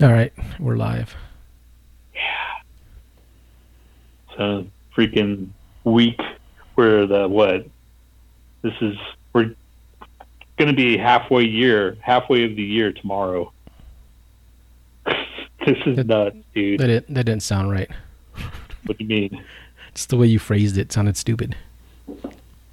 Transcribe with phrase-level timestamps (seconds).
[0.00, 1.14] All right, we're live.
[2.14, 2.20] Yeah.
[4.36, 5.48] So freaking
[5.84, 6.20] week
[6.76, 7.66] where the what?
[8.62, 8.96] This is
[9.32, 9.54] we're
[10.56, 13.52] going to be halfway year, halfway of the year tomorrow.
[15.66, 16.78] this is That- nuts, dude.
[16.80, 17.90] That didn't, that didn't sound right.
[18.86, 19.44] What do you mean?
[19.90, 21.56] It's the way you phrased it sounded stupid.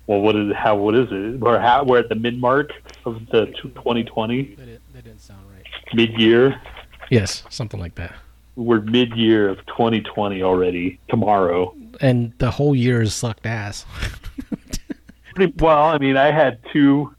[0.05, 0.75] Well, what is how?
[0.75, 1.39] What is it?
[1.39, 2.69] We're how, we're at the mid mark
[3.03, 5.65] of the 2020 That, that didn't sound right.
[5.95, 6.61] mid year.
[7.15, 8.13] Yes, something like that.
[8.57, 10.99] We're mid year of 2020 already.
[11.07, 11.73] Tomorrow.
[12.01, 13.85] And the whole year has sucked ass.
[15.35, 15.85] Pretty well.
[15.85, 17.15] I mean, I had two.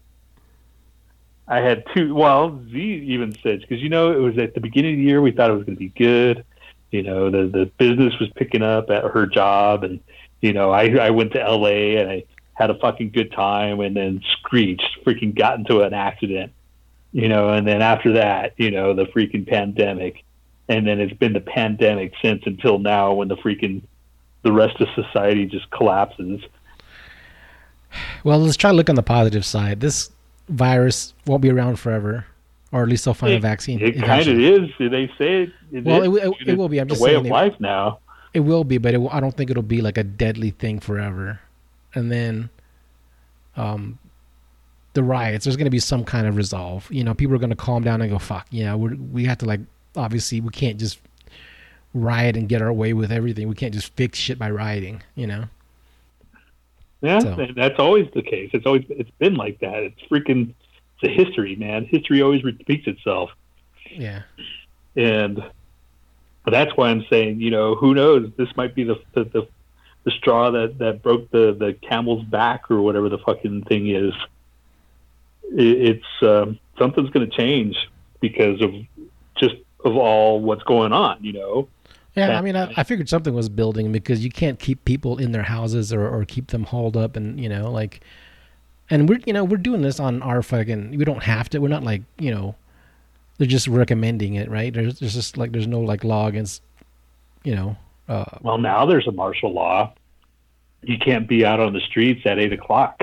[1.48, 2.14] I had two.
[2.14, 5.22] Well, Z even said because you know it was at the beginning of the year
[5.22, 6.44] we thought it was going to be good.
[6.90, 9.98] You know, the the business was picking up at her job, and
[10.42, 11.96] you know, I I went to L.A.
[11.96, 16.52] and I had a fucking good time, and then screeched, freaking got into an accident.
[17.12, 20.22] You know, and then after that, you know, the freaking pandemic,
[20.68, 23.82] and then it's been the pandemic since until now when the freaking
[24.42, 26.40] the rest of society just collapses.
[28.22, 29.80] Well, let's try to look on the positive side.
[29.80, 30.10] This
[30.48, 32.26] virus won't be around forever,
[32.70, 33.80] or at least they'll find a vaccine.
[33.80, 34.70] It kind of is.
[34.78, 35.52] They say it.
[35.72, 36.78] it Well, it, it, it will be.
[36.78, 37.98] I'm just a way saying of it, life now.
[38.34, 41.40] it will be, but it, I don't think it'll be like a deadly thing forever.
[41.94, 42.50] And then,
[43.56, 43.98] um,
[44.96, 45.44] the riots.
[45.44, 46.90] There's going to be some kind of resolve.
[46.90, 49.38] You know, people are going to calm down and go, "Fuck, yeah, we we have
[49.38, 49.60] to like.
[49.94, 50.98] Obviously, we can't just
[51.94, 53.48] riot and get our way with everything.
[53.48, 55.02] We can't just fix shit by rioting.
[55.14, 55.44] You know."
[57.02, 58.50] Yeah, So- that's always the case.
[58.52, 59.82] It's always it's been like that.
[59.84, 60.52] It's freaking
[61.00, 61.84] it's a history, man.
[61.84, 63.30] History always repeats itself,
[63.90, 64.22] Yeah.
[64.96, 65.42] and
[66.46, 68.30] that's why I'm saying, you know, who knows?
[68.36, 69.48] This might be the the, the,
[70.04, 74.14] the straw that that broke the the camel's back or whatever the fucking thing is.
[75.52, 77.76] It, it's um, something's going to change
[78.20, 78.72] because of
[79.36, 81.22] just of all what's going on.
[81.22, 81.68] You know.
[82.14, 82.38] Yeah, Yeah.
[82.38, 85.42] I mean, I, I figured something was building because you can't keep people in their
[85.42, 88.00] houses or, or keep them hauled up, and you know, like,
[88.88, 90.96] and we're you know we're doing this on our fucking.
[90.96, 91.58] We don't have to.
[91.58, 92.54] We're not like you know,
[93.38, 94.72] they're just recommending it, right?
[94.72, 96.62] There's, there's just like there's no like law against,
[97.44, 97.76] you know,
[98.08, 99.92] uh, Well, now there's a martial law.
[100.82, 103.02] You can't be out on the streets at eight o'clock.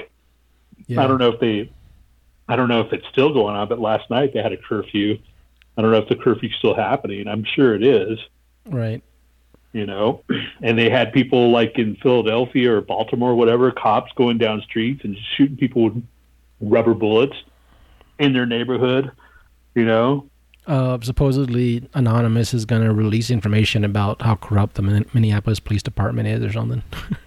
[0.88, 1.70] yeah, I don't know if they,
[2.48, 5.18] I don't know if it's still going on, but last night they had a curfew.
[5.78, 7.28] I don't know if the curfew's still happening.
[7.28, 8.20] I'm sure it is.
[8.66, 9.02] right.
[9.72, 10.22] You know,
[10.62, 15.04] and they had people like in Philadelphia or Baltimore, or whatever, cops going down streets
[15.04, 16.04] and shooting people with
[16.62, 17.36] rubber bullets
[18.20, 19.12] in their neighborhood.
[19.74, 20.28] You know,
[20.68, 24.84] Uh, supposedly, anonymous is going to release information about how corrupt the
[25.14, 26.84] Minneapolis Police Department is, or something.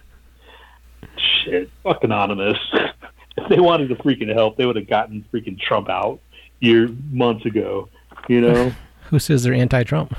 [1.43, 2.57] shit, fuck anonymous.
[3.37, 6.19] if they wanted to freaking help, they would have gotten freaking Trump out
[6.59, 7.89] year months ago.
[8.27, 8.71] You know,
[9.09, 10.15] Who says they're anti-Trump?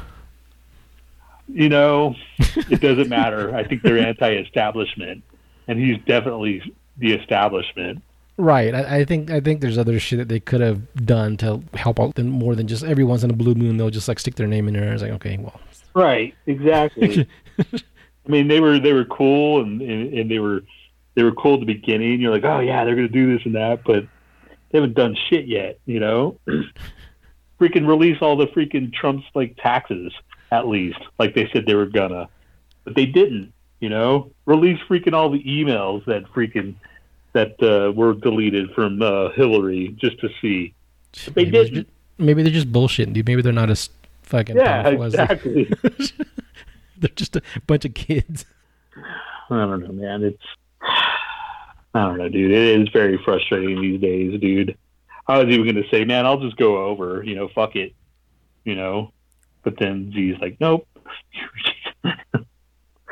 [1.49, 3.55] you know, it doesn't matter.
[3.55, 5.23] I think they're anti-establishment,
[5.67, 8.03] and he's definitely the establishment.
[8.37, 8.75] Right.
[8.75, 11.99] I, I think I think there's other shit that they could have done to help
[11.99, 14.37] out than more than just every once in a blue moon they'll just like stick
[14.37, 14.93] their name in there.
[14.93, 15.61] It's like okay, well,
[15.95, 17.27] Right, exactly.
[17.59, 20.63] I mean, they were they were cool, and, and and they were
[21.19, 22.21] they were cool at the beginning.
[22.21, 24.05] You're like, oh yeah, they're gonna do this and that, but
[24.71, 25.81] they haven't done shit yet.
[25.85, 26.39] You know,
[27.61, 30.13] freaking release all the freaking Trump's like taxes
[30.53, 32.29] at least, like they said they were gonna,
[32.85, 33.53] but they didn't.
[33.81, 36.75] You know, release freaking all the emails that freaking
[37.33, 40.75] that uh, were deleted from uh, Hillary just to see.
[41.27, 41.75] But they maybe, didn't.
[41.75, 41.87] ju-
[42.19, 43.27] maybe they're just bullshitting, dude.
[43.27, 43.91] Maybe they're not as
[44.23, 45.71] fucking Yeah, powerful as they- exactly.
[46.99, 48.47] they're just a bunch of kids.
[48.97, 50.25] I don't know, man.
[50.25, 50.43] It's
[51.95, 52.51] I don't know, dude.
[52.51, 54.77] It is very frustrating these days, dude.
[55.27, 57.23] I was even going to say, man, I'll just go over.
[57.25, 57.95] You know, fuck it.
[58.65, 59.13] You know,
[59.63, 60.87] but then Z's like, nope.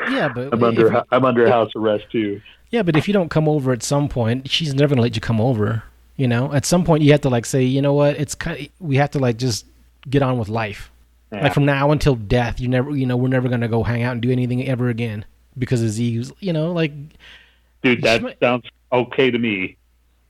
[0.08, 2.40] Yeah, but I'm under you- I'm under house arrest too.
[2.70, 5.20] yeah, but if you don't come over at some point, she's never gonna let you
[5.20, 5.82] come over.
[6.16, 8.16] You know, at some point you have to like say, you know what?
[8.16, 8.68] It's kind.
[8.78, 9.66] we have to like just
[10.08, 10.90] get on with life.
[11.32, 11.42] Yeah.
[11.44, 14.12] Like from now until death, you never, you know, we're never gonna go hang out
[14.12, 15.24] and do anything ever again
[15.58, 16.30] because of Z's.
[16.40, 16.92] You know, like
[17.94, 19.76] dude, that Schmi- sounds okay to me.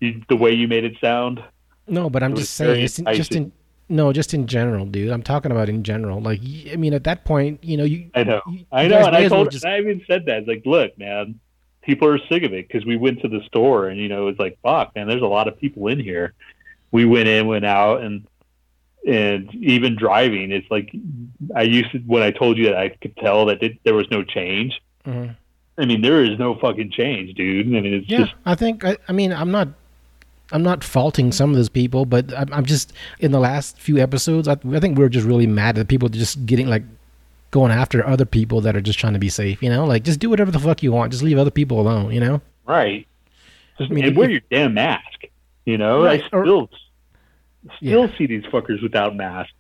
[0.00, 1.42] You, the way you made it sound.
[1.86, 3.52] No, but I'm just saying, it's in, just in
[3.88, 5.10] no, just in general, dude.
[5.10, 6.20] I'm talking about in general.
[6.20, 6.40] Like,
[6.72, 8.10] I mean, at that point, you know, you.
[8.14, 8.40] I know.
[8.50, 10.38] you- I know, and I as well told just- I even said that.
[10.38, 11.38] It's like, look, man,
[11.82, 14.40] people are sick of it because we went to the store and you know it's
[14.40, 16.34] like, fuck, man, there's a lot of people in here.
[16.90, 18.26] We went in, went out, and
[19.06, 20.90] and even driving, it's like
[21.54, 24.10] I used to when I told you that I could tell that it, there was
[24.10, 24.80] no change.
[25.06, 25.36] Mhm.
[25.78, 27.66] I mean, there is no fucking change, dude.
[27.66, 28.84] I mean, it's Yeah, just I think.
[28.84, 29.68] I, I mean, I'm not.
[30.52, 33.98] I'm not faulting some of those people, but I'm, I'm just in the last few
[33.98, 34.46] episodes.
[34.46, 36.84] I, I think we are just really mad at people just getting like
[37.50, 39.60] going after other people that are just trying to be safe.
[39.62, 41.10] You know, like just do whatever the fuck you want.
[41.12, 42.12] Just leave other people alone.
[42.12, 42.40] You know.
[42.64, 43.06] Right.
[43.78, 45.24] Just I mean, and wear your damn mask.
[45.64, 46.70] You know, Right, I or- still
[47.78, 48.16] still Yeah.
[48.16, 49.52] see these fuckers without masks.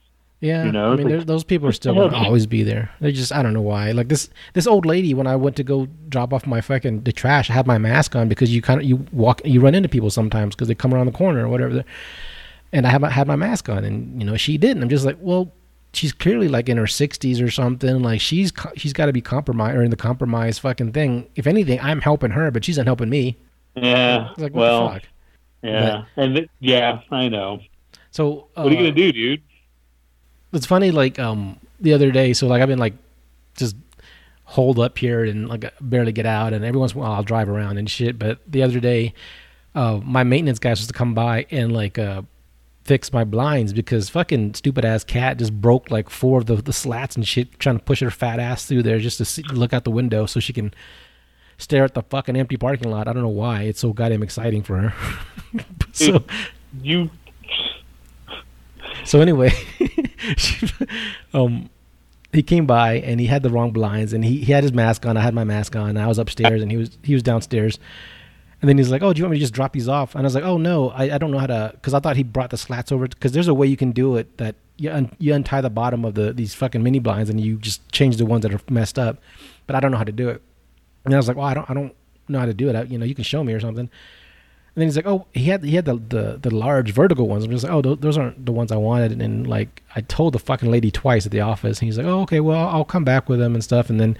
[0.46, 2.90] Yeah, You know, I mean, like, those people are still going to always be there.
[3.00, 3.92] They just, I don't know why.
[3.92, 7.12] Like this, this old lady when I went to go drop off my fucking the
[7.12, 9.88] trash, I had my mask on because you kind of you walk, you run into
[9.88, 11.84] people sometimes because they come around the corner or whatever.
[12.72, 14.82] And I had my, had my mask on, and you know she didn't.
[14.82, 15.52] I'm just like, well,
[15.92, 18.02] she's clearly like in her 60s or something.
[18.02, 21.28] Like she's she's got to be compromised or in the compromise fucking thing.
[21.34, 23.36] If anything, I'm helping her, but she's not helping me.
[23.74, 24.30] Yeah.
[24.30, 25.02] It's like, what well, the fuck?
[25.62, 27.60] yeah, and it, yeah, I know.
[28.10, 29.42] So uh, What are you gonna do, dude?
[30.56, 32.94] It's funny like um the other day so like i've been like
[33.56, 33.76] just
[34.44, 37.22] holed up here and like barely get out and every once in a while i'll
[37.22, 39.12] drive around and shit but the other day
[39.74, 42.22] uh my maintenance guy was supposed to come by and like uh
[42.84, 46.72] fix my blinds because fucking stupid ass cat just broke like four of the, the
[46.72, 49.72] slats and shit trying to push her fat ass through there just to see, look
[49.72, 50.72] out the window so she can
[51.58, 53.08] stare at the fucking empty parking lot.
[53.08, 53.62] I don't know why.
[53.62, 54.94] It's so goddamn exciting for her.
[55.92, 56.22] So
[56.82, 57.10] You
[59.06, 59.50] So anyway,
[60.36, 60.66] she-
[61.32, 61.70] um,
[62.32, 65.06] he came by and he had the wrong blinds and he, he had his mask
[65.06, 65.16] on.
[65.16, 65.96] I had my mask on.
[65.96, 67.78] I was upstairs and he was he was downstairs.
[68.62, 70.22] And then he's like, "Oh, do you want me to just drop these off?" And
[70.22, 72.22] I was like, "Oh no, I, I don't know how to." Because I thought he
[72.22, 73.06] brought the slats over.
[73.06, 76.04] Because there's a way you can do it that you un, you untie the bottom
[76.06, 78.98] of the these fucking mini blinds and you just change the ones that are messed
[78.98, 79.18] up.
[79.66, 80.42] But I don't know how to do it.
[81.04, 81.94] And I was like, "Well, I don't I don't
[82.28, 82.76] know how to do it.
[82.76, 83.90] I, you know, you can show me or something."
[84.76, 87.44] And then he's like, "Oh, he had he had the the, the large vertical ones."
[87.44, 90.02] I'm just like, "Oh, those, those aren't the ones I wanted." And, then like I
[90.02, 92.84] told the fucking lady twice at the office, and he's like, "Oh, okay, well, I'll
[92.84, 94.18] come back with them and stuff." And then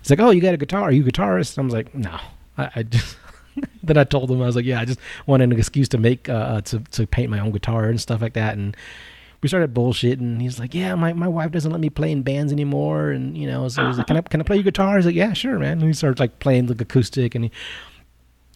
[0.00, 0.82] he's like, "Oh, you got a guitar?
[0.82, 2.18] Are you a guitarist?" I'm like, "No,
[2.58, 3.16] I, I just."
[3.82, 6.28] then I told him I was like, "Yeah, I just wanted an excuse to make
[6.28, 8.76] uh, uh, to to paint my own guitar and stuff like that." And
[9.40, 10.40] we started bullshitting.
[10.40, 13.46] He's like, "Yeah, my, my wife doesn't let me play in bands anymore." And you
[13.46, 15.60] know, so he's like, "Can I can I play your guitar?" He's like, "Yeah, sure,
[15.60, 17.52] man." And he starts like playing like acoustic and he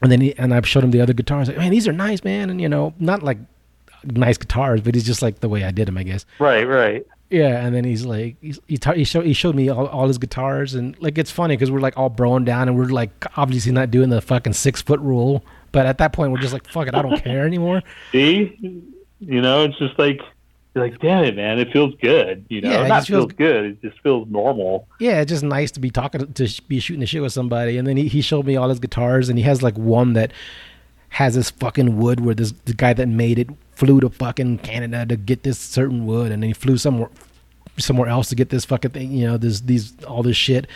[0.02, 1.48] and then he, and I showed him the other guitars.
[1.48, 2.50] Like, man, these are nice, man.
[2.50, 3.38] And you know, not like
[4.04, 6.26] nice guitars, but he's just like the way I did them, I guess.
[6.38, 7.06] right, right.
[7.30, 7.66] Yeah.
[7.66, 10.74] And then he's like, he's, he, he showed he showed me all, all his guitars,
[10.74, 13.90] and like it's funny because we're like all broing down, and we're like obviously not
[13.90, 15.44] doing the fucking six foot rule.
[15.72, 17.82] But at that point, we're just like, fuck it, I don't care anymore.
[18.12, 18.56] See,
[19.20, 20.20] you know, it's just like
[20.76, 22.44] you're like, damn it, man, it feels good.
[22.48, 23.64] You know, Yeah, it not just feels- feels good.
[23.64, 24.86] It just feels normal.
[25.00, 27.78] Yeah, it's just nice to be talking to, to be shooting the shit with somebody.
[27.78, 30.32] And then he, he showed me all his guitars, and he has like one that
[31.08, 35.06] has this fucking wood where this the guy that made it flew to fucking Canada
[35.06, 37.08] to get this certain wood, and then he flew somewhere
[37.78, 39.12] somewhere else to get this fucking thing.
[39.12, 40.66] You know, this these all this shit.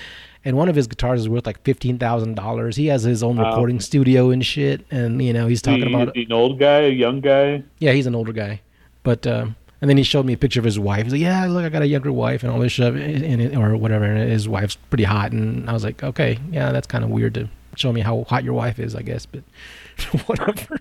[0.42, 2.76] And one of his guitars is worth like fifteen thousand dollars.
[2.76, 3.50] He has his own Wow.
[3.50, 4.86] recording studio and shit.
[4.90, 7.62] And you know, he's talking he- about an old guy, a young guy.
[7.78, 8.62] yeah, he's an older guy,
[9.02, 11.04] but um, and then he showed me a picture of his wife.
[11.04, 13.56] He's like, "Yeah, look, I got a younger wife and all this shit, and it,
[13.56, 17.04] or whatever." And his wife's pretty hot, and I was like, "Okay, yeah, that's kind
[17.04, 19.42] of weird to show me how hot your wife is, I guess." But
[20.26, 20.80] whatever.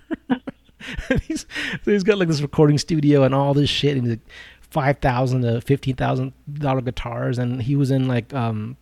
[1.28, 1.46] he's
[1.84, 4.28] so he's got like this recording studio and all this shit, and he's like
[4.62, 8.78] five thousand to fifteen thousand dollar guitars, and he was in like um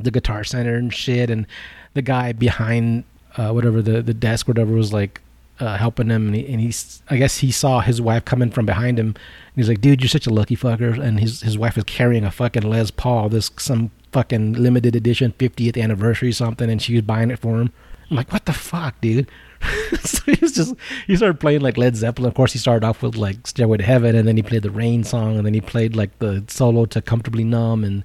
[0.00, 1.46] the guitar center and shit and
[1.94, 3.04] the guy behind
[3.36, 5.20] uh, whatever the the desk whatever was like
[5.60, 8.66] uh, helping him and, he, and he's I guess he saw his wife coming from
[8.66, 9.08] behind him.
[9.08, 9.16] And
[9.56, 10.98] he's like dude you're such a lucky fucker.
[10.98, 15.32] And his his wife is carrying a fucking Les Paul this some fucking limited edition
[15.38, 17.72] 50th anniversary something and she was buying it for him.
[18.10, 19.28] I'm like what the fuck dude?
[20.00, 20.74] So he was just
[21.06, 22.28] he started playing like Led Zeppelin.
[22.28, 24.70] Of course he started off with like Stairway to Heaven and then he played the
[24.70, 28.02] Rain song and then he played like the solo to Comfortably Numb and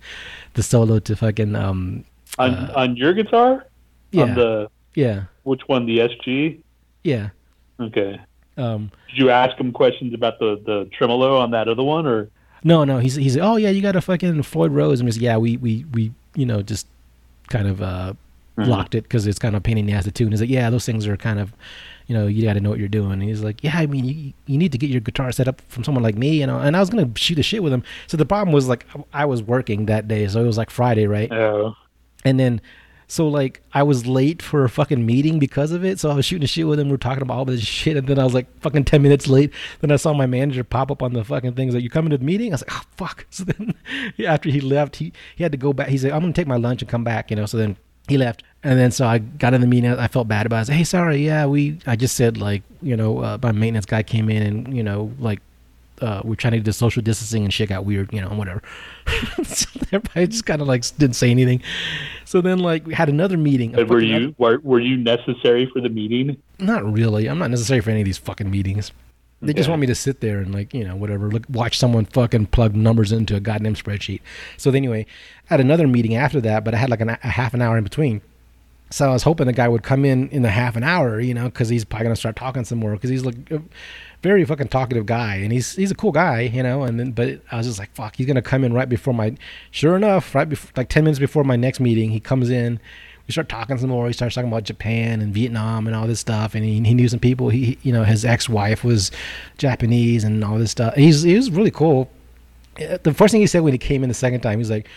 [0.53, 2.03] the solo to fucking um
[2.37, 3.65] On Uh, on your guitar?
[4.11, 4.23] yeah.
[4.23, 5.23] On the yeah.
[5.43, 5.85] Which one?
[5.85, 6.59] The SG.
[7.03, 7.29] yeah
[7.79, 8.19] Okay.
[8.57, 12.29] um Did you ask him questions about the the tremolo on that other one, or?
[12.63, 15.37] No no he's he's oh yeah you got a fucking Floyd Rose and just yeah
[15.37, 16.87] we we we you know just
[17.49, 18.13] kind of uh
[18.57, 18.69] Mhm.
[18.69, 20.31] locked it because it's kind of a pain in the ass to tune.
[20.31, 21.53] He's like yeah those things are kind of
[22.07, 23.11] you know you got to know what you're doing.
[23.11, 25.61] And he's like yeah I mean you you need to get your guitar set up
[25.67, 26.57] from someone like me you know.
[26.57, 27.83] And I was gonna shoot a shit with him.
[28.07, 31.05] So the problem was like I was working that day so it was like Friday
[31.05, 31.31] right?
[31.31, 31.75] Oh,
[32.25, 32.59] And then,
[33.09, 35.97] so like, I was late for a fucking meeting because of it.
[35.99, 36.87] So I was shooting shit with him.
[36.87, 37.95] We were talking about all this shit.
[37.95, 39.53] And then I was like, fucking 10 minutes late.
[39.79, 42.17] Then I saw my manager pop up on the fucking things like, you coming to
[42.17, 42.51] the meeting?
[42.51, 43.25] I was like, oh, fuck.
[43.37, 43.75] So then
[44.25, 45.87] after he left, he, he had to go back.
[45.87, 47.45] He said, I'm to take my lunch and come back, you know?
[47.45, 48.43] So then he left.
[48.63, 49.91] And then so I got in the meeting.
[49.91, 50.61] I felt bad about it.
[50.61, 51.25] I said, hey, sorry.
[51.25, 54.75] Yeah, we, I just said like, you know, uh, my maintenance guy came in and,
[54.75, 55.39] you know, like,
[56.01, 58.61] uh, we're trying to do the social distancing and shit got weird, you know, whatever.
[59.43, 61.61] so everybody just kind of like didn't say anything.
[62.25, 63.71] So then like we had another meeting.
[63.71, 66.37] But were you were, were you necessary for the meeting?
[66.59, 67.27] Not really.
[67.27, 68.91] I'm not necessary for any of these fucking meetings.
[69.39, 72.05] They just want me to sit there and like you know whatever, look, watch someone
[72.05, 74.21] fucking plug numbers into a goddamn spreadsheet.
[74.57, 75.05] So anyway,
[75.49, 77.77] I had another meeting after that, but I had like an, a half an hour
[77.77, 78.21] in between.
[78.89, 81.33] So I was hoping the guy would come in in the half an hour, you
[81.33, 82.93] know, because he's probably gonna start talking some more.
[82.93, 83.35] Because he's like
[84.21, 86.83] very fucking talkative guy, and he's he's a cool guy, you know.
[86.83, 89.35] And then, but I was just like, fuck, he's gonna come in right before my.
[89.71, 92.79] Sure enough, right before like ten minutes before my next meeting, he comes in.
[93.27, 94.07] We start talking some more.
[94.07, 97.09] He starts talking about Japan and Vietnam and all this stuff, and he, he knew
[97.09, 97.49] some people.
[97.49, 99.11] He, you know, his ex-wife was
[99.57, 100.95] Japanese and all this stuff.
[100.95, 102.09] He's he was really cool.
[102.81, 104.87] Uh, The first thing he said when he came in the second time, he's like,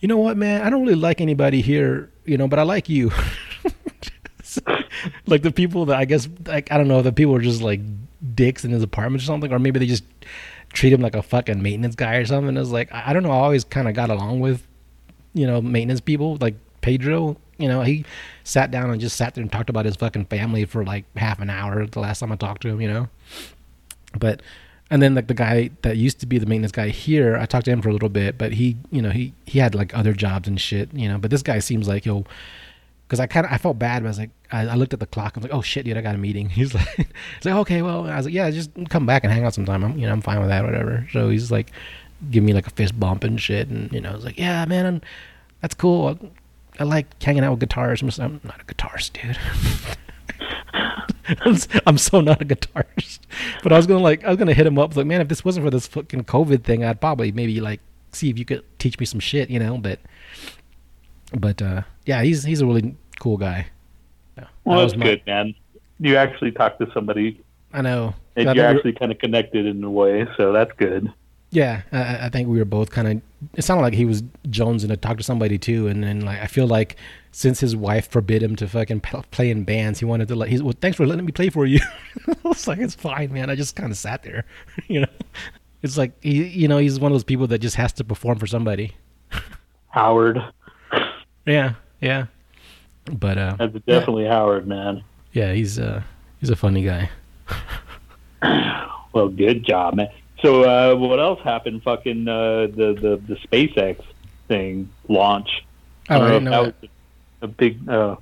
[0.00, 0.62] "You know what, man?
[0.62, 3.10] I don't really like anybody here, you know, but I like you."
[5.26, 7.80] like the people that I guess like I don't know, the people are just like
[8.34, 10.04] dicks in his apartment or something, or maybe they just
[10.72, 12.56] treat him like a fucking maintenance guy or something.
[12.56, 13.30] It's like I don't know.
[13.30, 14.66] I always kind of got along with
[15.34, 17.36] you know maintenance people like Pedro.
[17.58, 18.04] You know, he
[18.44, 21.40] sat down and just sat there and talked about his fucking family for like half
[21.40, 22.80] an hour the last time I talked to him.
[22.80, 23.08] You know,
[24.18, 24.42] but
[24.92, 27.64] and then like the guy that used to be the maintenance guy here, I talked
[27.64, 30.12] to him for a little bit, but he, you know, he he had like other
[30.12, 31.16] jobs and shit, you know.
[31.16, 32.26] But this guy seems like he'll,
[33.12, 35.00] because I kind of I felt bad, but I was like, I, I looked at
[35.00, 36.48] the clock, I was like, oh shit, dude, I got a meeting.
[36.48, 39.44] He's like, he's like, okay, well, I was like, yeah, just come back and hang
[39.44, 39.84] out sometime.
[39.84, 41.06] I'm, you know, I'm fine with that, whatever.
[41.12, 41.72] So he's like,
[42.30, 44.64] give me like a fist bump and shit, and you know, I was like, yeah,
[44.64, 45.00] man, I'm,
[45.60, 46.06] that's cool.
[46.08, 46.30] I,
[46.80, 48.00] I like hanging out with guitars.
[48.00, 49.38] I'm, not a guitarist, dude.
[51.44, 53.18] I'm I'm so not a guitarist.
[53.62, 55.44] But I was gonna like I was gonna hit him up like, man, if this
[55.44, 57.80] wasn't for this fucking COVID thing, I'd probably maybe like
[58.12, 59.76] see if you could teach me some shit, you know.
[59.76, 60.00] But
[61.34, 63.66] but uh yeah, he's he's a really cool guy.
[64.36, 64.44] Yeah.
[64.64, 65.54] Well, That that's was my- good, man.
[66.00, 67.40] You actually talked to somebody,
[67.72, 68.14] I know.
[68.36, 71.12] and I you're think we- actually kind of connected in a way, so that's good.
[71.50, 73.20] Yeah, I- I, I think we were both kind of.
[73.54, 76.46] It sounded like he was jonesing to talk to somebody too, and then like I
[76.46, 76.96] feel like
[77.30, 80.48] since his wife forbid him to fucking play in bands, he wanted to like.
[80.48, 81.80] He's well, thanks for letting me play for you.
[82.46, 83.50] it's like, it's fine, man.
[83.50, 84.44] I just kind of sat there,
[84.88, 85.08] you know.
[85.82, 88.38] It's like he, you know, he's one of those people that just has to perform
[88.38, 88.92] for somebody.
[89.90, 90.38] Howard,
[91.46, 92.26] Yeah, yeah.
[93.06, 95.02] But uh, that's definitely Howard, man.
[95.32, 96.02] yeah, he's uh,
[96.40, 97.10] he's a funny guy.
[99.12, 100.08] Well, good job, man.
[100.40, 101.82] So, uh, what else happened?
[101.82, 104.02] Fucking uh, the the the SpaceX
[104.48, 105.64] thing launch.
[106.08, 106.64] Oh, I don't didn't know.
[106.64, 106.90] that was
[107.42, 107.88] a big.
[107.88, 108.16] Uh,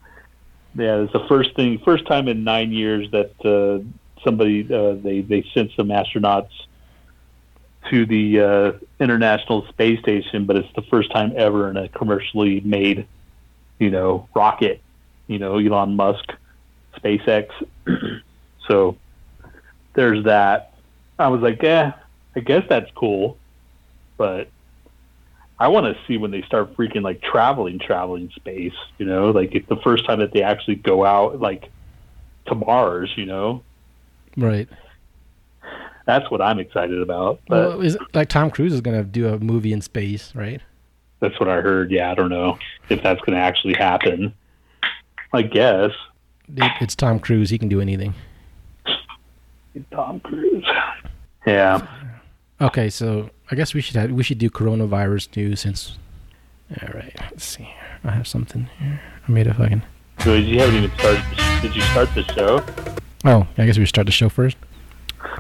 [0.75, 3.85] yeah, it's the first thing, first time in nine years that uh,
[4.25, 6.51] somebody uh, they they sent some astronauts
[7.89, 12.61] to the uh, International Space Station, but it's the first time ever in a commercially
[12.61, 13.07] made,
[13.81, 14.81] you know, rocket.
[15.27, 16.33] You know, Elon Musk,
[16.97, 17.49] SpaceX.
[18.69, 18.97] so
[19.95, 20.75] there's that.
[21.19, 21.95] I was like, yeah,
[22.37, 23.37] I guess that's cool,
[24.17, 24.49] but
[25.59, 28.75] I want to see when they start freaking like traveling, traveling space.
[28.99, 31.71] You know, like it's the first time that they actually go out like
[32.47, 33.11] to Mars.
[33.17, 33.63] You know,
[34.37, 34.69] Right.
[36.07, 37.41] that's what I'm excited about.
[37.49, 40.61] But Well, is like Tom Cruise is gonna do a movie in space, right?
[41.21, 41.91] That's what I heard.
[41.91, 42.59] Yeah, I don't know
[42.89, 44.35] if that's going to actually happen.
[45.33, 45.93] I guess
[46.57, 47.51] It's Tom Cruise.
[47.51, 48.15] He can do anything.
[49.93, 50.67] Tom Cruise.
[51.47, 51.87] Yeah.
[52.61, 55.97] Okay, so I guess we should have, we should do coronavirus news since.
[56.83, 57.65] All right, let's see.
[57.65, 57.75] here.
[58.05, 59.01] I have something here.
[59.27, 59.83] I made a fucking.
[60.21, 61.23] So you haven't even started.
[61.63, 62.65] Did you start the show?
[63.25, 64.57] Oh, I guess we start the show first.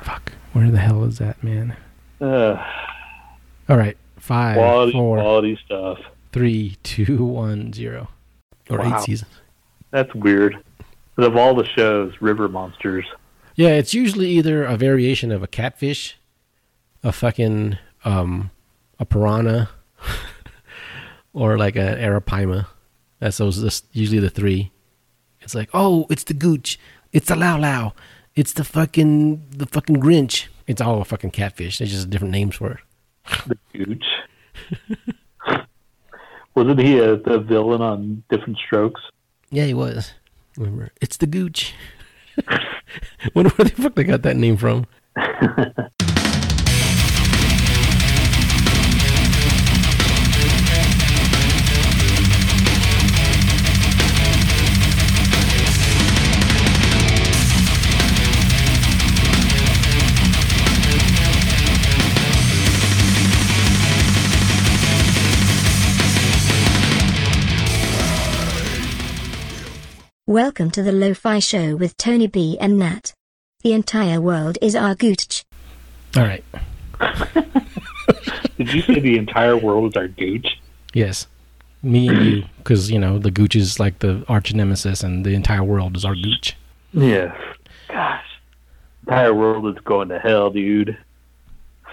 [0.02, 1.76] Fuck, where the hell is that man?
[2.20, 2.56] Uh,
[3.68, 3.96] All right,
[4.30, 5.98] five, quality, four, quality stuff.
[6.32, 8.08] three, two, one, zero,
[8.70, 8.96] or Wow.
[8.96, 9.32] eight seasons.
[9.90, 10.56] That's weird.
[11.16, 13.06] But of all the shows, River Monsters.
[13.56, 16.16] Yeah, it's usually either a variation of a catfish,
[17.02, 18.50] a fucking um,
[19.00, 19.68] a piranha,
[21.32, 22.66] or like an arapaima.
[23.18, 23.82] That's those.
[23.92, 24.70] Usually the three.
[25.40, 26.78] It's like, oh, it's the gooch,
[27.12, 27.94] it's the lao lao,
[28.36, 30.46] it's the fucking the fucking Grinch.
[30.66, 31.78] It's all a fucking catfish.
[31.78, 32.78] There's just different names for it.
[33.46, 34.04] The Gooch.
[36.54, 39.00] Wasn't he a, the villain on Diff'rent Strokes?
[39.50, 40.12] Yeah, he was.
[40.56, 41.74] Remember, it's the gooch.
[43.34, 44.86] Wonder where the fuck they got that name from.
[70.30, 73.14] Welcome to the Lo-Fi Show with Tony B and Nhat.
[73.64, 75.42] The entire world is our gooch.
[76.16, 76.44] All right,
[78.56, 80.46] Did you say the entire world is our gooch?
[80.94, 81.26] Yes,
[81.82, 85.34] me and you, because you know the gooch is like the arch nemesis, and the
[85.34, 86.56] entire world is our gooch.
[86.92, 87.34] Yes.
[87.88, 88.24] Gosh,
[89.08, 90.96] entire world is going to hell, dude.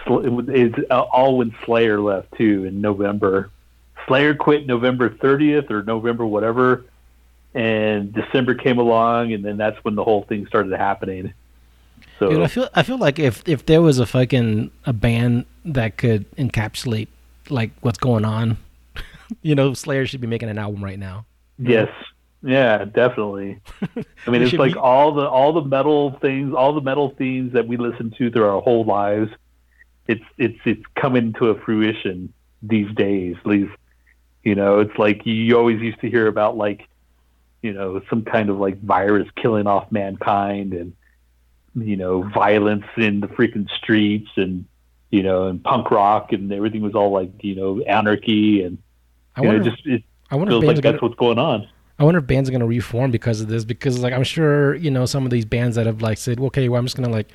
[0.05, 3.49] Sl- it was- It's uh, all when Slayer left too in November.
[4.07, 6.85] Slayer quit November 30th or November whatever,
[7.57, 11.33] and December came along, and then that's when the whole thing started happening.
[12.19, 15.45] So Dude, I feel I feel like if if there was a fucking a band
[15.65, 17.07] that could encapsulate
[17.49, 18.57] like what's going on,
[19.41, 21.25] you know, Slayer should be making an album right now.
[21.57, 21.89] Yes.
[22.43, 23.59] Yeah, definitely.
[24.27, 27.53] I mean, it's like be- all the all the metal things, all the metal themes
[27.53, 29.31] that we listen to through our whole lives.
[30.07, 33.35] It's it's it's coming to a fruition these days.
[33.43, 33.73] Least,
[34.43, 36.87] you know, it's like you always used to hear about like,
[37.61, 40.93] you know, some kind of like virus killing off mankind and
[41.75, 44.65] you know violence in the freaking streets and
[45.11, 48.77] you know and punk rock and everything was all like you know anarchy and
[49.35, 49.69] I you know wonder.
[49.71, 51.67] just it I wonder feels bands like are gonna, that's what's going on.
[51.99, 53.63] I wonder if bands are gonna reform because of this.
[53.63, 56.67] Because like I'm sure you know some of these bands that have like said, okay,
[56.69, 57.29] well I'm just gonna like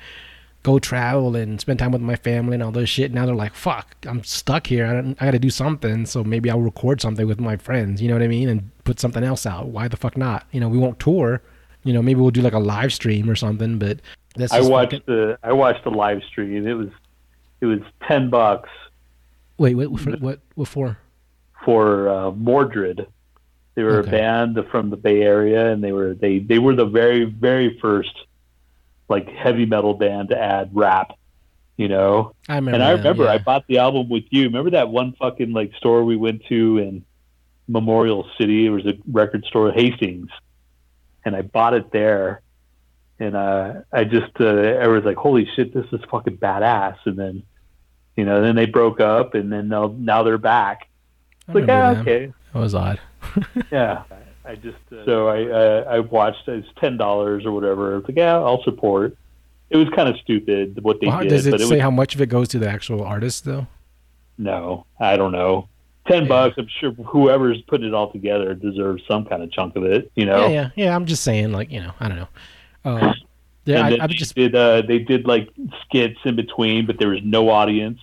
[0.63, 3.13] go travel and spend time with my family and all this shit.
[3.13, 4.85] Now they're like, fuck, I'm stuck here.
[4.85, 6.05] I, don't, I got to do something.
[6.05, 8.01] So maybe I'll record something with my friends.
[8.01, 8.47] You know what I mean?
[8.49, 9.67] And put something else out.
[9.67, 10.47] Why the fuck not?
[10.51, 11.41] You know, we won't tour.
[11.83, 13.77] You know, maybe we'll do like a live stream or something.
[13.77, 13.99] But
[14.35, 16.65] that's I watched fucking- the I watched the live stream.
[16.65, 16.89] It was
[17.61, 18.69] it was ten bucks
[19.57, 19.99] Wait, what?
[19.99, 20.39] For, what?
[20.55, 20.97] What for?
[21.63, 23.05] for uh, Mordred.
[23.75, 24.09] They were Okay.
[24.09, 27.77] a band from the Bay Area, and they were they they were the very very
[27.79, 28.13] first
[29.13, 31.11] like heavy metal band to add rap.
[31.77, 32.75] You know, I remember.
[32.75, 33.31] and I remember yeah.
[33.31, 34.43] I bought the album with you.
[34.43, 37.03] Remember that one fucking like store we went to in
[37.67, 38.65] Memorial City?
[38.67, 40.29] It was a record store, Hastings,
[41.25, 42.41] and I bought it there.
[43.19, 46.97] And uh, I just uh, I was like, holy shit, this is fucking badass.
[47.05, 47.43] And then,
[48.15, 50.89] you know, then they broke up, and then now they're back.
[51.47, 52.01] I It's like, them.
[52.01, 52.99] okay, That was odd.
[53.71, 54.03] yeah.
[54.45, 57.97] I just uh, so I uh, I watched it's ten dollars or whatever.
[57.97, 59.15] It's like yeah, I'll support.
[59.69, 61.81] It was kind of stupid what they Well, did, does it but it say was
[61.81, 63.67] how much of it goes to the actual artist though?
[64.37, 65.67] no, I don't know.
[66.07, 66.27] Ten Yeah.
[66.29, 66.55] bucks.
[66.57, 70.11] I'm sure whoever's putting it all together deserves some kind of chunk of it.
[70.15, 70.41] You know.
[70.47, 70.95] Yeah, yeah, yeah.
[70.95, 72.27] I'm just saying, like you know, I don't know.
[72.85, 73.13] Uh,
[73.63, 75.47] yeah, I, then I they just did uh, they did like
[75.85, 77.97] skits in between, but there was no audience.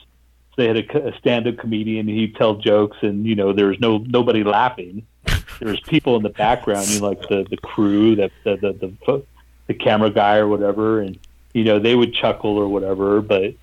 [0.57, 2.09] So they had a, co- a stand-up comedian.
[2.09, 5.07] He'd tell jokes, and you know there was no nobody laughing.
[5.61, 8.73] There was people in the background, you know, like the the crew, that the the,
[9.07, 9.23] the
[9.69, 11.19] the camera guy or whatever, and
[11.53, 13.21] you know they would chuckle or whatever.
[13.21, 13.57] But you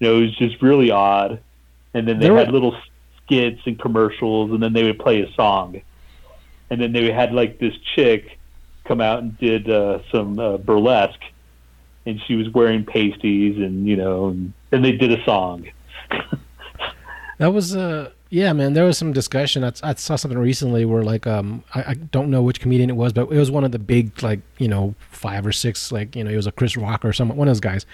[0.00, 1.40] know it was just really odd.
[1.94, 2.76] And then they There were- had little
[3.24, 5.80] skits and commercials, and then they would play a song.
[6.70, 8.38] And then they had like this chick
[8.84, 11.20] come out and did uh, some uh, burlesque,
[12.06, 15.68] and she was wearing pasties, and you know, and then they did a song.
[17.38, 18.72] That was uh yeah, man.
[18.74, 19.64] There was some discussion.
[19.64, 22.96] I, I saw something recently where like um I, I don't know which comedian it
[22.96, 26.14] was, but it was one of the big like you know five or six like
[26.16, 27.84] you know it was a Chris Rock or some one of those guys.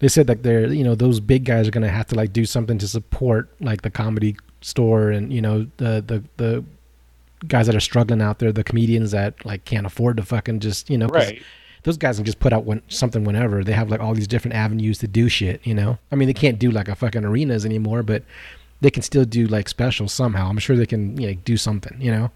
[0.00, 2.44] They said that they're you know those big guys are gonna have to like do
[2.44, 6.64] something to support like the comedy store and you know the the the
[7.48, 10.88] guys that are struggling out there, the comedians that like can't afford to fucking just
[10.90, 11.28] you know 'cause
[11.84, 13.62] those guys can just put out something whenever.
[13.62, 15.98] They have like all these different avenues to do shit, you know?
[16.10, 18.22] I mean, they can't do like a fucking arenas anymore, but
[18.80, 20.48] they can still do like specials somehow.
[20.48, 22.30] I'm sure they can you know, do something, you know?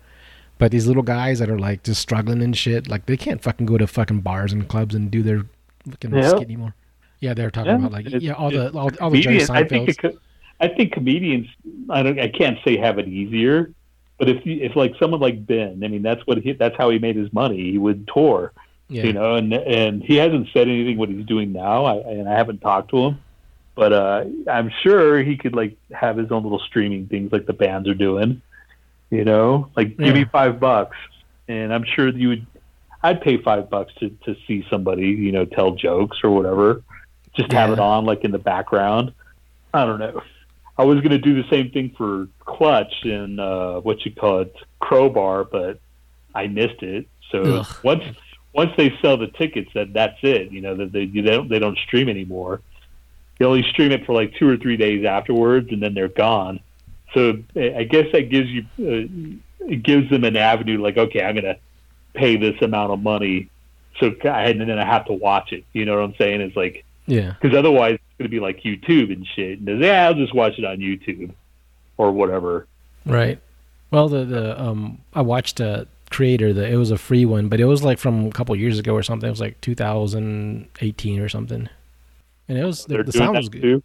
[0.58, 3.66] But these little guys that are like just struggling and shit, like they can't fucking
[3.66, 5.42] go to fucking bars and clubs and do their
[5.88, 6.28] fucking Yeah.
[6.30, 6.74] skit anymore.
[7.20, 9.88] Yeah, they're talking Yeah, about like yeah, all the all, all the Jerry I think
[9.88, 10.18] it
[10.60, 11.46] I think comedians.
[11.88, 12.18] I don't.
[12.18, 13.70] I can't say have it easier,
[14.18, 16.52] but if if like someone like Ben, I mean, that's what he.
[16.52, 17.70] That's how he made his money.
[17.70, 18.52] He would tour,
[18.88, 21.84] Yeah, you know, and and he hasn't said anything what he's doing now.
[21.84, 23.20] I and I haven't talked to him,
[23.78, 27.52] but uh, I'm sure he could like have his own little streaming things like the
[27.52, 28.42] bands are doing.
[29.08, 30.96] You know, like give me five bucks,
[31.46, 32.46] and I'm sure you would.
[33.04, 36.82] I'd pay five bucks to to see somebody, you know, tell jokes or whatever.
[37.36, 39.14] Just have it on like in the background.
[39.72, 40.22] I don't know.
[40.76, 44.56] I was gonna do the same thing for Clutch and uh, what you call it,
[44.80, 45.78] Crowbar, but
[46.34, 47.06] I missed it.
[47.30, 47.66] So Ugh.
[47.84, 48.02] once
[48.52, 50.50] once they sell the tickets, that that's it.
[50.50, 52.60] You know that they they don't they don't stream anymore.
[53.38, 56.60] They only stream it for like two or three days afterwards, and then they're gone.
[57.14, 60.80] So I guess that gives you uh, it gives them an avenue.
[60.80, 61.56] Like, okay, I'm gonna
[62.14, 63.50] pay this amount of money,
[64.00, 65.64] so I and then I have to watch it.
[65.72, 66.40] You know what I'm saying?
[66.40, 67.34] It's like yeah.
[67.40, 69.60] because otherwise it's going to be like YouTube and shit.
[69.60, 71.32] And yeah, I'll just watch it on YouTube
[71.96, 72.66] or whatever.
[73.06, 73.40] Right.
[73.90, 76.54] Well, the the um, I watched a Kreator.
[76.54, 78.94] The it was a free one, but it was like from a couple years ago
[78.94, 79.26] or something.
[79.26, 81.68] It was like 2018 or something.
[82.48, 83.62] And it was the, the sound was good.
[83.62, 83.82] too.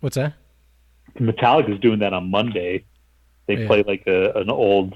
[0.00, 0.34] What's that?
[1.18, 2.84] Metallica's doing that on Monday.
[3.46, 3.66] They Yeah.
[3.66, 4.94] play like a, an old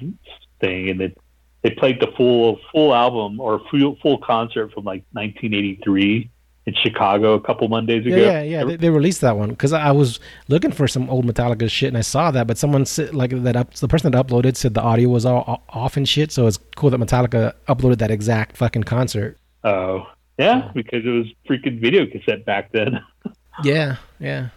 [0.61, 1.15] thing, and they
[1.63, 6.31] they played the full full album or full full concert from like 1983
[6.67, 8.17] in Chicago a couple Mondays ago.
[8.17, 8.65] Yeah, yeah, yeah.
[8.65, 11.97] They, they released that one because I was looking for some old Metallica shit and
[11.97, 13.75] I saw that, but someone said like that up.
[13.75, 16.33] The person that uploaded said the audio was all off and shit.
[16.33, 19.39] So it's cool that Metallica uploaded that exact fucking concert.
[19.65, 20.07] Oh,
[20.41, 23.01] yeah, because it was freaking video cassette back then.
[23.63, 24.49] Yeah, yeah.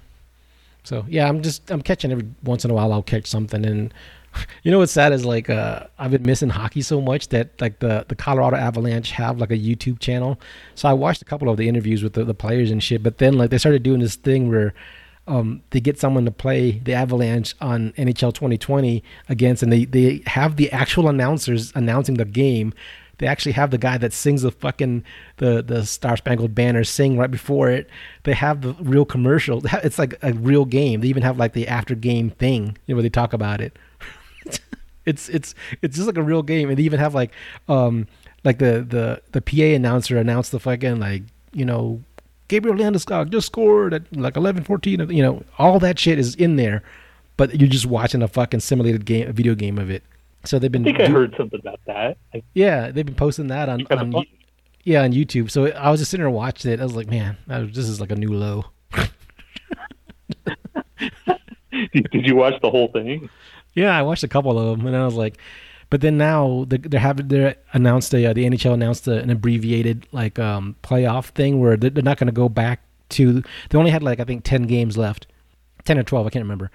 [0.85, 2.93] So yeah, I'm just I'm catching every once in a while.
[2.93, 3.93] I'll catch something, and
[4.63, 7.79] you know what's sad is like uh, I've been missing hockey so much that like
[7.79, 10.39] the the Colorado Avalanche have like a YouTube channel.
[10.75, 13.03] So I watched a couple of the interviews with the, the players and shit.
[13.03, 14.73] But then like they started doing this thing where
[15.27, 20.21] um, they get someone to play the Avalanche on NHL 2020 against, and they they
[20.27, 22.73] have the actual announcers announcing the game.
[23.23, 25.05] They actually have the guy that sings the fucking
[25.37, 27.89] the the Star Spangled Banner sing right before it.
[28.23, 29.63] They have the real commercial.
[29.81, 30.99] It's like a real game.
[30.99, 33.79] They even have like the after game thing, you know, where they talk about it.
[35.05, 37.31] it's it's it's just like a real game, and they even have like
[37.69, 38.07] um
[38.43, 42.01] like the the the PA announcer announced the fucking like you know
[42.49, 45.15] Gabriel Landeskog just scored at like 11-14.
[45.15, 46.83] You know all that shit is in there,
[47.37, 50.03] but you're just watching a fucking simulated game, a video game of it.
[50.45, 52.17] So they've been I think I heard something about that.
[52.33, 54.25] I yeah, they've been posting that on, on
[54.83, 55.49] yeah on YouTube.
[55.49, 56.79] So I was just sitting there watching it.
[56.79, 58.65] I was like, man, was- this is like a new low.
[61.71, 63.29] Did did you watch the whole thing?
[63.73, 65.37] Yeah, I watched a couple of them, and I was like,
[65.89, 69.29] but then now they- they're having they announced a, uh, the NHL announced a, an
[69.29, 73.41] abbreviated like um playoff thing where they're, they're not going to go back to.
[73.69, 75.27] They only had like I think ten games left,
[75.85, 76.69] ten or twelve, I can't remember.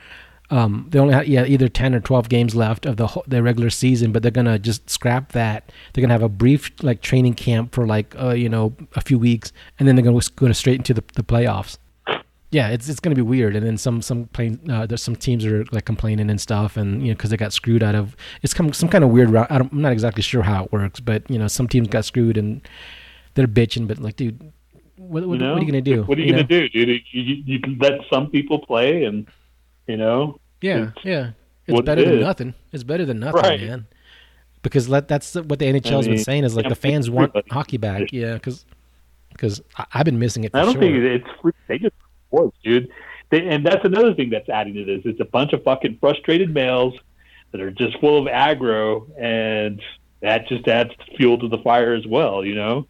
[0.51, 3.43] Um, they only have yeah either ten or twelve games left of the whole, the
[3.43, 5.71] regular season, but they're gonna just scrap that.
[5.93, 9.19] They're gonna have a brief like training camp for like uh you know a few
[9.19, 11.77] weeks, and then they're gonna go straight into the the playoffs.
[12.51, 15.45] Yeah, it's it's gonna be weird, and then some some play, uh, there's some teams
[15.45, 18.55] are like complaining and stuff, and you know because they got screwed out of it's
[18.55, 19.49] come some kind of weird route.
[19.51, 22.07] I don't, I'm not exactly sure how it works, but you know some teams got
[22.07, 22.67] screwed and
[23.35, 24.51] they're bitching, but like, dude,
[24.97, 25.53] what, what, you know?
[25.53, 26.03] what are you gonna do?
[26.05, 26.39] What are you, know?
[26.39, 27.03] gonna do, dude?
[27.11, 29.27] You, you, you let some people play, and
[29.89, 31.31] you know, Yeah, It's yeah,
[31.67, 32.25] it's what it better than is.
[32.25, 32.55] nothing.
[32.73, 33.61] It's better than nothing, Right.
[33.61, 33.87] man.
[34.63, 37.77] Because let, that's what the NHL's mean, been saying is like the fans want hockey
[37.77, 38.13] back.
[38.13, 38.65] Yeah, because
[39.33, 39.63] because
[39.95, 40.51] I've been missing it.
[40.53, 40.81] For I don't sure.
[40.83, 41.53] think it's free.
[41.69, 41.95] They just
[42.27, 42.89] sports, dude.
[43.31, 45.03] They, and that's another thing that's adding to this.
[45.05, 46.95] It's a bunch of fucking frustrated males
[47.53, 49.81] that are just full of aggro, and
[50.23, 52.45] that just adds fuel to the fire as well.
[52.45, 52.87] You know,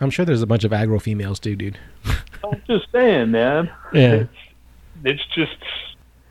[0.00, 1.78] I'm sure there's a bunch of aggro females too, dude.
[2.44, 3.70] I'm just saying, man.
[3.92, 4.12] Yeah.
[4.14, 4.30] It's,
[5.04, 5.56] it's just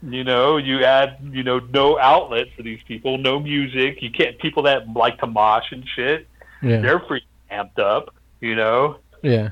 [0.04, 4.02] you know you add you know no outlet for these people, no music.
[4.02, 6.28] You can't people that like to mosh and shit.
[6.62, 8.14] Yeah, They're freaking amped up.
[8.40, 9.50] You know, yeah.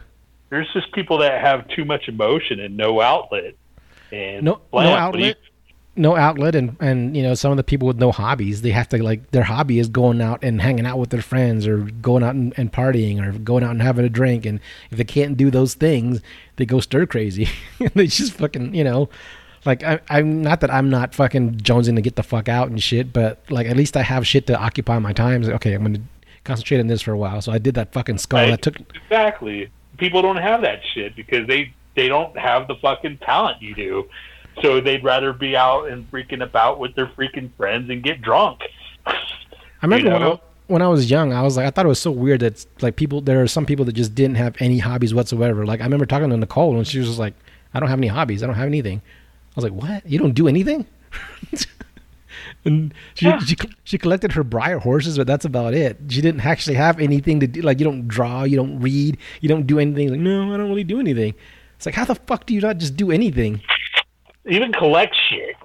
[0.49, 3.55] there's just people that have too much emotion and no outlet.
[4.11, 5.37] And No, no what do you- outlet.
[5.95, 8.87] No outlet, and and you know some of the people with no hobbies, they have
[8.89, 12.23] to like their hobby is going out and hanging out with their friends, or going
[12.23, 14.45] out and, and partying, or going out and having a drink.
[14.45, 16.21] And if they can't do those things,
[16.55, 17.49] they go stir crazy.
[17.95, 19.09] they just fucking you know,
[19.65, 22.81] like I, I'm not that I'm not fucking jonesing to get the fuck out and
[22.81, 25.43] shit, but like at least I have shit to occupy my time.
[25.43, 26.01] Okay, I'm gonna
[26.43, 27.41] concentrate on this for a while.
[27.41, 28.41] So I did that fucking skull.
[28.41, 28.51] Right.
[28.51, 29.69] That took Exactly.
[29.97, 34.09] People don't have that shit because they they don't have the fucking talent you do.
[34.61, 38.61] So they'd rather be out and freaking about with their freaking friends and get drunk.
[39.05, 39.15] I
[39.83, 42.11] remember when I, when I was young, I was like, I thought it was so
[42.11, 45.65] weird that like people, there are some people that just didn't have any hobbies whatsoever.
[45.65, 47.33] Like I remember talking to Nicole and she was just like,
[47.73, 48.43] I don't have any hobbies.
[48.43, 49.01] I don't have anything.
[49.55, 50.05] I was like, what?
[50.09, 50.85] You don't do anything?
[52.65, 53.39] and she, Yeah.
[53.39, 55.97] she she collected her Breyer horses, but that's about it.
[56.09, 57.61] She didn't actually have anything to do.
[57.61, 60.09] Like you don't draw, you don't read, you don't do anything.
[60.09, 61.33] Like no, I don't really do anything.
[61.77, 63.61] It's like how the fuck do you not just do anything?
[64.45, 65.55] Even collect shit.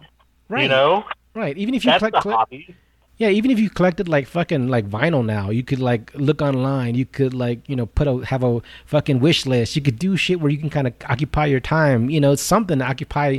[0.48, 0.62] Right.
[0.64, 1.04] You know?
[1.34, 1.56] Right.
[1.56, 2.74] Even if you That's collect, hobby.
[3.16, 6.96] Yeah, even if you collected like fucking like vinyl now, you could like look online.
[6.96, 9.76] You could like you know put a have a fucking wish list.
[9.76, 12.10] You could do shit where you can kind of occupy your time.
[12.10, 13.38] You know, it's something to occupy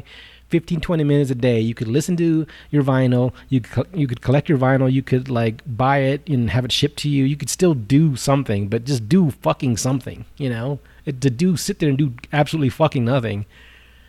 [0.55, 1.59] 15, 20 minutes a day.
[1.59, 3.33] You could listen to your vinyl.
[3.49, 4.89] You could you could collect your vinyl.
[4.89, 7.25] You could like buy it and have it shipped to you.
[7.25, 10.23] You could still do something, but just do fucking something.
[10.37, 13.45] You know, it, to do sit there and do absolutely fucking nothing.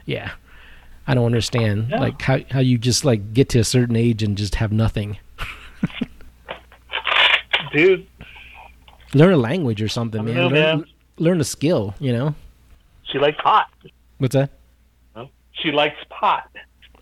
[0.05, 0.35] Yeah,
[1.09, 1.99] I don't understand Yeah.
[1.99, 5.19] like how how you just like get to a certain age and just have nothing.
[7.73, 8.07] Dude,
[9.15, 10.35] learn a language or something, man.
[10.37, 10.85] know, learn, man.
[11.19, 12.37] learn a skill, you know.
[13.03, 13.67] she likes pot.
[14.19, 14.51] What's that?
[15.63, 16.49] She likes pot.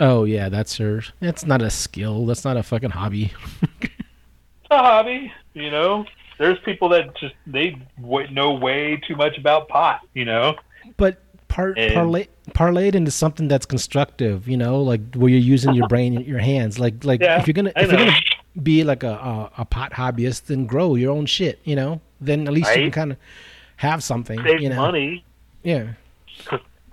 [0.01, 1.03] Oh yeah, that's her.
[1.21, 2.27] That's not a skill.
[2.27, 3.33] That's not a fucking hobby.
[3.81, 6.05] It's a hobby, you know?
[6.39, 10.57] There's people that just they know way too much about pot, you know?
[10.97, 15.73] But Par- parlay, parlay it into something that's constructive, you know, like where you're using
[15.75, 16.81] your brain, your hands.
[16.81, 18.19] Like, like Yeah, if you're gonna if you're gonna
[18.61, 22.01] be like a, a a pot hobbyist, then grow your own shit, you know.
[22.21, 23.19] Then at least you can kind of
[23.77, 24.77] have something, Save you know.
[24.77, 25.25] money,
[25.63, 25.93] Yeah,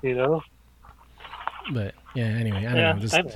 [0.04, 0.44] you know.
[1.72, 2.26] But yeah.
[2.26, 3.00] Anyway, I don't Yeah, know.
[3.00, 3.32] Just, I know.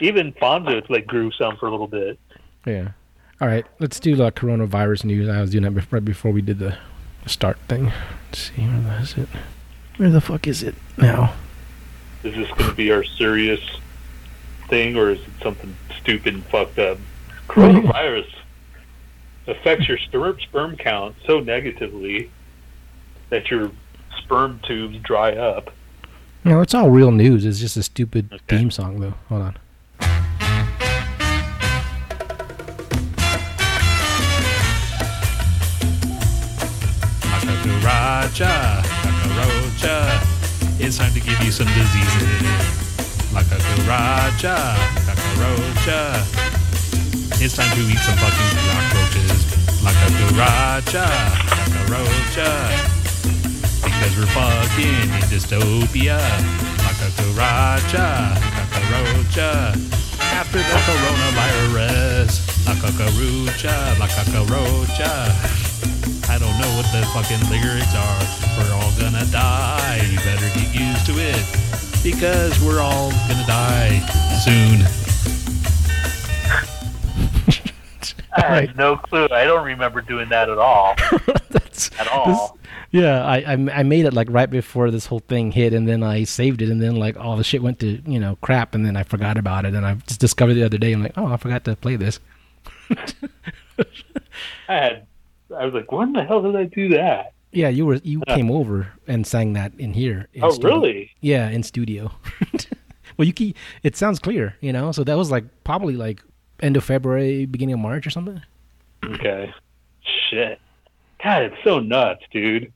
[0.00, 2.18] Even Fonzo like grew some for a little bit.
[2.66, 2.92] Yeah.
[3.40, 5.28] All right, let's do the coronavirus news.
[5.28, 6.78] I was doing that right before we did the
[7.26, 7.92] start thing.
[8.26, 9.28] Let's see, where the is it?
[9.96, 11.34] Where the fuck is it now?
[12.22, 13.60] Is this going to be our serious
[14.68, 16.98] thing, or is it something stupid and fucked up?
[17.48, 18.32] Coronavirus
[19.48, 22.30] affects your sperm sperm count so negatively
[23.30, 23.72] that your
[24.18, 25.72] sperm tubes dry up.
[26.44, 27.44] No, it's all real news.
[27.44, 28.58] It's just a stupid Okay.
[28.58, 29.14] theme song, though.
[29.28, 29.58] Hold on.
[37.20, 39.96] Makakuracha, kakarocha.
[40.80, 42.42] It's time to give you some diseases.
[43.32, 44.56] Makakuracha,
[45.06, 46.00] kakarocha.
[47.40, 49.40] It's time to eat some fucking cockroaches.
[49.84, 51.06] Makakuracha,
[51.48, 52.91] kakarocha.
[54.02, 56.18] Because we're fucking in dystopia.
[56.82, 59.78] Makakuracha, kakarocha.
[60.18, 65.30] After the coronavirus, la cucarucha, la cucarocha.
[66.28, 68.26] I don't know what the fucking lyrics are.
[68.58, 70.02] We're all gonna die.
[70.10, 71.46] You better get used to it.
[72.02, 74.02] Because we're all gonna die
[74.42, 74.82] soon.
[78.32, 79.28] I have no clue.
[79.30, 80.96] I don't remember doing that at all.
[81.98, 82.58] At all.
[82.92, 86.02] Yeah, I, I I made it like right before this whole thing hit, and then
[86.02, 88.86] I saved it, and then like all the shit went to you know crap, and
[88.86, 90.92] then I forgot about it, and I just discovered the other day.
[90.92, 92.20] I'm like, oh, I forgot to play this.
[94.68, 95.06] I had.
[95.56, 97.32] I was like, when the hell did I do that?
[97.52, 98.36] Yeah, you were you Yeah.
[98.36, 100.28] came over and sang that in here.
[100.32, 100.76] in oh, studio.
[100.76, 101.10] really?
[101.20, 102.10] Yeah, in studio.
[103.16, 104.92] well, you keep it sounds clear, you know.
[104.92, 106.22] So that was like probably like
[106.60, 108.40] end of February, beginning of March or something.
[109.04, 109.52] Okay.
[110.30, 110.58] Shit.
[111.22, 112.72] God, it's so nuts, dude.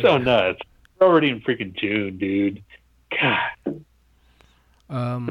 [0.00, 0.60] So nuts.
[0.98, 2.62] We're already in freaking June, dude.
[3.10, 3.84] God.
[4.88, 5.30] Um,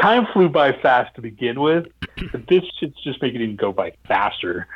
[0.00, 1.86] Time flew by fast to begin with,
[2.32, 4.66] but this shit's just making it even go by faster.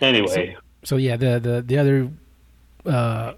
[0.00, 2.10] Anyway, so yeah, the the the other
[2.86, 3.34] uh,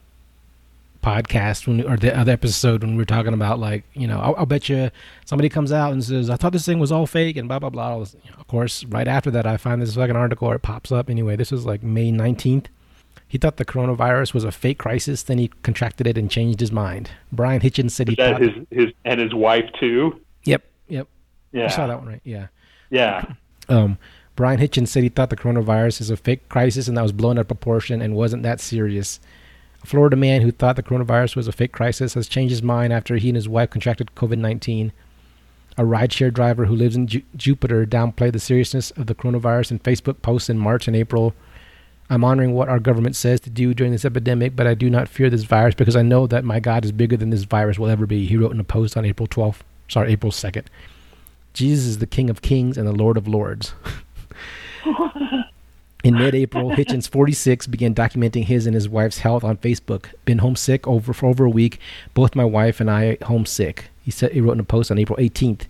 [1.02, 4.34] podcast when or the other episode when we were talking about like you know I'll,
[4.36, 4.90] I'll bet you
[5.24, 7.70] somebody comes out and says I thought this thing was all fake and blah blah
[7.70, 7.90] blah.
[7.90, 10.62] All you know, of course, right after that, I find this fucking article or it
[10.62, 11.08] pops up.
[11.08, 12.68] Anyway, this was like May nineteenth.
[13.28, 15.22] He thought the coronavirus was a fake crisis.
[15.22, 17.10] Then he contracted it and changed his mind.
[17.32, 18.42] Brian Hitchens said he that thought.
[18.42, 20.20] his, his and his wife too?
[20.44, 21.08] yep, yep.
[21.52, 21.64] Yeah.
[21.64, 22.20] You saw that one, right?
[22.24, 22.48] Yeah.
[22.90, 23.24] Yeah.
[23.68, 23.98] Um,
[24.36, 27.36] Brian Hitchens said he thought the coronavirus is a fake crisis and that was blown
[27.36, 29.18] out of proportion and wasn't that serious.
[29.82, 32.92] A Florida man who thought the coronavirus was a fake crisis has changed his mind
[32.92, 34.92] after he and his wife contracted COVID 19.
[35.78, 39.78] A rideshare driver who lives in Ju- Jupiter downplayed the seriousness of the coronavirus in
[39.80, 41.34] Facebook posts in March and April.
[42.08, 45.08] I'm honoring what our government says to do during this epidemic, but I do not
[45.08, 47.88] fear this virus because I know that my God is bigger than this virus will
[47.88, 48.26] ever be.
[48.26, 50.66] He wrote in a post on April 12th, sorry, April 2nd.
[51.52, 53.72] Jesus is the King of Kings and the Lord of Lords.
[56.04, 60.12] In mid-April, Hitchens, 46, began documenting his and his wife's health on Facebook.
[60.24, 61.80] Been homesick over for over a week.
[62.14, 63.86] Both my wife and I homesick.
[64.02, 65.62] He said he wrote in a post on April 18th.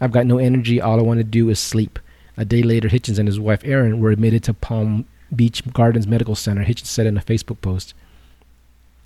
[0.00, 0.80] I've got no energy.
[0.80, 1.98] All I want to do is sleep.
[2.38, 6.34] A day later, Hitchens and his wife Erin were admitted to Palm Beach Gardens Medical
[6.34, 6.64] Center.
[6.64, 7.94] Hitchens said in a Facebook post.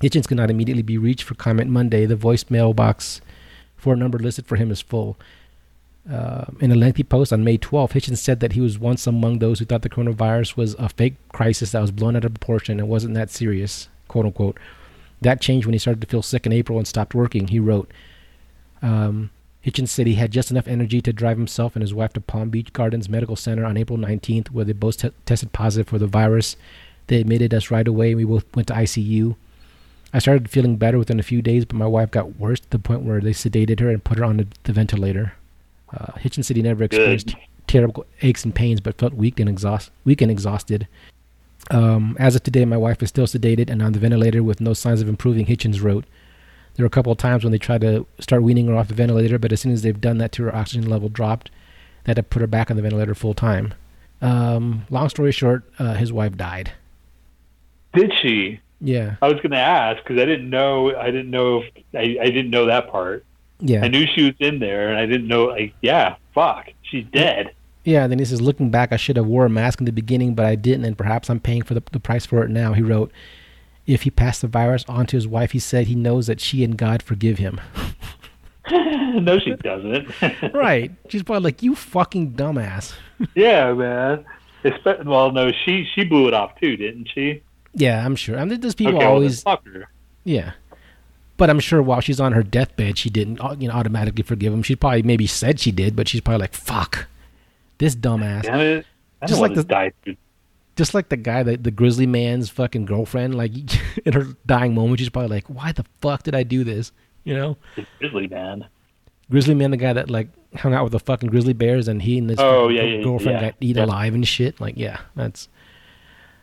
[0.03, 2.07] Hitchens could not immediately be reached for comment Monday.
[2.07, 3.21] The voicemail box
[3.77, 5.17] for a number listed for him is full.
[6.11, 9.39] Uh, in a lengthy post on May 12th, Hitchens said that he was once among
[9.39, 12.79] those who thought the coronavirus was a fake crisis that was blown out of proportion
[12.79, 14.59] and wasn't that serious, quote unquote.
[15.21, 17.49] That changed when he started to feel sick in April and stopped working.
[17.49, 17.91] He wrote,
[18.83, 19.31] um,
[19.67, 22.51] Hitchens said he had just enough energy to drive himself and his wife to Palm
[22.51, 26.07] Beach Gardens Medical Center on April 19th, where they both te- tested positive for the
[26.07, 26.57] virus.
[27.09, 28.11] They admitted us right away.
[28.11, 29.35] And we both went to ICU.
[30.13, 32.79] I started feeling better within a few days, but my wife got worse to the
[32.79, 35.35] point where they sedated her and put her on the, the ventilator.
[35.93, 37.37] Uh, Hitchens said he never experienced Good.
[37.67, 40.87] terrible aches and pains, but felt weak and exhaust weak and exhausted.
[41.73, 44.75] Um, as of today, my wife is still sedated and on the ventilator with no
[44.75, 45.47] signs of improving.
[45.47, 46.05] Hitchens wrote,
[46.77, 48.95] "There were a couple of times when they tried to start weaning her off the
[48.95, 51.51] ventilator, but as soon as they've done that, to her oxygen level dropped.
[52.05, 53.75] They had to put her back on the ventilator full time."
[54.23, 56.73] Um, long story short, uh, his wife died.
[57.93, 58.61] Did she?
[58.81, 60.95] Yeah, I was going to ask because I didn't know.
[60.95, 63.25] I didn't know if I, I didn't know that part.
[63.61, 63.83] yeah.
[63.83, 65.47] I knew she was in there, and I didn't know.
[65.47, 67.53] Like, yeah, fuck, she's dead.
[67.85, 69.93] Yeah, and then he says, looking back, I should have wore a mask in the
[69.93, 72.73] beginning, but I didn't, and perhaps I'm paying for the, the price for it now.
[72.73, 73.13] He wrote,
[73.87, 76.65] if he passed the virus on to his wife, he said he knows that she
[76.65, 77.61] and God forgive him.
[78.71, 80.09] no, she doesn't.
[80.55, 80.91] right.
[81.09, 82.95] She's probably like, you fucking dumbass.
[83.35, 84.25] yeah, man.
[84.65, 87.43] Espe- well, no, she she blew it off too, didn't she?
[87.75, 88.39] Yeah, I'm sure.
[88.39, 89.45] I mean, there's people okay, well, always.
[89.45, 89.89] her.
[90.25, 90.53] Yeah.
[91.37, 94.53] But I'm sure while she's on her deathbed, she didn't uh, you know automatically forgive
[94.53, 94.63] him.
[94.63, 97.07] She probably maybe said she did, but she's probably like, "Fuck,
[97.79, 98.87] this dumbass." Damn it!
[99.23, 99.93] I Just like the- die.
[100.03, 100.17] Through.
[100.77, 103.53] Just like the guy that the grizzly man's fucking girlfriend, like
[104.05, 106.93] in her dying moment, she's probably like, "Why the fuck did I do this?"
[107.25, 108.67] You know, the grizzly man.
[109.31, 112.19] grizzly man, the guy that like hung out with the fucking grizzly bears, and he
[112.19, 113.47] and his Oh, yeah, gir- yeah, girlfriend yeah.
[113.49, 114.61] got eaten alive and shit.
[114.61, 115.49] Like, yeah, that's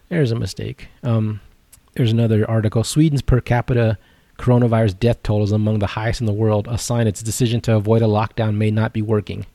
[0.09, 0.89] there's a mistake.
[1.03, 1.39] Um,
[1.93, 2.83] there's another article.
[2.83, 3.97] Sweden's per capita
[4.39, 7.75] coronavirus death toll is among the highest in the world, a sign its decision to
[7.75, 9.45] avoid a lockdown may not be working.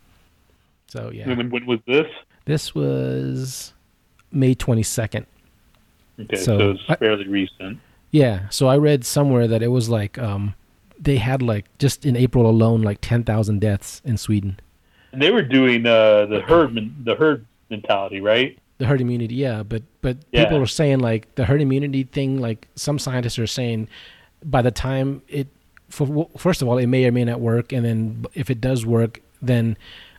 [0.86, 2.06] So yeah, When, when was this?
[2.44, 3.74] this was
[4.32, 5.24] May 22nd.
[6.20, 7.78] Okay, So, so, it's I- fairly recent.
[8.10, 10.54] Yeah, so I read somewhere that it was like um,
[10.98, 14.58] they had like just in April alone like 10,000 deaths in Sweden.
[15.12, 18.58] And they were doing uh, the herd the herd mentality, right?
[18.78, 20.44] The herd immunity, yeah, but but Yeah.
[20.44, 22.40] people are saying like the herd immunity thing.
[22.40, 23.88] Like some scientists are saying,
[24.44, 25.48] by the time it,
[25.90, 28.86] for, first of all, it may or may not work, and then if it does
[28.86, 29.76] work, then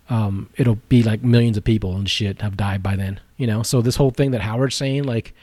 [0.10, 3.20] um, it'll be like millions of people and shit have died by then.
[3.38, 5.34] You know, so this whole thing that Howard's saying, like,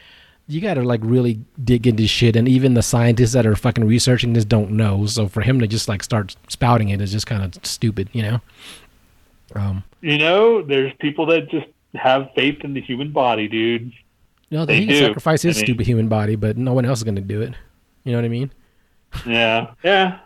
[0.48, 3.84] you got to like really dig into shit, and even the scientists that are fucking
[3.86, 5.06] researching this don't know.
[5.06, 8.22] So for him to just like start spouting it is just kind of stupid, you
[8.22, 8.40] know.
[9.54, 13.92] Um, You know, there's people that just have faith in the human body, dude.
[14.50, 15.00] you know, They he can do.
[15.06, 17.40] sacrifice his I mean- stupid human body, but no one else is going to do
[17.42, 17.54] it.
[18.04, 18.52] You know what I mean?
[19.26, 20.18] Yeah, yeah.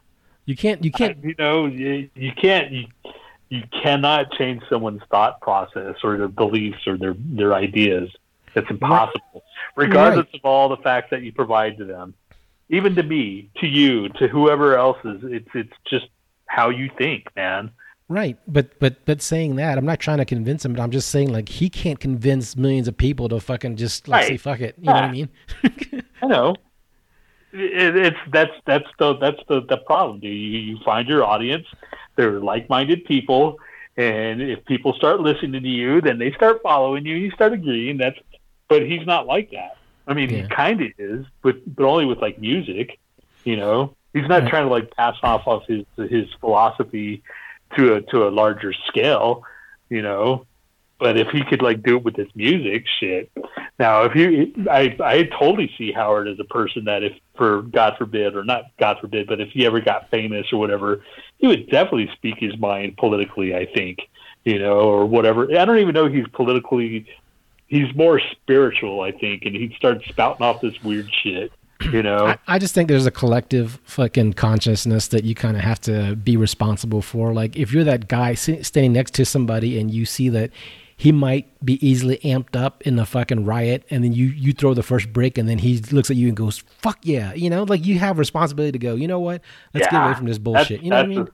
[0.47, 0.85] You can't.
[0.85, 1.23] You can't.
[1.25, 2.73] you know, you, you can't.
[2.73, 2.87] You,
[3.51, 8.09] you cannot change someone's thought process or their beliefs or their their ideas.
[8.55, 9.45] That's impossible,
[9.77, 12.15] regardless of all the facts that you provide to them.
[12.69, 16.07] Even to me, to you, to whoever else is, it's it's just
[16.47, 17.71] how you think, man.
[18.09, 21.11] Right, but but but saying that, I'm not trying to convince him, but I'm just
[21.11, 24.41] saying like he can't convince millions of people to fucking just like say Right.
[24.41, 24.75] fuck it.
[24.79, 25.29] You know what I mean?
[26.23, 26.57] I know.
[27.53, 30.21] It, it's that's that's the that's the the problem.
[30.21, 30.31] dude.
[30.33, 31.67] You you find your audience,
[32.17, 33.59] they're like-minded people,
[33.97, 37.17] and if people start listening to you, then they start following you.
[37.17, 37.99] You start agreeing.
[37.99, 38.19] That's
[38.69, 39.77] but he's not like that.
[40.07, 40.43] I mean, Yeah.
[40.43, 42.99] he kind of is, but but only with like music.
[43.45, 44.51] You know, he's not Right.
[44.51, 47.23] trying to like pass off of his his philosophy
[47.77, 49.43] to a to a larger scale.
[49.89, 50.47] You know,
[51.01, 53.33] but if he could like do it with his music, shit.
[53.79, 57.97] Now, if you, I, I totally see Howard as a person that if, for God
[57.97, 61.03] forbid, or not God forbid, but if he ever got famous or whatever,
[61.39, 63.55] he would definitely speak his mind politically.
[63.57, 64.01] I think,
[64.45, 65.45] you know, or whatever.
[65.59, 67.07] I don't even know he's politically.
[67.67, 71.51] He's more spiritual, I think, and he'd start spouting off this weird shit.
[71.93, 75.63] You know, I, I just think there's a collective fucking consciousness that you kind of
[75.63, 77.33] have to be responsible for.
[77.33, 80.51] Like if you're that guy standing next to somebody and you see that
[81.01, 84.75] he might be easily amped up in a fucking riot, and then you you throw
[84.75, 87.63] the first brick, and then he looks at you and goes, "Fuck yeah," you know,
[87.63, 88.95] like you have responsibility to go.
[88.95, 89.41] You know what?
[89.73, 90.83] Let's get away from this That's- bullshit.
[90.83, 91.19] You know what I mean?
[91.21, 91.27] A,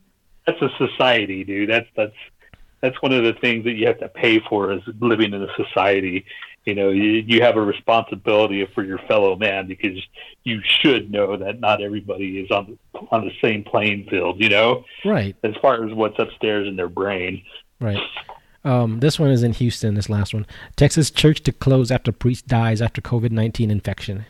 [0.47, 1.69] that's a society, dude.
[1.69, 2.15] That's that's
[2.81, 5.49] that's one of the things that you have to pay for is living in a
[5.57, 6.25] society.
[6.65, 9.99] You know, you, you have a responsibility for your fellow man because
[10.45, 12.79] you should know that not everybody is on
[13.11, 14.41] on the same playing field.
[14.41, 15.35] You know, Right.
[15.43, 17.43] as far as what's upstairs in their brain.
[17.81, 17.99] Right.
[18.67, 19.95] Um, this one is in Houston.
[19.95, 24.27] This last one, Texas church to close after priest dies after COVID nineteen infection.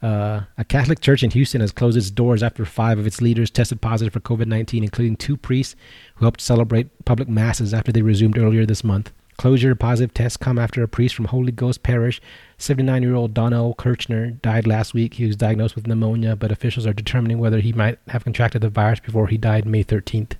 [0.00, 3.50] Uh, a Catholic church in Houston has closed its doors after five of its leaders
[3.50, 5.74] tested positive for COVID nineteen, including two priests
[6.14, 9.10] who helped celebrate public masses after they resumed earlier this month.
[9.38, 12.22] Closure positive tests come after a priest from Holy Ghost Parish,
[12.60, 15.14] 79-year-old Donald Kirchner, died last week.
[15.14, 18.68] He was diagnosed with pneumonia, but officials are determining whether he might have contracted the
[18.68, 20.34] virus before he died May 13th.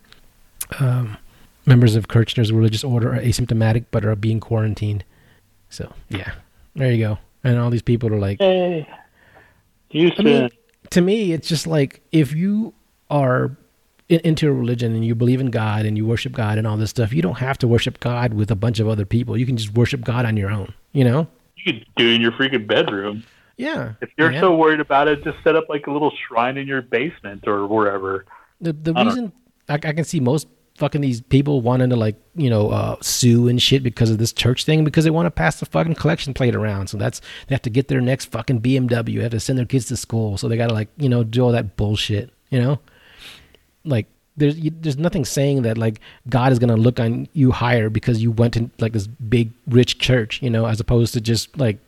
[0.79, 1.17] Um,
[1.67, 5.05] members of Kirchner's religious order are asymptomatic but are being quarantined.
[5.69, 6.33] So yeah,
[6.75, 7.19] there you go.
[7.43, 8.89] And all these people are like, Hey,
[9.91, 10.27] Houston.
[10.27, 10.51] I mean,
[10.91, 12.75] to me, it's just like if you
[13.11, 13.57] are
[14.09, 16.77] in, into a religion and you believe in God and you worship God and all
[16.77, 19.37] this stuff, you don't have to worship God with a bunch of other people.
[19.37, 20.73] You can just worship God on your own.
[20.93, 21.27] You know?
[21.57, 23.25] you could do it in your freaking bedroom.
[23.57, 23.95] Yeah.
[24.03, 24.41] If you're Yeah.
[24.41, 27.67] so worried about it, just set up like a little shrine in your basement or
[27.67, 28.27] wherever.
[28.61, 29.33] The the I reason
[29.69, 30.47] I, I can see most
[30.77, 34.33] fucking these people wanting to like you know uh, sue and shit because of this
[34.33, 36.89] church thing because they want to pass the fucking collection plate around.
[36.89, 39.17] So that's they have to get their next fucking BMW.
[39.17, 41.25] They have to send their kids to school, so they got to like you know
[41.25, 42.31] do all that bullshit.
[42.51, 42.79] You know,
[43.85, 44.07] like
[44.37, 48.23] there's you, there's nothing saying that like God is gonna look on you higher because
[48.23, 50.43] you went to like this big rich church.
[50.43, 51.79] You know, as opposed to just like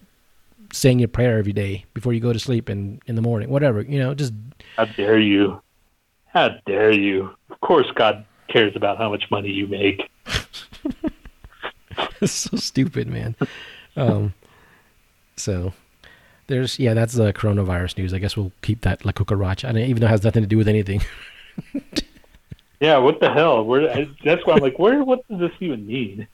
[0.72, 3.82] saying your prayer every day before you go to sleep and in the morning, whatever.
[3.82, 4.32] You know, just
[4.76, 5.60] How dare you?
[6.26, 7.30] How dare you?
[7.50, 10.08] Of course, God cares about how much money you make.
[12.20, 13.34] it's so stupid, man.
[13.96, 14.34] Um,
[15.36, 15.72] so
[16.46, 18.14] there's yeah, that's the coronavirus news.
[18.14, 19.68] I guess we'll keep that La Cucaracha.
[19.68, 21.02] and even though it has nothing to do with anything.
[22.80, 23.64] Yeah, what the hell?
[23.64, 23.90] Where?
[23.90, 25.02] I, that's why I'm like, where?
[25.02, 26.28] What does this even mean?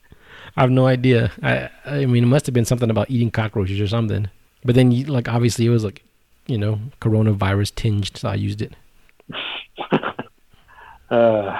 [0.57, 1.31] I have no idea.
[1.41, 4.29] I I mean, it must have been something about eating cockroaches or something.
[4.65, 6.03] But then, you, like, obviously, it was like,
[6.47, 8.73] you know, coronavirus tinged, so I used it.
[11.09, 11.59] Uh,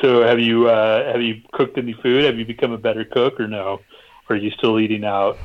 [0.00, 2.24] so have you uh, have you cooked any food?
[2.24, 3.80] Have you become a better cook or no?
[4.28, 5.36] Or are you still eating out?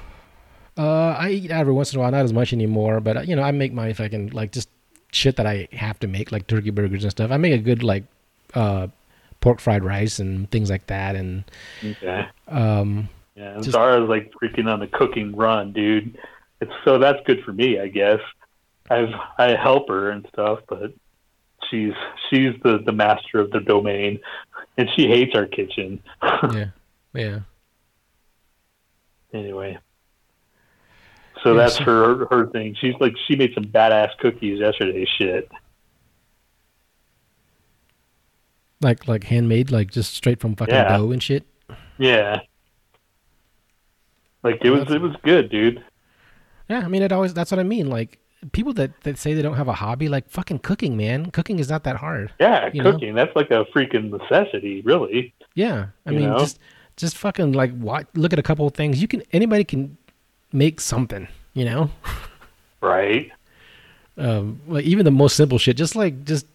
[0.78, 3.00] Uh, I eat every once in a while, not as much anymore.
[3.00, 4.70] But you know, I make my fucking like just
[5.12, 7.32] shit that I have to make, like turkey burgers and stuff.
[7.32, 8.04] I make a good like
[8.54, 8.88] uh,
[9.42, 11.44] pork fried rice and things like that, and
[11.84, 12.28] Okay.
[12.50, 16.18] um, Yeah, and Just- Zara's like freaking on the cooking run, dude.
[16.62, 18.20] It's so that's good for me, I guess.
[18.90, 20.94] I've I help her and stuff, but
[21.70, 21.94] she's
[22.30, 24.20] she's the the master of the domain,
[24.78, 26.02] and she hates our kitchen.
[26.24, 26.66] yeah,
[27.14, 27.40] yeah.
[29.34, 29.78] anyway,
[31.44, 32.76] so Yeah, that's so- her her thing.
[32.80, 35.06] She's like she made some badass cookies yesterday.
[35.18, 35.50] Shit.
[38.82, 40.98] Like like handmade, like just straight from fucking Yeah.
[40.98, 41.46] dough and shit.
[41.98, 42.42] Yeah.
[44.44, 45.84] Like it was it was good, dude.
[46.70, 47.90] Yeah, I mean, it always that's what I mean.
[47.90, 48.20] Like
[48.52, 51.32] people that that say they don't have a hobby, like fucking cooking, man.
[51.32, 52.32] Cooking is not that hard.
[52.40, 52.92] Yeah, You know?
[52.92, 53.16] cooking.
[53.16, 55.34] That's like a freaking necessity, really.
[55.54, 56.40] Yeah, I You mean, know?
[56.40, 56.60] just
[56.98, 59.02] just fucking like watch, look at a couple of things.
[59.02, 59.98] You can anybody can
[60.54, 61.90] make something, you know.
[62.82, 63.32] Right.
[64.18, 66.46] Um, like even the most simple shit, just like just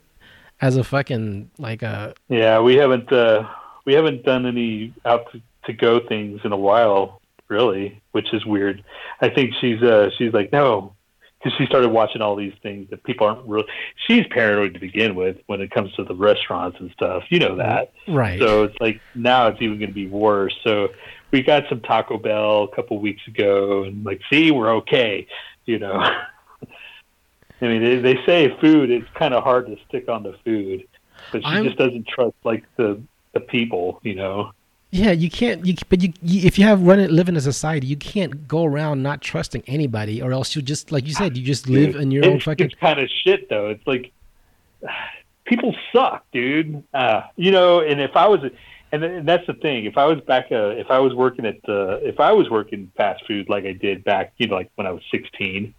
[0.60, 3.48] as a fucking like uh Yeah, we haven't uh
[3.84, 8.46] we haven't done any out to, to go things in a while, really, which is
[8.46, 8.82] weird.
[9.20, 10.94] I think she's uh she's like no,
[11.42, 13.66] because she started watching all these things that people aren't really.
[14.06, 17.24] She's paranoid to begin with when it comes to the restaurants and stuff.
[17.30, 17.92] You know that.
[18.06, 18.38] right.
[18.38, 20.54] So it's like now it's even going to be worse.
[20.64, 20.88] So
[21.30, 25.26] we got some Taco Bell a couple weeks ago, and like, see, we're okay.
[25.64, 25.94] You know,
[27.62, 28.90] I mean, they, they say food.
[28.90, 30.86] It's kind of hard to stick on the food,
[31.32, 33.00] but she I'm- just doesn't trust like the
[33.32, 34.00] the people.
[34.02, 34.52] You know,
[34.92, 35.64] yeah, you can't.
[35.64, 38.48] You but you, you if you have run it live in a society, you can't
[38.48, 41.94] go around not trusting anybody, or else you just like you said, you just live
[41.94, 42.66] in your own fucking.
[42.66, 43.68] It's kind of shit though.
[43.68, 44.12] It's like
[45.44, 46.82] people suck, dude.
[46.92, 48.40] Uh, you know, and if I was,
[48.90, 49.84] and, and that's the thing.
[49.84, 52.90] If I was back, uh, if I was working at, the, if I was working
[52.96, 55.72] fast food like I did back, you know, like when I was 16,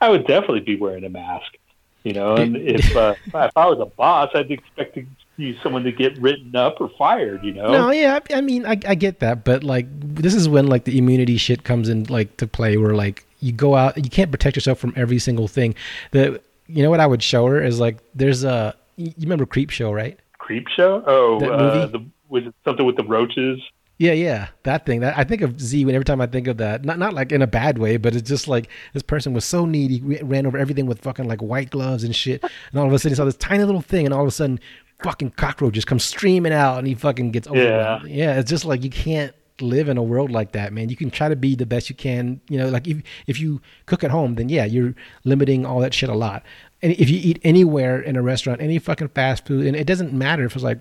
[0.00, 1.56] I would definitely be wearing a mask.
[2.02, 5.06] You know, and if uh, if I was a boss, I'd expect to
[5.38, 7.42] see someone to get written up or fired.
[7.42, 10.48] You know, No, yeah, I I mean, I, I get that, but like, this is
[10.48, 13.96] when like the immunity shit comes in like to play, where like you go out,
[13.96, 15.74] you can't protect yourself from every single thing.
[16.10, 19.70] The you know what I would show her is like, there's a you remember Creep
[19.70, 20.18] Show, right?
[20.48, 21.04] creep show.
[21.06, 21.92] Oh, That uh, movie?
[21.92, 23.60] the, was it something with the roaches?
[23.98, 25.00] Yeah, yeah, that thing.
[25.00, 26.84] That I think of Z when every time I think of that.
[26.84, 29.66] Not not like in a bad way, but it's just like this person was so
[29.66, 32.98] needy, ran over everything with fucking like white gloves and shit, and all of a
[32.98, 34.60] sudden he saw this tiny little thing, and all of a sudden,
[35.00, 38.08] fucking cockroaches come streaming out, and he fucking gets overwhelmed.
[38.08, 40.88] Yeah, it's just like you can't live in a world like that, man.
[40.88, 42.68] You can try to be the best you can, you know.
[42.68, 44.94] Like if if you cook at home, then yeah, you're
[45.24, 46.42] limiting all that shit a lot.
[46.82, 50.12] And if you eat anywhere in a restaurant, any fucking fast food, and it doesn't
[50.12, 50.80] matter if it's like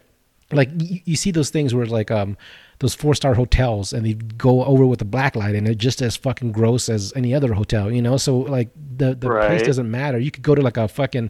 [0.51, 2.37] like you, you see those things where it's like um
[2.79, 6.01] those four star hotels and they go over with a black light and they're just
[6.01, 9.89] as fucking gross as any other hotel you know so like the the place doesn't
[9.89, 11.29] matter you could go to like a fucking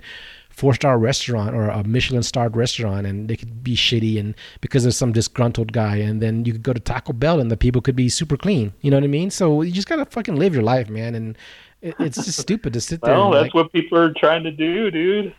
[0.58, 4.82] four star restaurant or a michelin starred restaurant and they could be shitty and because
[4.84, 7.80] there's some disgruntled guy and then you could go to taco bell and the people
[7.82, 10.56] could be super clean you know what i mean so you just gotta fucking live
[10.56, 11.38] your life man and
[11.82, 14.52] it, it's just stupid to sit there Well, that's like, what people are trying to
[14.52, 15.36] do, dude.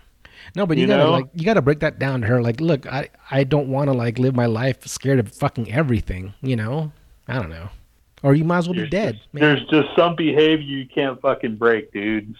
[0.54, 1.10] no, but you, You gotta know?
[1.10, 2.40] like you gotta break that down to her.
[2.40, 6.32] Like, look, I I don't want to like live my life scared of fucking everything.
[6.42, 6.92] You know,
[7.26, 7.70] I don't know.
[8.22, 9.14] Or you might as well be dead.
[9.16, 12.34] just- There's just some behavior you can't fucking break, dude.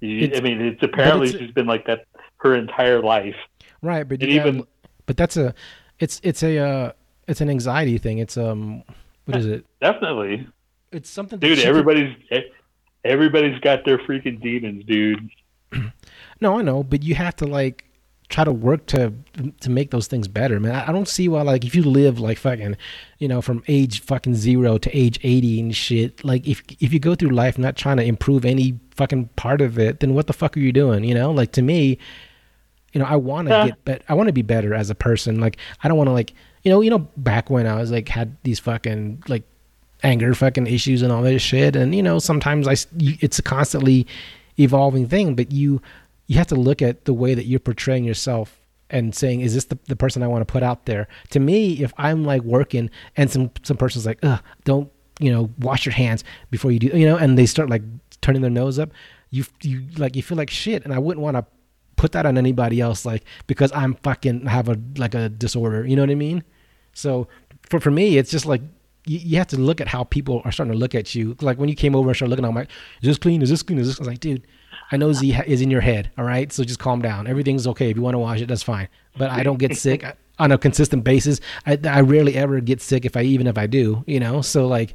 [0.00, 2.06] You, I mean, it's apparently it's- she's been like that
[2.42, 3.36] her entire life.
[3.82, 4.64] right, but gotta- even-
[5.06, 5.54] but that's a
[5.98, 6.92] it's it's a uh,
[7.28, 8.18] it's an anxiety thing.
[8.18, 8.82] It's um
[9.24, 9.64] what is it?
[9.80, 10.46] Definitely,
[10.90, 11.38] It's something.
[11.38, 11.58] that dude.
[11.58, 12.16] she could- Everybody's
[13.04, 15.30] everybody's got their freaking demons, dude.
[16.40, 17.84] No, I know, but you have to like
[18.28, 19.12] try to work to
[19.60, 20.74] to make those things better, man.
[20.74, 22.76] I, I don't see why like if you live like fucking,
[23.20, 26.24] you know, from age fucking zero to age eighty and shit.
[26.24, 29.78] Like if if you go through life not trying to improve any fucking part of
[29.78, 31.04] it, then what the fuck are you doing?
[31.04, 31.98] You know, like to me,
[32.92, 33.66] you know, I want to Yeah.
[33.66, 34.02] get bet.
[34.08, 35.40] I want to be better as a person.
[35.40, 36.32] Like I don't want to like
[36.62, 39.42] you know you know back when I was like had these fucking like
[40.02, 41.76] anger fucking issues and all this shit.
[41.76, 44.06] And you know, sometimes I it's a constantly
[44.58, 45.80] evolving thing, but you
[46.26, 48.58] you have to look at the way that you're portraying yourself
[48.90, 51.08] and saying, is this the, the person I want to put out there?
[51.30, 54.90] To me, if I'm like working and some some person's like, ugh, don't
[55.20, 57.82] you know, wash your hands before you do, you know, and they start like
[58.22, 58.90] turning their nose up,
[59.30, 61.44] you you like you feel like shit, and I wouldn't want to
[61.96, 65.96] put that on anybody else, like because I'm fucking have a like a disorder, you
[65.96, 66.44] know what I mean?
[66.94, 67.28] So
[67.62, 68.62] for for me, it's just like
[69.06, 71.36] you, you have to look at how people are starting to look at you.
[71.40, 72.70] Like when you came over and started looking, I'm like,
[73.00, 73.42] is this clean?
[73.42, 73.78] Is this clean?
[73.78, 73.98] Is this?
[73.98, 74.46] I was like, dude,
[74.90, 76.10] I know Z is in your head.
[76.18, 77.26] All right, so just calm down.
[77.26, 77.90] Everything's okay.
[77.90, 78.88] If you want to wash it, that's fine.
[79.16, 80.04] But I don't get sick
[80.38, 81.40] on a consistent basis.
[81.66, 84.42] I, I rarely ever get sick if I even if I do, you know.
[84.42, 84.94] So like,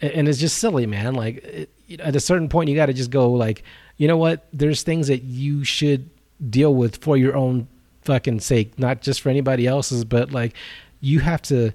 [0.00, 1.14] and it's just silly, man.
[1.14, 1.68] Like
[1.98, 3.62] at a certain point, you got to just go like,
[3.96, 4.46] you know what?
[4.52, 6.10] There's things that you should
[6.48, 7.68] deal with for your own
[8.02, 10.54] fucking sake, not just for anybody else's, but like
[11.00, 11.72] you have to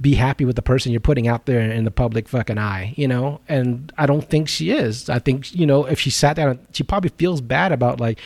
[0.00, 3.08] be happy with the person you're putting out there in the public fucking eye, you
[3.08, 3.40] know?
[3.48, 5.10] And I don't think she is.
[5.10, 8.20] I think, you know, if she sat down, she probably feels bad about like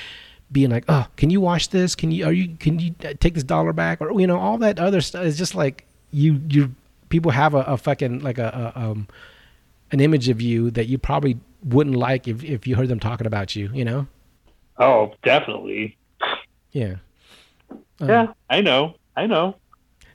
[0.50, 1.94] being like, "Oh, can you wash this?
[1.94, 4.58] Can you are you can you uh, take this dollar back?" or you know, all
[4.58, 6.74] that other stuff It's just like you you
[7.08, 9.08] people have a, a fucking like a, a um
[9.92, 13.26] an image of you that you probably wouldn't like if if you heard them talking
[13.26, 14.06] about you, you know?
[14.78, 15.96] Oh, definitely.
[16.72, 16.96] Yeah.
[18.00, 18.96] Um, Yeah, I know.
[19.16, 19.56] I know.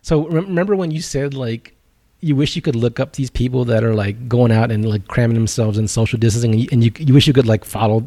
[0.02, 1.76] So rem- remember when you said like
[2.20, 5.08] you wish you could look up these people that are like going out and like
[5.08, 8.04] cramming themselves in social distancing, and you, and you, you wish you could like follow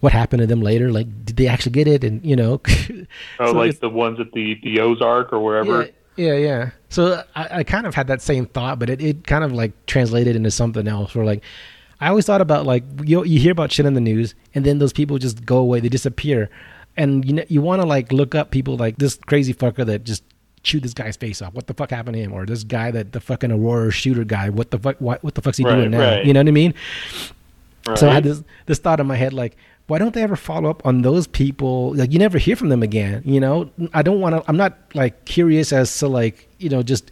[0.00, 0.92] what happened to them later.
[0.92, 2.04] Like, did they actually get it?
[2.04, 2.60] And you know,
[3.40, 5.84] Oh, So like the ones at the the Ozark or wherever.
[6.16, 6.70] yeah, yeah, yeah.
[6.90, 9.72] So I, I kind of had that same thought, but it, it kind of like
[9.86, 11.14] translated into something else.
[11.14, 11.42] Where like
[12.00, 14.78] I always thought about like you you hear about shit in the news, and then
[14.78, 16.50] those people just go away, they disappear,
[16.96, 20.04] and you know you want to like look up people like this crazy fucker that
[20.04, 20.22] just
[20.62, 21.54] chewed this guy's face off.
[21.54, 22.32] What the fuck happened to him?
[22.32, 24.50] Or this guy that the fucking Aurora shooter guy.
[24.50, 25.00] What the fuck?
[25.00, 26.00] What, what the fuck's he Right, doing now?
[26.00, 26.24] right.
[26.26, 26.74] You know what I mean?
[27.94, 30.68] So I had this this thought in my head like, why don't they ever follow
[30.68, 31.94] up on those people?
[31.94, 33.22] Like you never hear from them again.
[33.24, 34.42] You know, I don't want to.
[34.48, 37.10] I'm not like curious as to like you know just.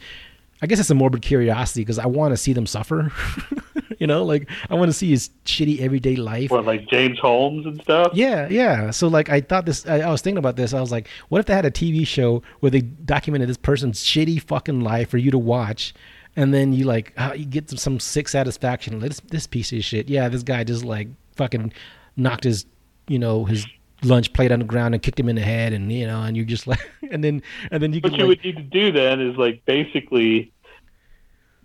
[0.64, 3.12] I guess it's a morbid curiosity because I want to see them suffer.
[3.98, 6.50] you know, like I want to see his shitty everyday life.
[6.50, 8.12] What, like James Holmes and stuff?
[8.14, 8.90] Yeah, yeah.
[8.90, 10.72] So like I thought this I, I was thinking about this.
[10.72, 14.02] I was like, what if they had a TV show where they documented this person's
[14.02, 15.92] shitty fucking life for you to watch
[16.34, 19.00] and then you like uh, you get some, some sick satisfaction.
[19.00, 20.08] Like, This this piece of shit.
[20.08, 21.74] Yeah, this guy just like fucking
[22.16, 22.64] knocked his,
[23.06, 23.66] you know, his
[24.02, 26.36] lunch plate on the ground and kicked him in the head and you know, and
[26.36, 28.92] you're just like and then and then you What you like, would need to do
[28.92, 30.52] then is like basically,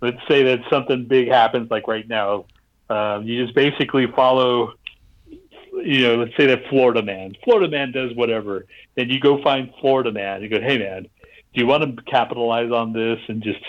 [0.00, 2.46] let's say that something big happens, like right now.
[2.88, 4.74] Um, you just basically follow,
[5.72, 7.36] you know, let's say that Florida man.
[7.44, 8.66] Florida man does whatever.
[8.96, 10.42] Then you go find Florida man.
[10.42, 13.62] You go, hey man, do you want to capitalize on this and just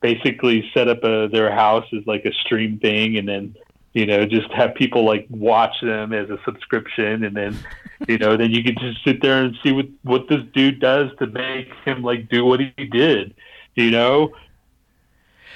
[0.00, 3.56] basically set up a, their house as like a stream thing, and then
[3.92, 7.58] you know just have people like watch them as a subscription, and then
[8.08, 11.10] you know then you can just sit there and see what what this dude does
[11.18, 13.34] to make him like do what he did.
[13.74, 14.32] You know,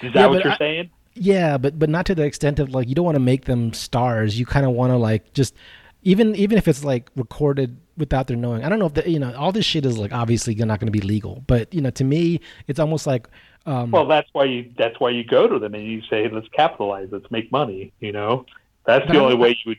[0.07, 0.91] is that Yeah, what you're I- saying?
[1.17, 3.73] Yeah, but but not to the extent of like you don't want to make them
[3.73, 4.37] stars.
[4.39, 5.55] You kind of want to like just
[6.03, 8.65] even even if it's like recorded without their knowing.
[8.65, 10.89] I don't know if the, you know all this shit is like obviously not going
[10.89, 13.29] to be legal, but you know to me it's almost like
[13.65, 16.49] um Well, that's why you that's why you go to them and you say, let's
[16.49, 17.93] capitalize, let's make money.
[18.01, 18.45] You know,
[18.85, 19.79] that's the only way you would.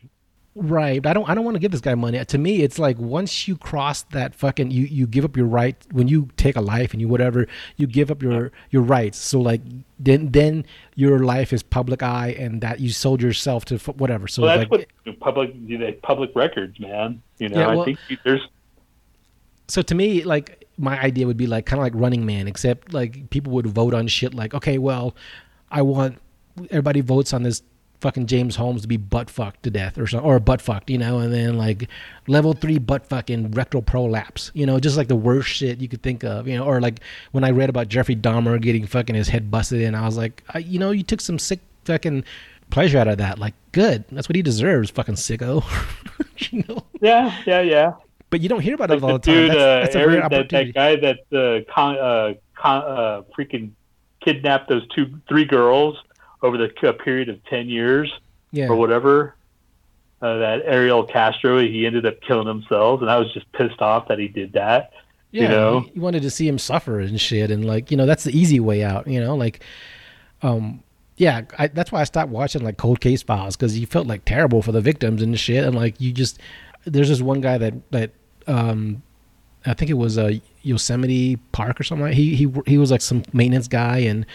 [0.56, 1.06] Right.
[1.06, 2.24] I don't I don't want to give this guy money.
[2.24, 5.76] To me it's like once you cross that fucking you you give up your right
[5.92, 9.18] when you take a life and you whatever you give up your your rights.
[9.18, 9.62] So like
[10.00, 14.28] then then your life is public eye and that you sold yourself to f- whatever.
[14.28, 17.22] So Well, like that's what public you know, public records, man.
[17.38, 18.48] You know, Yeah, I think there's
[19.68, 22.94] so to me like my idea would be like kind of like running man except
[22.94, 25.16] like people would vote on shit like okay well
[25.72, 26.20] i want
[26.70, 27.62] everybody votes on this
[28.02, 30.98] fucking james holmes to be butt fucked to death or so or butt fucked you
[30.98, 31.88] know and then like
[32.28, 36.02] level three butt fucking rectal prolapse you know just like the worst shit you could
[36.04, 37.00] think of you know or like
[37.32, 40.44] when i read about jeffrey dahmer getting fucking his head busted in i was like
[40.54, 42.24] I, you know you took some sick fucking
[42.70, 45.64] pleasure out of that like good that's what he deserves fucking sicko.
[46.52, 46.84] You know?
[47.02, 47.94] Yeah, yeah, yeah.
[48.30, 49.36] but you don't hear about Like it all the the time.
[49.36, 53.22] dude, that's, uh, that's a Eric- that, that guy that uh, con, uh, con, uh,
[53.38, 53.72] freaking
[54.20, 55.98] kidnapped those two, three girls
[56.46, 58.12] over the period of ten years
[58.56, 59.36] yeah or whatever.
[60.22, 64.08] Uh, that Ariel Castro, he ended up killing himself, and I was just pissed off
[64.08, 64.94] that he did that.
[65.32, 65.86] Yeah, you know?
[65.94, 68.60] you wanted to see him suffer and shit, and like you know that's the easy
[68.60, 69.08] way out.
[69.08, 69.62] You know, like,
[70.42, 70.82] um,
[71.18, 74.24] yeah, I, that's why I stopped watching like cold case files because you felt like
[74.24, 76.40] terrible for the victims and shit, and like you just
[76.86, 78.12] there's this one guy that that
[78.48, 79.04] um,
[79.66, 80.32] I think it was uh,
[80.62, 82.06] Yosemite Park or something.
[82.06, 84.26] Like he he he was like some maintenance guy and.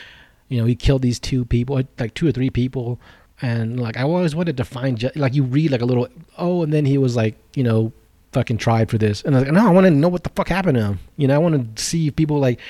[0.51, 3.01] You know, he killed these two people, like two or three people,
[3.41, 6.65] and like I always wanted to find ju- like you read like a little oh,
[6.65, 7.93] and then he was like you know
[8.33, 10.31] fucking tried for this, and I was like no, I want to know what the
[10.31, 10.99] fuck happened to him.
[11.17, 12.61] You know, I want to see if people like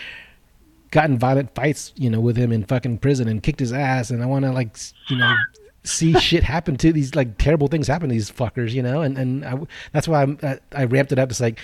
[0.91, 4.11] got in violent fights, you know, with him in fucking prison and kicked his ass,
[4.11, 4.77] and I want to like
[5.09, 5.35] you know
[5.83, 9.17] see shit happen to these like terrible things happen to these fuckers, you know, and
[9.17, 9.59] and I,
[9.93, 11.31] that's why I'm, I, I ramped it up.
[11.31, 11.59] It's like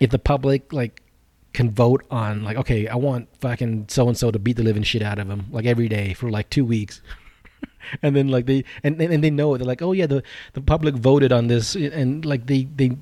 [0.00, 0.99] if the public like
[1.52, 4.82] can vote on like okay i want fucking so and so to beat the living
[4.82, 7.00] shit out of him like every day for like two weeks
[8.02, 10.22] and then like they and and they know it they're like oh yeah the
[10.52, 12.96] the public voted on this and like they they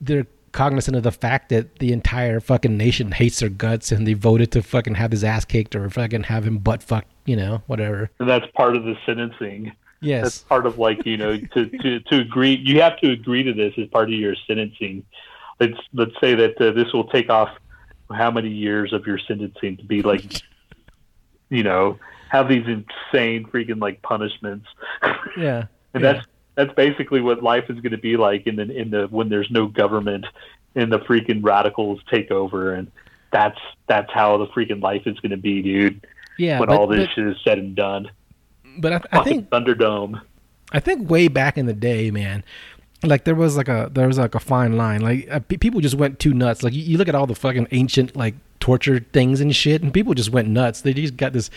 [0.00, 4.14] they're cognizant of the fact that the entire fucking nation hates their guts and they
[4.14, 7.62] voted to fucking have his ass kicked or fucking have him butt fucked you know
[7.66, 9.72] whatever And that's part of the sentencing.
[10.00, 10.22] Yes.
[10.22, 12.56] That's part of like you know to, to to agree.
[12.64, 15.04] You have to agree to this as part of your sentencing.
[15.60, 17.50] Let's let's say that uh, this will take off
[18.10, 20.42] how many years of your sentencing to be like,
[21.48, 21.98] you know,
[22.30, 24.66] have these insane freaking like punishments.
[25.36, 26.12] yeah and yeah.
[26.12, 29.28] that's that's basically what life is going to be like in the in the when
[29.28, 30.26] there's no government
[30.74, 32.90] and the freaking radicals take over and
[33.32, 33.58] that's
[33.88, 36.06] that's how the freaking life is going to be dude
[36.38, 38.10] yeah when but, all this but, shit is said and done
[38.78, 40.20] but I, I think thunderdome
[40.72, 42.44] I think way back in the day, man,
[43.02, 45.00] like there was like a there was like a fine line.
[45.00, 46.62] Like uh, pe- people just went too nuts.
[46.62, 49.92] Like you, you look at all the fucking ancient like torture things and shit, and
[49.92, 50.82] people just went nuts.
[50.82, 51.50] They just got this.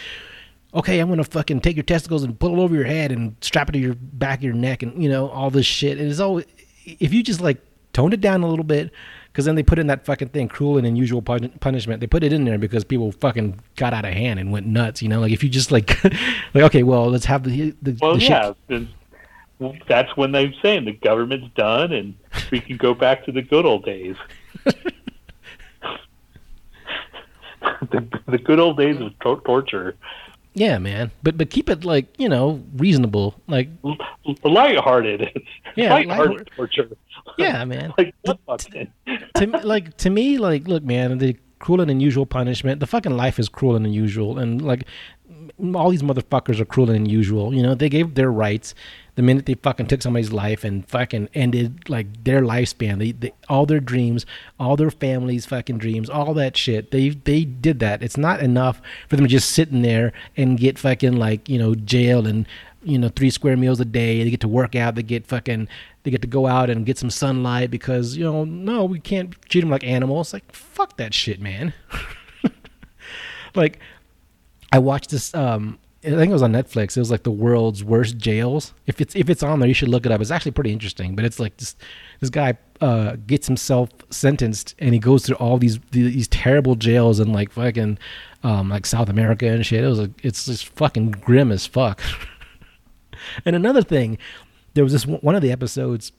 [0.73, 3.69] Okay, I'm gonna fucking take your testicles and pull it over your head and strap
[3.69, 5.97] it to your back of your neck and you know all this shit.
[5.97, 6.41] And it's all
[6.85, 7.57] if you just like
[7.91, 8.91] toned it down a little bit,
[9.27, 11.99] because then they put in that fucking thing, cruel and unusual pun- punishment.
[11.99, 15.01] They put it in there because people fucking got out of hand and went nuts.
[15.01, 16.03] You know, like if you just like
[16.53, 18.87] like okay, well let's have the the, well the shit yeah well,
[19.87, 22.15] that's when they're saying the government's done and
[22.51, 24.15] we can go back to the good old days
[27.91, 29.95] the, the good old days of tor- torture
[30.53, 31.11] Yeah, man.
[31.23, 33.35] But but keep it like you know reasonable.
[33.47, 33.97] Like L-
[34.43, 35.29] lighthearted
[35.75, 36.89] Yeah, lighthearted lightheart- torture
[37.37, 37.93] yeah, man.
[37.97, 38.13] like
[39.35, 42.79] to me, like to me, like look, man, the cruel and unusual punishment.
[42.79, 44.85] The fucking life is cruel and unusual, and like
[45.75, 47.53] all these motherfuckers are cruel and unusual.
[47.53, 48.73] You know, they gave their rights
[49.15, 52.97] the minute they fucking took somebody's life and fucking ended like their lifespan.
[52.97, 54.25] They, they all their dreams,
[54.59, 56.91] all their families' fucking dreams, all that shit.
[56.91, 58.01] They they did that.
[58.01, 61.59] It's not enough for them to just sit in there and get fucking like you
[61.59, 62.47] know jail and
[62.81, 64.23] you know three square meals a day.
[64.23, 64.95] They get to work out.
[64.95, 65.67] They get fucking
[66.01, 69.39] they get to go out and get some sunlight because you know no we can't
[69.43, 70.33] treat them like animals.
[70.33, 71.73] Like fuck that shit, man.
[73.55, 73.79] like
[74.73, 75.33] I watched this.
[75.35, 76.97] Um, I think it was on Netflix.
[76.97, 78.73] It was like the world's worst jails.
[78.87, 80.19] If it's if it's on there, you should look it up.
[80.19, 81.15] It's actually pretty interesting.
[81.15, 81.75] But it's like this
[82.19, 87.19] this guy uh, gets himself sentenced, and he goes through all these these terrible jails
[87.19, 87.99] in like fucking
[88.41, 89.83] um, like South America and shit.
[89.83, 92.01] It was a, it's just fucking grim as fuck.
[93.45, 94.17] and another thing,
[94.73, 96.11] there was this one of the episodes.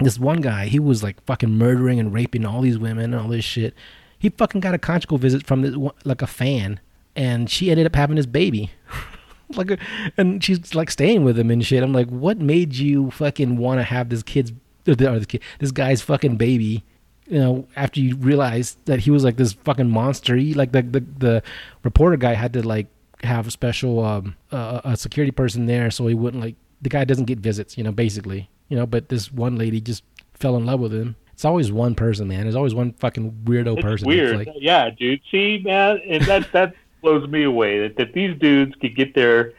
[0.00, 3.28] This one guy, he was like fucking murdering and raping all these women and all
[3.28, 3.74] this shit.
[4.18, 6.80] He fucking got a conjugal visit from this, like a fan,
[7.18, 8.70] and she ended up having his baby.
[9.56, 9.78] like,
[10.16, 11.82] and she's like staying with him and shit.
[11.82, 14.52] I'm like, what made you fucking want to have this kid's
[14.86, 16.84] or the, kid, this guy's fucking baby?
[17.26, 20.82] You know, after you realized that he was like this fucking monster, he like the
[20.82, 21.42] the, the
[21.82, 22.86] reporter guy had to like
[23.24, 27.04] have a special um uh, a security person there so he wouldn't like the guy
[27.04, 28.86] doesn't get visits, you know, basically, you know.
[28.86, 30.04] But this one lady just
[30.34, 31.16] fell in love with him.
[31.32, 32.42] It's always one person, man.
[32.42, 34.08] There's always one fucking weirdo It's person.
[34.08, 34.36] weird.
[34.36, 35.20] Like, yeah, dude.
[35.30, 39.52] See, man, and that that blows me away that, that these dudes could get their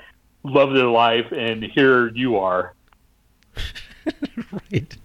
[0.44, 2.74] love of their life, and here you are.
[4.72, 4.98] right.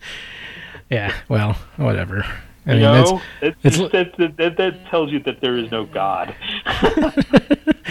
[0.90, 1.14] Yeah.
[1.28, 2.24] Well, whatever.
[2.66, 5.84] I You mean, it's- just, that, that, that that tells you that there is no
[5.84, 6.34] God.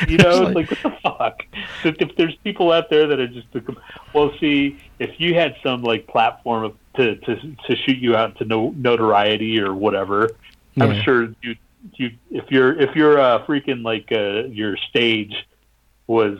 [0.07, 1.43] you know, It's it's like, what the fuck?
[1.83, 3.47] If, if there's people out there that are just
[4.13, 8.45] well, see, if you had some like platform to to to shoot you out to
[8.45, 10.31] no, notoriety or whatever,
[10.73, 10.85] Yeah.
[10.85, 11.55] I'm sure you
[11.93, 15.33] you if you're if you're uh, freaking like uh, your stage
[16.07, 16.39] was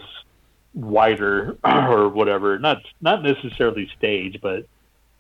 [0.74, 4.66] wider or whatever, not not necessarily stage, but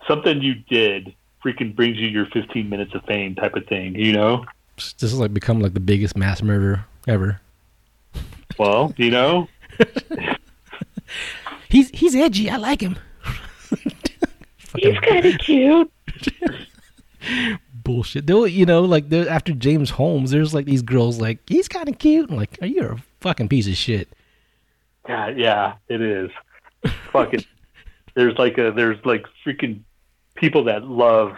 [0.07, 1.13] something you did
[1.43, 4.45] freaking brings you your 15 minutes of fame type of thing, you know?
[4.77, 7.39] this is like become like the biggest mass murder ever.
[8.57, 9.47] Well, you know,
[11.73, 12.51] He's he's edgy.
[12.51, 12.97] I like him.
[14.75, 15.91] he's kind of cute.
[17.83, 18.27] bullshit.
[18.27, 21.99] Though you know, like after James Holmes, there's like these girls like he's kind of
[21.99, 22.29] cute.
[22.29, 24.09] I'm like, are you a fucking piece of shit?
[25.07, 26.31] God, yeah, it is.
[27.11, 27.43] Fucking,
[28.15, 29.81] there's like a there's like freaking
[30.35, 31.37] people that love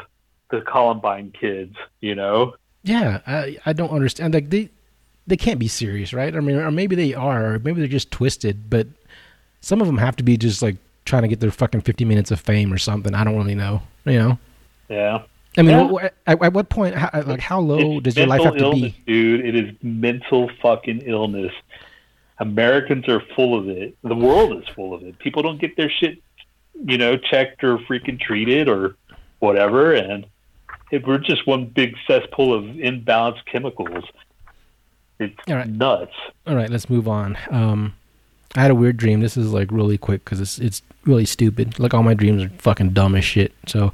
[0.52, 2.56] the Columbine kids, you know?
[2.84, 4.34] Yeah, I I don't understand.
[4.34, 4.70] Like they
[5.28, 6.36] they can't be serious, right?
[6.36, 8.70] I mean, or maybe they are, or maybe they're just twisted.
[8.70, 8.88] But
[9.62, 12.30] some of them have to be just like trying to get their fucking fifty minutes
[12.30, 13.16] of fame or something.
[13.16, 13.82] I don't really know.
[14.06, 14.39] You know.
[14.88, 15.24] Yeah.
[15.58, 15.88] I mean, Yeah.
[15.89, 18.64] wh- at, at what point, how, like, how low It's does your life have to
[18.64, 19.14] illness, be?
[19.14, 19.45] dude?
[19.45, 21.51] It is mental fucking illness.
[22.39, 23.95] Americans are full of it.
[24.03, 25.18] The world is full of it.
[25.20, 26.22] People don't get their shit,
[26.86, 28.95] you know, checked or freaking treated or
[29.39, 30.26] whatever, and
[30.91, 34.03] it, we're just one big cesspool of imbalanced chemicals.
[35.20, 35.70] It's All right.
[35.70, 36.12] nuts.
[36.45, 37.38] All right, let's move on.
[37.49, 37.93] Um,
[38.56, 39.22] I had a weird dream.
[39.22, 41.80] This is like really quick because it's it's really stupid.
[41.80, 43.53] Like all my dreams are fucking dumb as shit.
[43.66, 43.93] So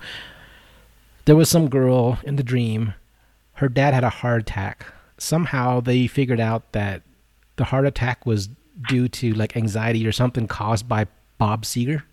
[1.26, 2.94] there was some girl in the dream.
[3.54, 4.86] Her dad had a heart attack.
[5.18, 7.04] Somehow they figured out that
[7.58, 8.50] the heart attack was
[8.88, 11.06] due to like anxiety or something caused by
[11.38, 12.04] Bob Seger.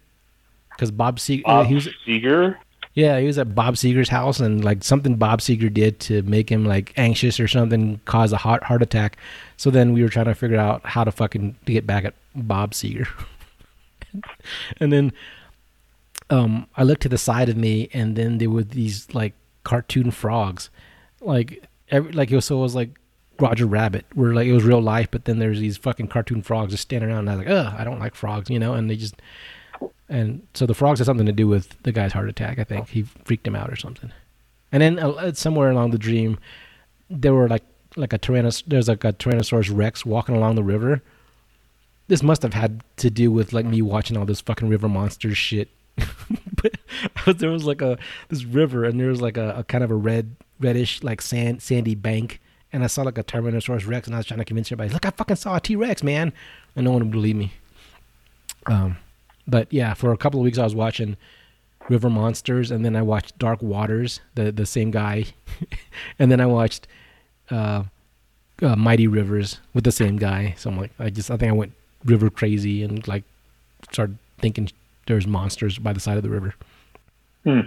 [0.70, 2.56] Because Bob Seger, Bob he was Seger.
[2.94, 6.50] yeah, he was at Bob Seger's house, and like something Bob Seger did to make
[6.50, 9.16] him like anxious or something caused a heart heart attack.
[9.56, 12.14] So then we were trying to figure out how to fucking to get back at
[12.34, 13.09] Bob Seger.
[14.80, 15.12] and then
[16.31, 20.11] um, I looked to the side of me, and then there were these like cartoon
[20.11, 20.70] frogs,
[21.20, 22.91] like every like it was so it was like
[23.41, 26.72] Roger Rabbit, where like it was real life, but then there's these fucking cartoon frogs
[26.72, 27.20] just standing around.
[27.20, 29.14] And I was like, ugh, I don't like frogs, you know, and they just
[30.09, 32.59] and so the frogs had something to do with the guy's heart attack.
[32.59, 34.11] I think he freaked him out or something.
[34.72, 36.39] And then uh, somewhere along the dream,
[37.09, 37.64] there were like
[37.97, 38.62] like a tyrannos.
[38.66, 41.03] There's like a Tyrannosaurus Rex walking along the river.
[42.09, 45.37] This must have had to do with like me watching all this fucking river monsters
[45.37, 45.68] shit.
[47.24, 49.90] but there was like a this river, and there was like a, a kind of
[49.90, 52.40] a red reddish like sand sandy bank.
[52.72, 55.07] And I saw like a Tyrannosaurus Rex, and I was trying to convince everybody, look,
[55.07, 56.32] I fucking saw a T Rex, man,
[56.76, 57.53] and no one would believe me.
[58.66, 58.99] Um,
[59.46, 61.16] but yeah, for a couple of weeks I was watching
[61.88, 65.26] River Monsters, and then I watched Dark Waters, the the same guy,
[66.18, 66.86] and then I watched
[67.51, 67.84] uh,
[68.62, 70.55] uh, Mighty Rivers with the same guy.
[70.59, 71.72] So I'm like, I just I think I went
[72.05, 73.24] river crazy and like
[73.90, 74.70] started thinking
[75.09, 76.54] there's monsters by the side of the river.
[77.44, 77.61] Hmm.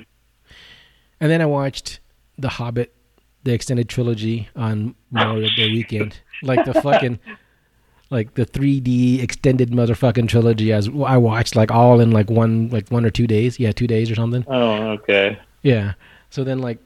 [1.19, 1.99] And then I watched
[2.37, 2.95] The Hobbit,
[3.43, 7.19] the extended trilogy on Memorial Day weekend, like the fucking
[8.09, 12.89] like the 3D extended motherfucking trilogy as I watched like all in like one like
[12.89, 13.59] one or two days.
[13.59, 14.45] Yeah, two days or something.
[14.47, 15.39] Oh, okay.
[15.63, 15.93] Yeah.
[16.29, 16.79] So then like,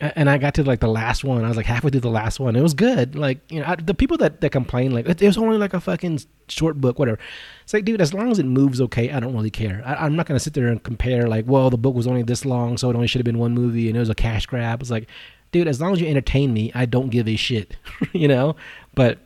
[0.00, 1.44] and I got to like the last one.
[1.44, 2.56] I was like halfway through the last one.
[2.56, 3.14] It was good.
[3.14, 5.80] Like you know, I, the people that that complain like it, was only like a
[5.80, 7.18] fucking short book, whatever.
[7.64, 9.82] It's like, dude, as long as it moves okay, I don't really care.
[9.84, 12.44] I, I'm not gonna sit there and compare like, well, the book was only this
[12.44, 14.80] long, so it only should have been one movie, and it was a cash grab.
[14.80, 15.06] It's like,
[15.52, 17.76] dude, as long as you entertain me, I don't give a shit,
[18.12, 18.56] you know.
[18.94, 19.18] But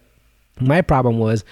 [0.60, 1.44] my problem was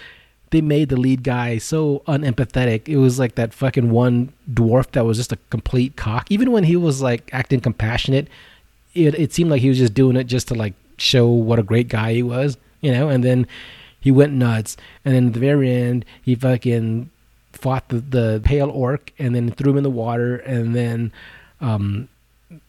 [0.50, 2.88] they made the lead guy so unempathetic.
[2.88, 6.28] It was like that fucking one dwarf that was just a complete cock.
[6.30, 8.26] Even when he was like acting compassionate,
[8.94, 11.62] it it seemed like he was just doing it just to like show what a
[11.62, 13.08] great guy he was, you know.
[13.08, 13.46] And then
[14.00, 14.76] he went nuts.
[15.04, 17.10] And then at the very end, he fucking
[17.52, 20.36] fought the the pale orc and then threw him in the water.
[20.36, 21.12] And then
[21.60, 22.08] um,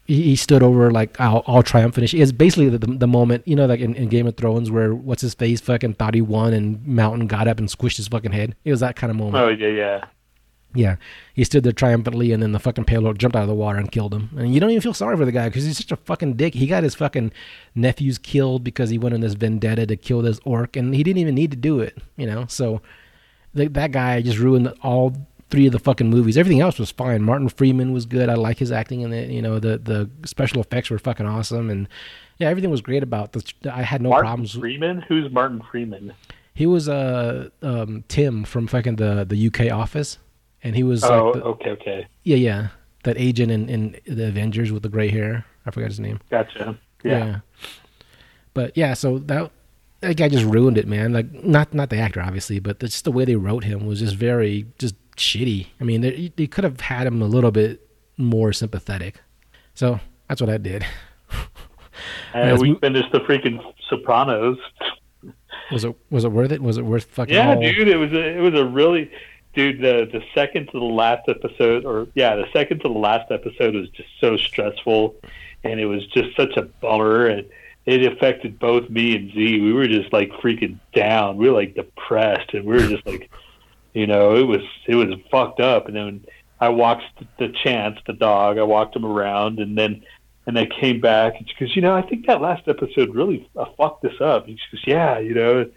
[0.05, 2.13] he, he stood over like all, all triumphant.
[2.13, 5.21] It's basically the, the moment you know, like in, in Game of Thrones, where what's
[5.21, 8.55] his face fucking thought he won, and Mountain got up and squished his fucking head.
[8.63, 9.43] It was that kind of moment.
[9.43, 10.05] Oh, yeah, yeah.
[10.75, 10.95] Yeah,
[11.33, 13.91] he stood there triumphantly, and then the fucking orc jumped out of the water and
[13.91, 14.29] killed him.
[14.35, 16.55] And you don't even feel sorry for the guy because he's such a fucking dick.
[16.55, 17.31] He got his fucking
[17.75, 21.19] nephews killed because he went on this vendetta to kill this orc, and he didn't
[21.19, 21.97] even need to do it.
[22.17, 22.81] You know, so
[23.55, 25.13] th- that guy just ruined all
[25.49, 26.35] three of the fucking movies.
[26.35, 27.21] Everything else was fine.
[27.21, 28.27] Martin Freeman was good.
[28.27, 29.29] I like his acting in it.
[29.29, 31.87] You know, the the special effects were fucking awesome, and
[32.39, 33.43] yeah, everything was great about this.
[33.71, 34.53] I had no Martin problems.
[34.53, 35.01] Freeman?
[35.01, 36.13] Who's Martin Freeman?
[36.55, 40.17] He was uh um Tim from fucking the the UK Office,
[40.63, 42.07] and he was Oh, like the, okay, okay.
[42.23, 42.67] yeah yeah
[43.03, 45.45] that agent in in the Avengers with the gray hair.
[45.65, 46.19] I forgot his name.
[46.29, 46.77] Gotcha.
[47.03, 47.39] Yeah.
[48.53, 49.51] But yeah, so that
[50.01, 51.13] that guy just ruined it, man.
[51.13, 53.99] Like not not the actor obviously, but the, just the way they wrote him was
[53.99, 55.67] just very just shitty.
[55.79, 57.87] I mean, they, they could have had him a little bit
[58.17, 59.19] more sympathetic.
[59.73, 60.85] So that's what I did.
[62.33, 63.59] And we mo- finished the freaking
[63.89, 64.57] Sopranos.
[65.71, 66.61] Was it was it worth it?
[66.61, 67.33] Was it worth fucking?
[67.33, 69.11] Yeah, all- dude, it was a it was a really
[69.53, 73.31] dude the the second to the last episode or yeah, the second to the last
[73.31, 75.15] episode was just so stressful
[75.63, 77.49] and it was just such a bummer and
[77.85, 79.61] it affected both me and Z.
[79.61, 81.37] We were just like freaking down.
[81.37, 83.29] We were like depressed and we were just like
[83.93, 86.25] you know, it was it was fucked up and then
[86.59, 87.03] I walked
[87.39, 90.03] the chance, the dog, I walked him around and then
[90.45, 94.01] and I came back goes, you know, I think that last episode really uh, fucked
[94.01, 94.47] this up.
[94.47, 95.69] And she goes, yeah, you know.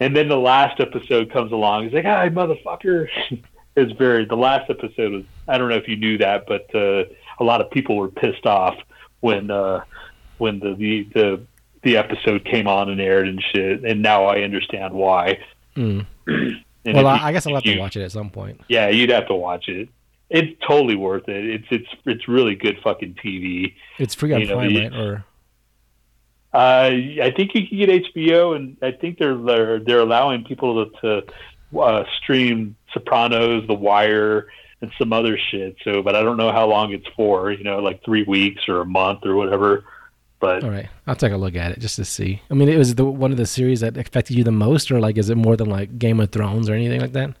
[0.00, 1.84] And then the last episode comes along.
[1.84, 3.08] He's like, "Hi, motherfucker."
[3.76, 4.24] it's very.
[4.24, 5.24] The last episode was.
[5.46, 7.04] I don't know if you knew that, but uh,
[7.38, 8.76] a lot of people were pissed off
[9.20, 9.84] when uh,
[10.38, 11.40] when the, the the
[11.82, 15.38] the episode came on and aired and shit, and now I understand why.
[15.76, 16.04] Mm.
[16.84, 18.60] Well, I, I guess I'll have you- to watch it at some point.
[18.68, 19.88] Yeah, you'd have to watch it.
[20.30, 21.44] It's totally worth it.
[21.44, 23.74] It's it's it's really good fucking TV.
[23.98, 24.92] It's free on You know, Prime, right?
[24.94, 25.24] Or
[26.52, 26.90] Uh,
[27.22, 31.00] I think you can get HBO, and I think they're they're, they're allowing people to,
[31.72, 34.48] to uh, stream Sopranos, The Wire,
[34.80, 35.76] and some other shit.
[35.84, 37.52] So, but I don't know how long it's for.
[37.52, 39.84] You know, like three weeks or a month or whatever.
[40.40, 42.42] But all right, I'll take a look at it just to see.
[42.50, 44.98] I mean, it was the one of the series that affected you the most, or
[44.98, 47.34] like, is it more than like Game of Thrones or anything like that?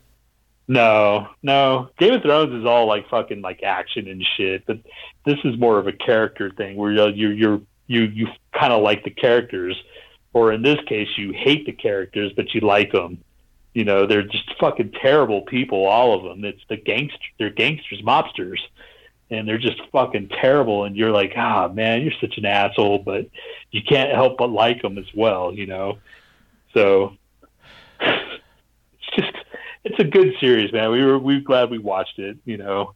[0.70, 4.64] no, no, Game of Thrones is all like fucking like action and shit.
[4.66, 4.78] But
[5.26, 8.82] this is more of a character thing where you're you're, you're you you kind of
[8.82, 9.76] like the characters,
[10.32, 13.18] or in this case, you hate the characters but you like them.
[13.74, 16.44] You know, they're just fucking terrible people, all of them.
[16.44, 18.60] It's the gangster, they're gangsters, mobsters,
[19.28, 20.84] and they're just fucking terrible.
[20.84, 23.28] And you're like, ah, man, you're such an asshole, but
[23.72, 25.52] you can't help but like them as well.
[25.52, 25.98] You know,
[26.74, 27.16] so
[28.00, 29.32] it's just
[29.82, 30.92] it's a good series, man.
[30.92, 32.38] We were we were glad we watched it.
[32.44, 32.94] You know,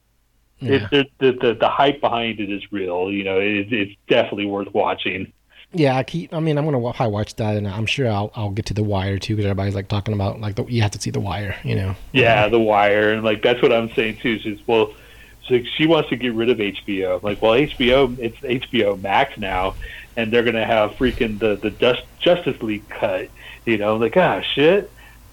[0.60, 3.10] Yeah, it, the, the the hype behind it is real.
[3.10, 5.32] You know, it, it's definitely worth watching.
[5.72, 5.96] yeah.
[5.96, 6.32] I keep.
[6.32, 8.82] I mean, I'm gonna probably watch that, and I'm sure I'll I'll get to the
[8.82, 11.56] Wire too, because everybody's like talking about like the, you have to see the Wire.
[11.64, 11.96] You know.
[12.12, 14.38] Yeah, The Wire, and like that's what I'm saying too.
[14.38, 14.94] She's well,
[15.42, 17.16] she's she wants to get rid of HBO.
[17.16, 19.74] I'm like, well, HBO, it's HBO Max now,
[20.16, 23.28] and they're gonna have freaking the the Just, Justice League cut.
[23.66, 24.90] You know, like ah shit.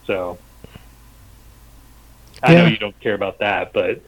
[0.07, 0.39] So
[2.43, 4.01] I know you don't care about that, but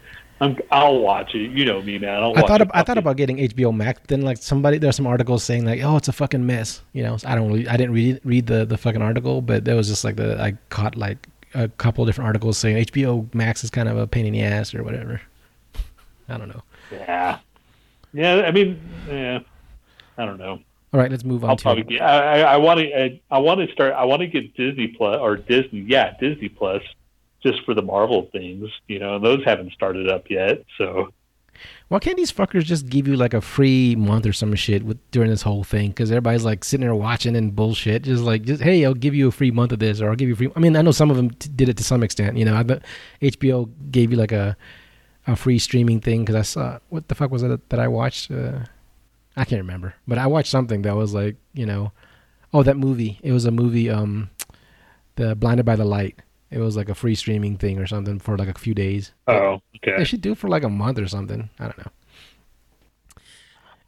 [0.44, 1.52] I'm, I'll watch it.
[1.52, 2.22] You know me, man.
[2.22, 2.70] I'll I thought it.
[2.74, 4.02] I thought about getting HBO Max.
[4.08, 6.82] Then like somebody there's some articles saying like, oh, it's a fucking mess.
[6.94, 9.66] You know, so I don't really, I didn't read read the the fucking article, but
[9.66, 13.64] there was just like the I caught like a couple different articles saying HBO Max
[13.64, 15.22] is kind of a pain in the ass or whatever.
[16.28, 16.64] I don't know.
[16.92, 17.40] Yeah,
[18.14, 18.36] yeah.
[18.46, 19.40] I mean, yeah.
[20.18, 20.60] I don't know.
[20.94, 22.02] All right, let's move on I'll to probably get.
[22.02, 23.04] I, I, I want to.
[23.04, 23.94] I, I want to start.
[23.94, 25.86] I want to get Disney Plus or Disney.
[25.88, 26.84] Yeah, Disney Plus,
[27.44, 28.70] just for the Marvel things.
[28.88, 30.64] You know, those haven't started up yet.
[30.78, 31.14] So
[31.90, 35.00] Why can't these fuckers just give you like a free month or some shit with
[35.12, 35.90] during this whole thing?
[35.90, 38.04] Because everybody's like sitting there watching and bullshit.
[38.04, 40.30] Just like, just hey, I'll give you a free month of this, or I'll give
[40.30, 40.50] you free.
[40.56, 42.38] I mean, I know some of them t- did it to some extent.
[42.38, 42.64] You know, I
[43.22, 44.58] HBO gave you like a
[45.26, 48.32] a free streaming thing because I saw what the fuck was it that I watched?
[48.32, 48.60] Uh,
[49.36, 51.92] I can't remember, but I watched something that was like, you know,
[52.54, 53.20] oh that movie.
[53.24, 54.30] It was a movie, um,
[55.16, 56.20] the Blinded by the Light.
[56.54, 59.12] It was like a free streaming thing or something for like a few days.
[59.28, 59.98] oh, okay.
[59.98, 61.50] They should do it for like a month or something.
[61.60, 61.92] I don't know.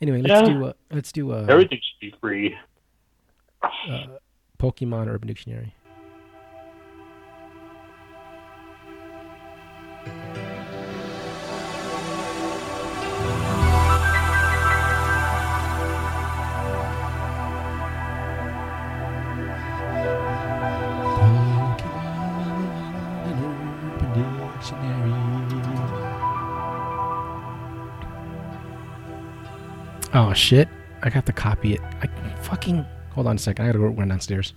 [0.02, 0.54] Anyway, let's Yeah.
[0.54, 2.56] do a let's do a Everything should be free.
[3.62, 4.18] uh,
[4.60, 5.74] Pokemon Urban Dictionary.
[30.16, 30.70] Oh shit!
[31.04, 31.82] I got to copy it.
[32.02, 32.08] I
[32.42, 33.66] fucking hold on a second.
[33.66, 34.54] I gotta go run downstairs.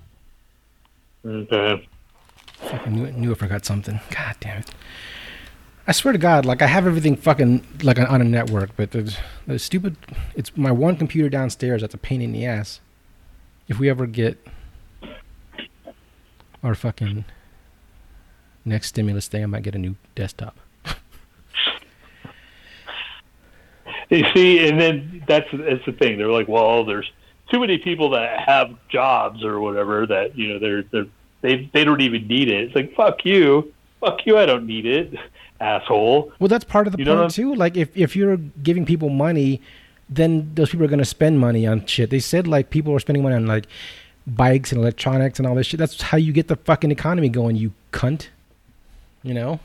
[1.27, 1.89] Okay.
[2.59, 3.99] Fucking knew, knew I forgot something.
[4.11, 4.71] God damn it!
[5.89, 9.13] I swear to God, like I have everything fucking like on a network, but the,
[9.49, 9.97] the stupid.
[10.37, 11.81] It's my one computer downstairs.
[11.81, 12.79] That's a pain in the ass.
[13.67, 14.39] If we ever get
[16.63, 17.25] our fucking
[18.65, 20.57] next stimulus thing, I might get a new desktop.
[24.11, 26.17] You see, and then that's that's the thing.
[26.17, 27.11] They're like, well, there's
[27.51, 31.07] too many people that have jobs or whatever that you know they're they're
[31.43, 32.65] they they don't even need it.
[32.65, 34.39] It's like fuck you, fuck you.
[34.39, 35.13] I don't need it,
[35.61, 36.33] asshole.
[36.39, 37.55] Well, that's part of the You point too.
[37.55, 39.61] Like if if you're giving people money,
[40.09, 42.11] then those people are going to spend money on shit.
[42.11, 43.67] They said like people are spending money on like
[44.27, 45.79] bikes and electronics and all this shit.
[45.79, 48.29] That's how you get the fucking economy going, you cunt.
[49.23, 49.61] You know,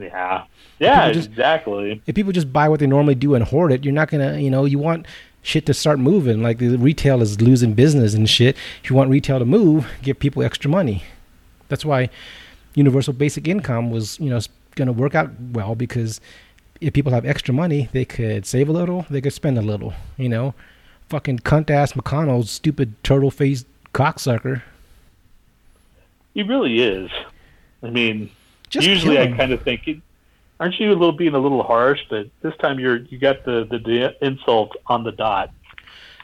[0.00, 0.44] Yeah,
[0.78, 2.02] yeah, People just- exactly.
[2.06, 4.50] if people just buy what they normally do and hoard it, you're not gonna, you
[4.50, 5.06] know, you want
[5.42, 6.42] shit to start moving.
[6.42, 8.56] Like the retail is losing business and shit.
[8.82, 11.02] If you want retail to move, give people extra money.
[11.68, 12.10] That's why
[12.74, 14.40] universal basic income was, you know,
[14.74, 16.20] going to work out well because
[16.80, 19.94] if people have extra money, they could save a little, they could spend a little.
[20.16, 20.54] You know,
[21.08, 24.62] fucking cunt ass McConnell, stupid turtle faced cocksucker.
[26.34, 27.10] He really is.
[27.82, 28.30] I mean,
[28.70, 29.88] Just usually I kind of think,
[30.60, 32.00] aren't you a little being a little harsh?
[32.10, 35.50] But this time you're you got the the, the insult on the dot.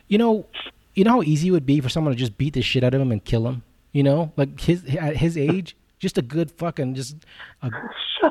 [0.09, 0.47] You know,
[0.95, 2.95] you know how easy it would be for someone to just beat the shit out
[2.95, 3.63] of him and kill him.
[3.93, 7.17] You know, like his at his age, just a good fucking just
[7.63, 7.71] a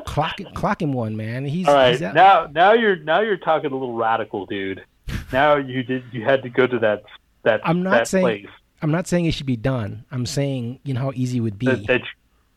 [0.06, 1.44] clock clock him one man.
[1.44, 4.84] He's, All right, he's now now you're now you're talking a little radical, dude.
[5.32, 7.02] Now you did you had to go to that
[7.42, 8.46] that I'm not that saying- place.
[8.82, 10.04] I'm not saying it should be done.
[10.10, 11.66] I'm saying you know how easy it would be.
[11.66, 12.02] that that,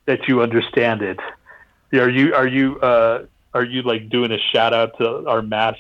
[0.06, 1.18] that you understand it.
[1.94, 5.76] Are you are you uh, are you like doing a shout out to our mass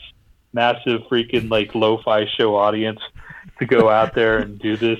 [0.53, 2.99] massive freaking like lo-fi show audience
[3.59, 4.99] to go out there and do this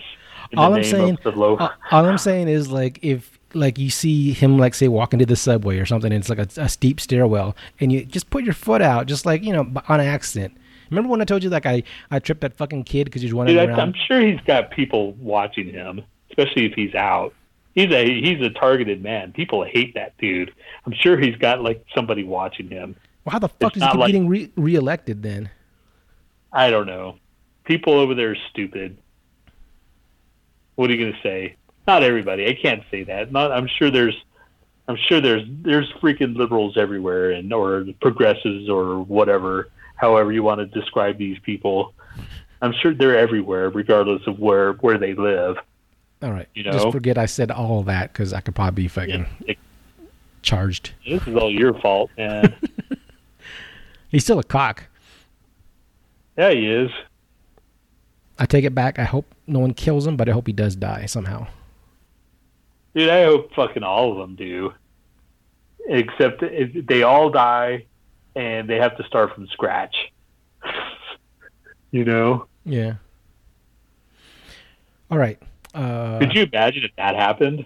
[0.51, 2.99] in all the I'm name saying, of the lo all, all I'm saying is like
[3.01, 6.29] if like you see him like say walking to the subway or something, and it's
[6.29, 9.53] like a, a steep stairwell, and you just put your foot out, just like you
[9.53, 10.57] know on accident.
[10.89, 13.55] Remember when I told you like I I tripped that fucking kid because he's running
[13.55, 13.79] Dude, around?
[13.79, 17.33] I'm sure he's got people watching him, especially if he's out.
[17.77, 19.33] He's a he's a targeted man.
[19.33, 20.51] People hate that dude.
[20.87, 22.95] I'm sure he's got like somebody watching him.
[23.23, 25.51] well, how the it's fuck does he like- getting re- reelected then?
[26.51, 27.19] I don't know.
[27.65, 28.97] People over there are stupid.
[30.73, 31.55] What are you gonna say?
[31.85, 32.47] Not everybody.
[32.47, 33.31] I can't say that.
[33.31, 33.51] Not.
[33.51, 34.17] I'm sure there's.
[34.87, 39.69] I'm sure there's there's freaking liberals everywhere and or progressives or whatever.
[39.97, 41.93] However you want to describe these people.
[42.59, 45.57] I'm sure they're everywhere, regardless of where where they live.
[46.21, 49.27] All right, You just forget I said all that because I could probably be fucking
[49.45, 49.57] It-
[50.41, 50.93] charged.
[51.07, 52.55] this is all your fault, man.
[54.09, 54.85] He's still a cock.
[56.37, 56.89] yeah, he is.
[58.39, 58.97] I take it back.
[58.99, 61.47] I hope no one kills him, but I hope he does die somehow.
[62.95, 64.73] Dude, I hope fucking all of them do.
[65.87, 67.85] Except if they all die
[68.35, 69.95] and they have to start from scratch.
[71.91, 72.47] you know?
[72.65, 72.95] Yeah.
[75.11, 75.39] All right.
[75.77, 77.65] Uh, Could you imagine if that happened?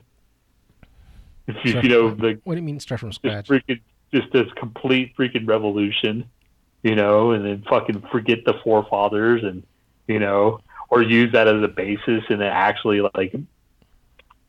[1.47, 3.47] If you, you know, like what do you mean start from scratch?
[3.47, 3.80] freaking
[4.14, 6.26] just this complete freaking revolution,
[6.84, 9.64] you know, and then fucking forget the forefathers and
[10.07, 10.59] you know,
[10.89, 13.34] or use that as a basis and then actually like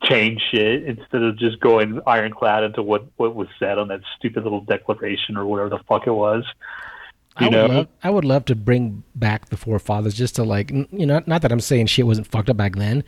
[0.03, 4.43] change shit instead of just going ironclad into what what was said on that stupid
[4.43, 6.45] little declaration or whatever the fuck it was.
[7.37, 10.45] I You would know, love, I would love to bring back the forefathers just to
[10.45, 13.05] like, you know, not that I'm saying shit wasn't fucked up back then,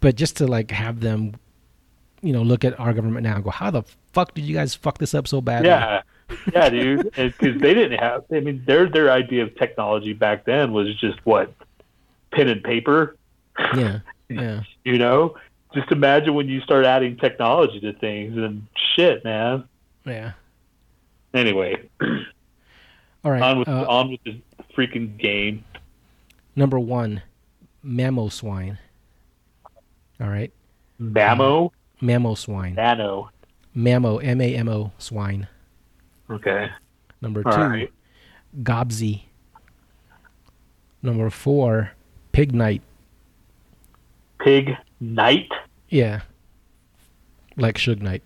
[0.00, 1.34] but just to like have them,
[2.22, 3.82] you know, look at our government now and go, how the
[4.12, 5.68] fuck did you guys fuck this up so badly?
[5.68, 6.02] yeah,
[6.52, 8.24] yeah, dude, because they didn't have.
[8.32, 11.52] I mean, their their idea of technology back then was just what
[12.32, 13.16] pen and paper.
[13.76, 14.00] Yeah.
[14.30, 14.64] Yeah.
[14.84, 15.36] You know,
[15.74, 19.64] just imagine when you start adding technology to things and shit, man.
[20.04, 20.32] Yeah.
[21.32, 21.88] Anyway,
[23.24, 23.40] All right.
[23.40, 24.38] on with uh, on with the
[24.76, 25.64] freaking game.
[26.56, 27.22] number one,
[27.82, 28.76] Mamoswine.
[30.20, 30.52] All right.
[31.00, 31.70] Mammo,
[32.02, 32.74] Mamoswine.
[32.74, 33.30] nano.
[33.76, 35.46] Mammo, M A M O, swine.
[36.30, 36.68] Okay,
[37.20, 37.92] Number all two, right.
[38.62, 39.22] Gobsy.
[41.02, 41.92] Number four,
[42.32, 42.82] Pig Night.
[44.40, 45.48] Pig Knight.
[45.88, 46.22] Yeah.
[47.56, 48.22] Like Suge Knight.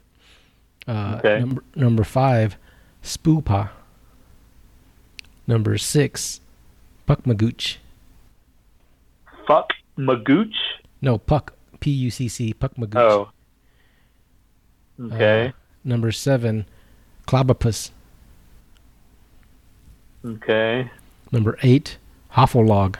[0.89, 1.41] Uh, Okay.
[1.41, 2.57] number, number five,
[3.03, 3.71] Spoopa.
[5.47, 6.41] Number six,
[7.07, 7.77] Puck Magooch.
[9.47, 10.55] Fuck Magooch.
[11.01, 11.53] No, Puck,
[11.83, 12.97] P U C C, Puck Magooch.
[13.01, 13.31] Oh.
[15.13, 15.49] Okay.
[15.49, 15.53] Uh,
[15.85, 16.65] number seven,
[17.27, 17.91] Clobbopus.
[20.25, 20.91] okay.
[21.33, 21.97] Number eight,
[22.35, 22.97] Hoffelog.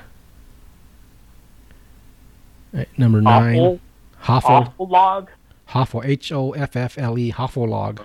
[2.77, 3.79] Uh, Number nine.
[4.19, 4.51] Hoffel.
[4.51, 5.31] Awful log.
[5.67, 8.01] Hoffel, H O F F L E, Hoffelog.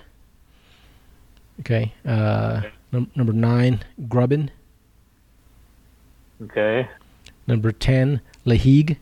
[1.60, 1.92] Okay.
[2.06, 2.62] Uh,
[2.92, 4.50] num- number nine, Grubbin.
[6.42, 6.88] Okay.
[7.48, 8.96] Number 10, Lahig.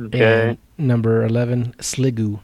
[0.00, 0.48] Okay.
[0.50, 2.40] And number 11, Sliggoo.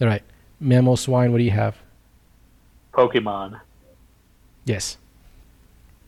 [0.00, 0.22] All right.
[0.62, 1.76] Mamoswine, what do you have?
[2.92, 3.60] Pokemon.
[4.64, 4.98] Yes.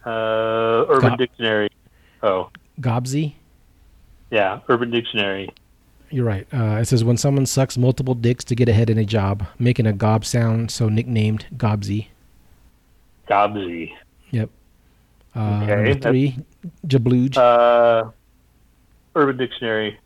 [0.05, 1.69] Uh, Urban Go- Dictionary.
[2.23, 2.51] Oh,
[2.81, 3.35] Gobsy.
[4.31, 4.61] yeah.
[4.69, 5.51] Urban Dictionary.
[6.11, 6.47] You're right.
[6.53, 9.87] Uh, it says when someone sucks multiple dicks to get ahead in a job, making
[9.87, 12.09] a gob sound, so nicknamed Gobsy.
[13.29, 13.93] Gobsy.
[14.31, 14.51] Yep.
[15.35, 16.39] Uh, Okay, number three,
[16.87, 17.37] Jablooge.
[17.37, 18.11] Uh,
[19.15, 19.99] Urban Dictionary.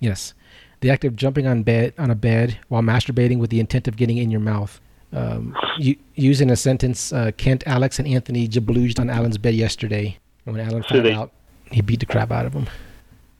[0.00, 0.34] Yes,
[0.80, 3.96] the act of jumping on bed on a bed while masturbating with the intent of
[3.96, 4.80] getting in your mouth.
[5.12, 10.18] Um, you, using a sentence, uh, Kent, Alex, and Anthony jablooged on Alan's bed yesterday.
[10.44, 11.30] And when Alan So found they- out,
[11.70, 12.66] he beat the crap out of him.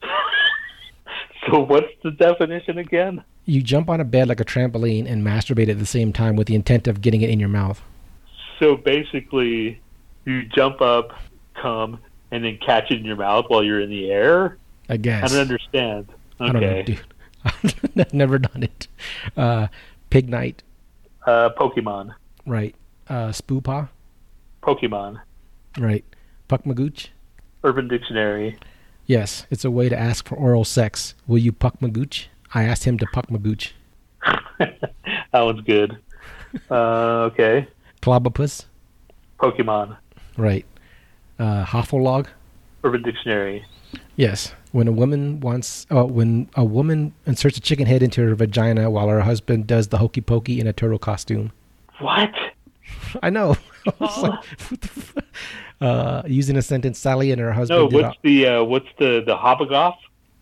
[1.51, 3.23] So what's the definition again?
[3.45, 6.47] You jump on a bed like a trampoline and masturbate at the same time with
[6.47, 7.83] the intent of getting it in your mouth.
[8.59, 9.79] So basically,
[10.25, 11.11] you jump up,
[11.61, 11.99] come,
[12.31, 14.57] and then catch it in your mouth while you're in the air.
[14.89, 15.25] I guess.
[15.25, 16.07] I don't understand.
[16.41, 16.83] I don't know, Okay.
[16.83, 17.01] dude.
[17.97, 18.89] I've never done it.
[19.37, 19.69] Uh,
[20.11, 20.59] Pignite,
[21.27, 22.15] Uh, Pokemon.
[22.47, 22.75] right.
[23.09, 23.89] Uh, Spoopa,
[24.63, 25.21] Pokemon.
[25.79, 26.05] right.
[26.49, 27.09] Puck Magooch.
[27.63, 28.59] Urban Dictionary.
[29.07, 31.15] Yes, it's a way to ask for oral sex.
[31.27, 32.27] Will you puck Magooch?
[32.55, 33.73] I asked him to puck Magooch.
[34.59, 34.91] that
[35.33, 35.99] one's good.
[36.71, 37.67] Uh, okay.
[38.01, 38.65] Clobbopus,
[39.41, 39.97] Pokemon.
[40.37, 40.65] right.
[41.39, 42.27] Uh, Hoffelog,
[42.85, 43.65] Urban Dictionary.
[44.17, 44.53] Yes.
[44.73, 48.91] When a woman wants, uh, when a woman inserts a chicken head into her vagina
[48.91, 51.53] while her husband does the hokey pokey in a turtle costume.
[52.01, 52.33] What?
[53.23, 53.57] I know.
[54.01, 55.21] I like, what the fu-
[55.81, 59.23] uh, using a sentence, Sally and her No, husband did what's the uh, what's the
[59.25, 59.97] the Hoppegoff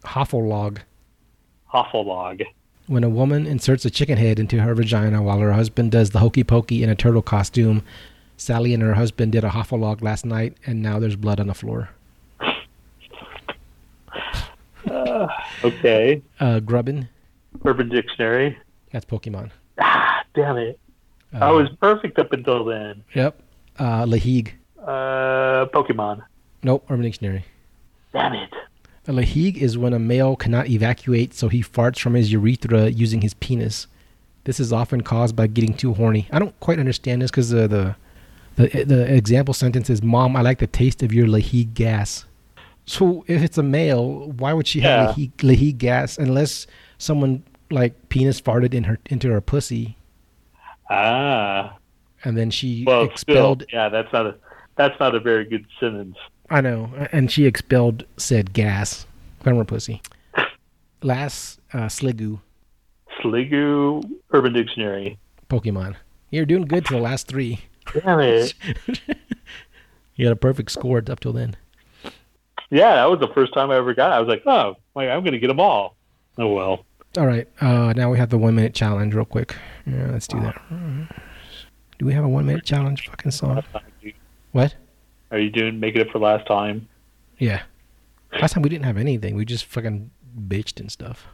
[0.04, 0.78] a Hoffellog.
[1.72, 2.44] Hoffelog?
[2.86, 6.18] When a woman inserts a chicken head into her vagina while her husband does the
[6.18, 7.82] hokey pokey in a turtle costume,
[8.36, 11.54] Sally and her husband did a Hoffellog last night, and now there's blood on the
[11.54, 11.90] floor.
[15.64, 17.08] Okay, Uh, Grubbin,
[17.64, 18.56] Urban Dictionary.
[18.92, 19.50] that's Pokemon.
[19.80, 20.78] Ah, damn it!
[21.34, 23.02] Uh, I was perfect up until then.
[23.14, 23.40] Yep.
[23.78, 24.52] Uh, Lahig.
[24.80, 26.22] Uh, Pokemon.
[26.62, 27.44] Nope, Urban Dictionary.
[28.12, 28.50] Damn it!
[29.08, 33.20] A lahig is when a male cannot evacuate, so he farts from his urethra using
[33.22, 33.88] his penis.
[34.44, 36.28] This is often caused by getting too horny.
[36.30, 37.96] I don't quite understand this because the, the
[38.56, 42.26] the the example sentence is, "Mom, I like the taste of your lahig gas."
[42.86, 45.06] So if it's a male, why would she Yeah.
[45.06, 46.66] have lahig, lahig gas unless
[46.98, 49.96] someone like penis farted in her into her pussy
[50.90, 51.76] Ah,
[52.24, 53.62] and then she well, expelled?
[53.62, 54.34] still, yeah, that's not a
[54.76, 56.16] that's not a very good sentence.
[56.50, 59.06] I know, and she expelled said gas
[59.40, 60.02] from her pussy.
[61.02, 62.40] Last, uh, Sliggoo.
[63.22, 64.02] Sliggoo,
[64.32, 65.18] Urban Dictionary.
[65.48, 65.96] Pokemon.
[66.30, 67.60] You're doing good to the last three.
[68.04, 68.54] Damn it!
[70.14, 71.56] You got a perfect score up till then.
[72.72, 74.12] Yeah, that was the first time I ever got.
[74.12, 74.14] it.
[74.14, 75.96] I was like, oh, like, I'm gonna get them all.
[76.38, 76.86] Oh well.
[77.18, 77.46] All right.
[77.60, 79.54] Uh, now we have the one minute challenge, real quick.
[79.86, 80.60] Yeah, let's do that.
[81.98, 83.62] Do we have a one minute challenge fucking song?
[84.52, 84.74] What?
[85.30, 86.88] Are you doing making it for last time?
[87.38, 87.62] Yeah.
[88.40, 89.34] Last time we didn't have anything.
[89.36, 90.10] We just fucking
[90.48, 91.26] bitched and stuff.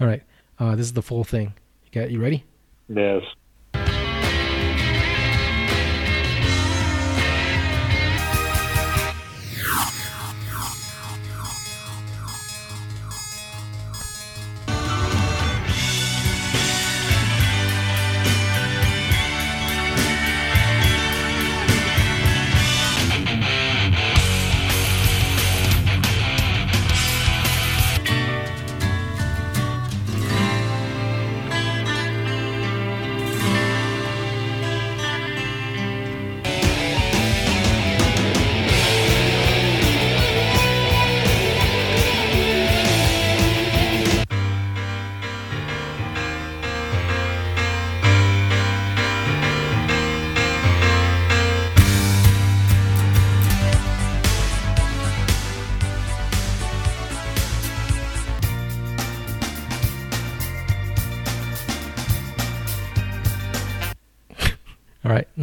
[0.00, 0.22] All right.
[0.58, 1.54] Uh, this is the full thing.
[1.84, 2.10] You got?
[2.10, 2.44] You ready?
[2.88, 3.22] Yes.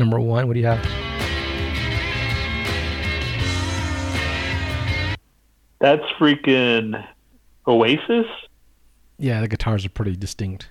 [0.08, 0.48] Number one.
[0.48, 0.82] What do you have?
[5.82, 7.06] That's freaking
[7.68, 8.26] Oasis,
[9.20, 10.70] Yeah, the guitars are pretty distinct.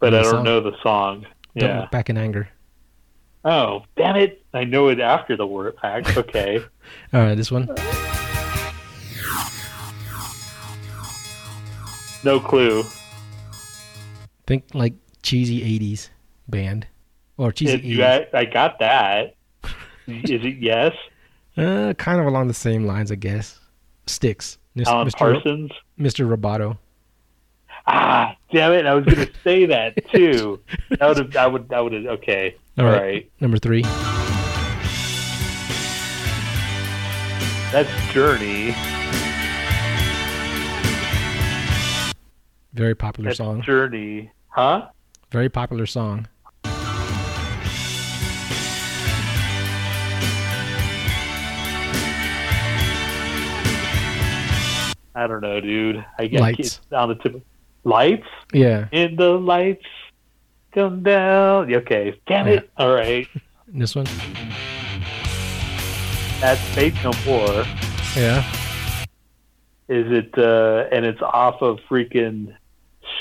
[0.00, 0.44] but I don't song?
[0.44, 1.26] know the song.
[1.54, 1.80] Don't Yeah.
[1.82, 2.48] look back in anger.
[3.44, 4.42] Oh, damn it!
[4.54, 6.16] I know it after the word pack.
[6.16, 6.60] Okay.
[7.12, 7.34] All right.
[7.34, 7.66] This one.
[12.24, 12.84] no clue.
[14.46, 16.08] Think like cheesy '80s
[16.48, 16.86] band
[17.38, 19.34] or cheesy If you I, I got that.
[20.06, 20.92] Is it yes?
[21.56, 23.58] Uh, kind of along the same lines, I guess.
[24.06, 24.58] Styx.
[24.86, 25.16] Alan Mr.
[25.16, 25.70] Parsons.
[25.98, 26.28] Mr.
[26.28, 26.78] Roboto.
[27.86, 28.84] Ah, damn it!
[28.86, 30.60] I was gonna say that too.
[30.90, 31.36] That would have.
[31.36, 31.72] I would.
[31.72, 32.06] I would have.
[32.18, 32.54] Okay.
[32.76, 33.00] All All right.
[33.02, 33.30] right.
[33.40, 33.82] Number three.
[37.72, 38.74] That's Journey.
[42.74, 43.62] Very popular That's song.
[43.62, 44.30] Journey.
[44.48, 44.88] Huh?
[45.32, 46.28] Very popular song.
[55.18, 56.04] I don't know, dude.
[56.18, 56.80] I get Lights.
[56.92, 57.34] on the tip.
[57.34, 57.42] of-
[57.84, 58.86] Lights Yeah.
[58.92, 59.84] in the lights
[60.72, 61.72] come down.
[61.74, 62.18] Okay.
[62.26, 62.70] Damn it.
[62.76, 63.26] All right.
[63.70, 64.06] This one.
[66.40, 67.64] That's Faith No More.
[68.16, 68.42] Yeah.
[69.88, 70.38] Is it?
[70.38, 72.54] uh And it's off of freaking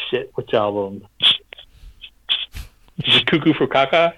[0.10, 0.32] shit.
[0.36, 1.06] Which album?
[1.20, 4.14] Is it Cuckoo for Caca?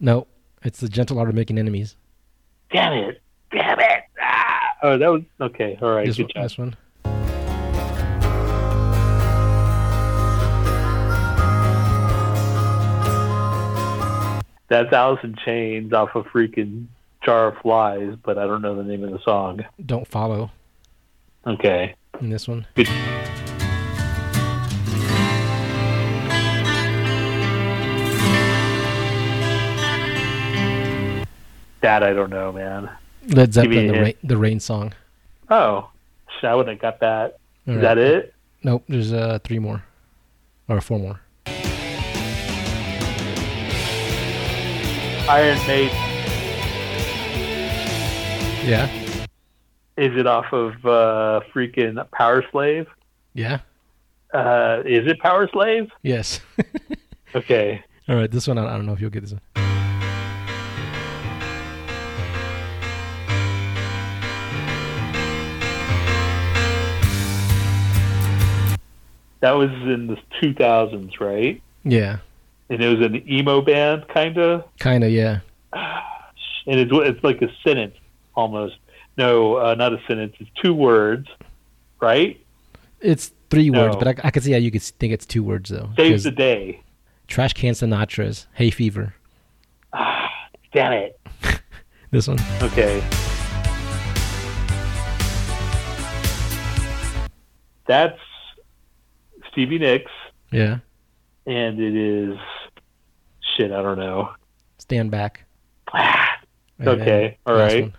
[0.00, 0.26] No,
[0.64, 1.96] it's the gentle art of making enemies.
[2.72, 3.22] Damn it!
[3.52, 4.02] Damn it!
[4.20, 4.58] Ah!
[4.82, 5.78] Oh, that was okay.
[5.80, 6.42] All right, This good one, job.
[6.42, 6.76] this one.
[14.72, 16.86] That's in Chains off of freaking
[17.22, 19.62] Jar of Flies, but I don't know the name of the song.
[19.84, 20.50] Don't follow.
[21.46, 21.94] Okay.
[22.22, 22.66] In this one.
[22.74, 22.86] Good.
[31.82, 32.88] That I don't know, man.
[33.28, 34.94] Led Zeppelin, the rain, the rain song.
[35.50, 35.90] Oh,
[36.40, 37.38] shit, I wouldn't have got that.
[37.66, 38.32] Is that it?
[38.62, 38.84] Nope.
[38.88, 39.84] There's uh three more,
[40.66, 41.20] or four more.
[45.32, 45.96] Iron Maiden.
[48.68, 48.86] Yeah.
[49.96, 52.86] Is it off of uh, freaking Powerslave?
[53.32, 53.60] Yeah.
[54.34, 55.90] Uh, is it Powerslave?
[56.02, 56.40] Yes.
[57.34, 57.82] Okay.
[58.10, 58.30] All right.
[58.30, 59.40] This one I I don't know if you'll get this one.
[69.40, 71.62] That was in the 2000s, right?
[71.84, 72.18] Yeah.
[72.70, 74.64] And it was an emo band, kind of.
[74.78, 75.10] Kind of.
[75.10, 75.40] Yeah.
[76.64, 77.96] And it's it's like a sentence
[78.36, 78.76] almost.
[79.18, 80.36] No, uh, not a sentence.
[80.38, 81.26] It's two words,
[82.00, 82.40] right?
[83.00, 85.70] It's three words, but I, I could see how you could think it's two words
[85.70, 85.90] though.
[85.96, 86.80] Save 'Cause the day.
[87.26, 89.14] Trashcan Sinatras Hay Fever.
[90.72, 91.20] Damn it.
[92.12, 92.38] This one.
[92.62, 93.02] Okay.
[97.86, 98.18] That's
[99.50, 100.10] Stevie Nicks,
[100.50, 100.78] Yeah.
[101.46, 102.38] And it is
[103.56, 103.72] shit.
[103.72, 104.30] I don't know.
[104.78, 105.44] Stand back.
[106.84, 107.92] Okay, all one.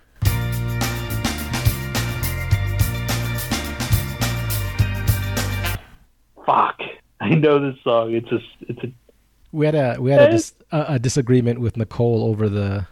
[6.44, 6.80] Fuck.
[7.20, 8.12] I know this song.
[8.14, 8.92] It's a it's a
[9.52, 12.86] We had a we had a, dis, a, a disagreement with Nicole over the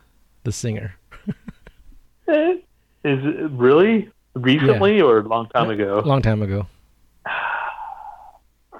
[0.44, 0.94] the singer.
[2.28, 2.58] Is
[3.04, 6.02] it really recently or a long time A ago?
[6.04, 6.66] long time ago.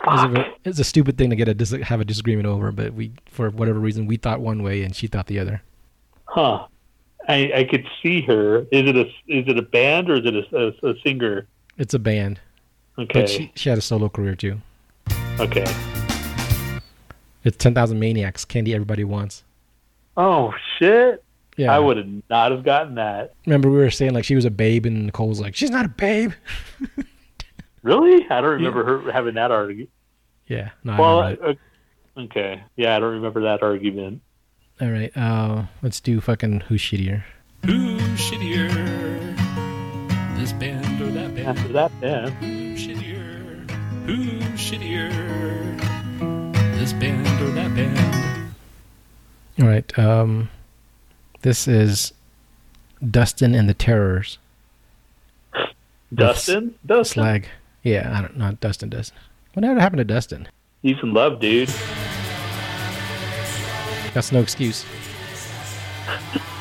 [0.05, 2.73] It was, a, it's a stupid thing to get a dis, have a disagreement over,
[2.73, 5.63] but we for whatever reason we thought one way and she thought the other.
[6.25, 6.67] Huh.
[7.29, 8.63] I I could see her.
[8.73, 10.57] Is it a is it a band or is it a,
[10.87, 11.47] a, a singer?
[11.79, 12.41] It's a band,
[12.99, 13.21] Okay.
[13.21, 14.61] but she she had a solo career too.
[15.39, 15.65] okay.
[17.45, 19.45] It's Ten Thousand Maniacs, Candy Everybody Wants.
[20.17, 21.23] Oh shit.
[21.57, 23.35] Yeah, I would have not have gotten that.
[23.47, 25.85] remember we were saying like she was a babe, and Nicole was like she's not
[25.85, 26.33] a babe.
[27.83, 28.27] Really?
[28.31, 29.91] I don't remember her having that argument.
[30.47, 31.49] Yeah, no, Well, remember
[32.17, 32.63] uh, okay.
[32.77, 34.21] Yeah, I don't remember that argument.
[34.81, 35.17] all right.
[35.17, 37.25] Uh, let's do fucking who's shittier.
[37.65, 39.37] Who's shittier?
[40.39, 41.47] This band or that band?
[41.49, 42.31] After that, yeah.
[42.31, 43.71] Who's shittier?
[44.07, 45.11] Who's shittier?
[46.79, 48.55] This band or that band?
[49.61, 49.99] All right.
[49.99, 50.51] Um,
[51.43, 52.13] this is
[53.09, 54.39] Dustin and the Terrors.
[56.13, 56.75] Dustin?
[56.85, 57.23] Dustin?
[57.23, 57.49] Slag.
[57.83, 58.89] Yeah, I don't not Dustin.
[58.89, 59.19] Dustin.
[59.55, 60.49] Whatever happened to Dustin?
[60.83, 61.69] He's in love, dude.
[64.15, 64.85] That's no excuse.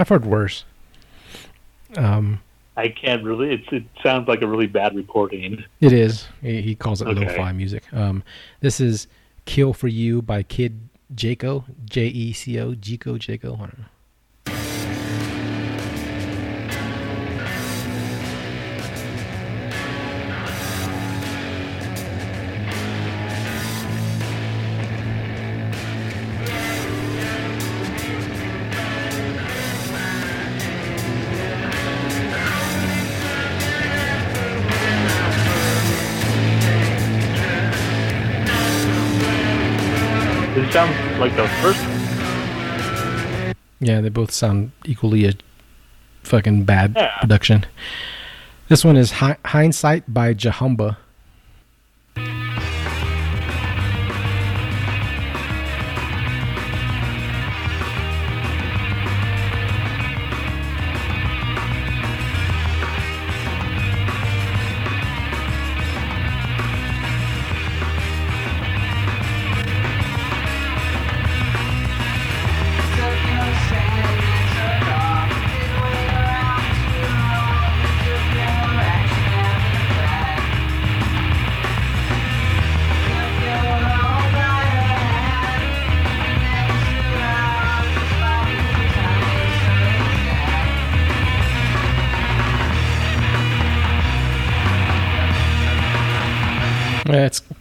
[0.00, 0.64] I've heard worse.
[1.96, 2.40] Um,
[2.76, 3.52] I can't really.
[3.52, 5.62] It's, it sounds like a really bad recording.
[5.80, 6.26] it is.
[6.40, 7.26] He, he calls it Okay.
[7.26, 7.82] lo-fi music.
[7.92, 8.22] Um,
[8.60, 9.06] this is
[9.44, 10.80] "Kill for You" by Kid
[11.14, 13.56] Jaco, J E C O, Jico Jaco.
[13.56, 13.84] I don't know.
[40.70, 43.54] It sounds like the first one.
[43.80, 45.32] Yeah, they both sound equally a
[46.22, 47.10] fucking bad Yeah.
[47.20, 47.66] production.
[48.68, 50.96] This one is Hi- "Hindsight" by Jahumba.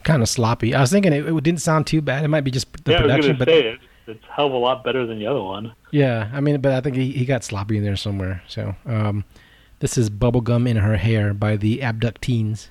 [0.09, 0.73] Kind of sloppy.
[0.73, 2.23] I was thinking it, it didn't sound too bad.
[2.23, 3.79] It might be just the yeah, I was production, but say it.
[4.07, 5.73] It's a hell of a lot better than the other one.
[5.91, 8.41] Yeah, I mean, but I think he, he got sloppy in there somewhere.
[8.47, 9.23] So, um,
[9.79, 12.69] this is "Bubblegum in Her Hair" by the Abducteens.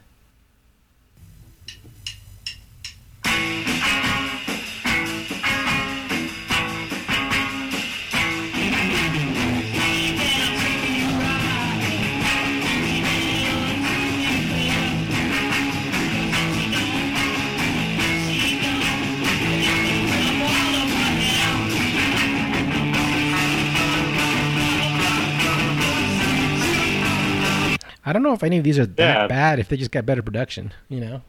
[28.08, 29.26] I don't know if any of these are that Yeah.
[29.26, 29.58] bad.
[29.58, 31.20] If they just got better production, you know.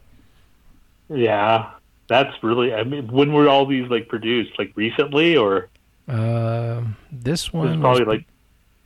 [1.08, 1.70] Yeah,
[2.08, 2.72] that's really.
[2.72, 4.58] I mean, when were all these like produced?
[4.58, 5.68] Like recently, or
[6.08, 8.26] Um, this one was was probably like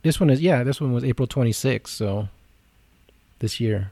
[0.01, 0.63] this one is yeah.
[0.63, 2.27] This one was April 26th, so
[3.39, 3.91] this year.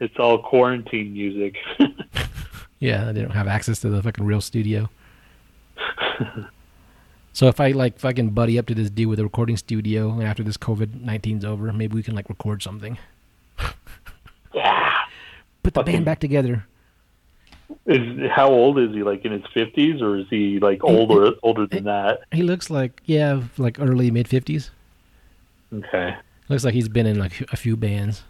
[0.00, 1.56] it's all quarantine music.
[2.80, 4.90] Yeah, they don't have access to the fucking real studio.
[7.34, 10.22] so if I like fucking buddy up to this dude with a recording studio and
[10.22, 12.96] after this COVID 19's over, maybe we can like record something.
[14.54, 14.92] yeah.
[15.62, 16.64] Put the Fucking- band back together.
[17.86, 19.02] Is how old is he?
[19.02, 22.20] Like in his fifties, or is he like older older than that?
[22.32, 24.70] He looks like yeah, like early mid 50s.
[25.72, 26.16] Okay.
[26.48, 28.22] Looks like he's been in like a few bands.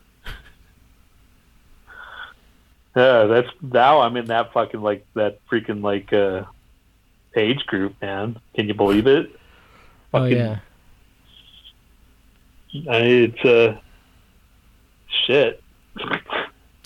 [2.97, 6.45] Yeah, that's now I'm in that fucking like that freaking like uh
[7.37, 8.39] age group, man.
[8.55, 9.31] Can you believe it?
[10.13, 10.59] Oh Fucking- yeah.
[12.91, 13.79] I, it's uh
[15.27, 15.63] shit.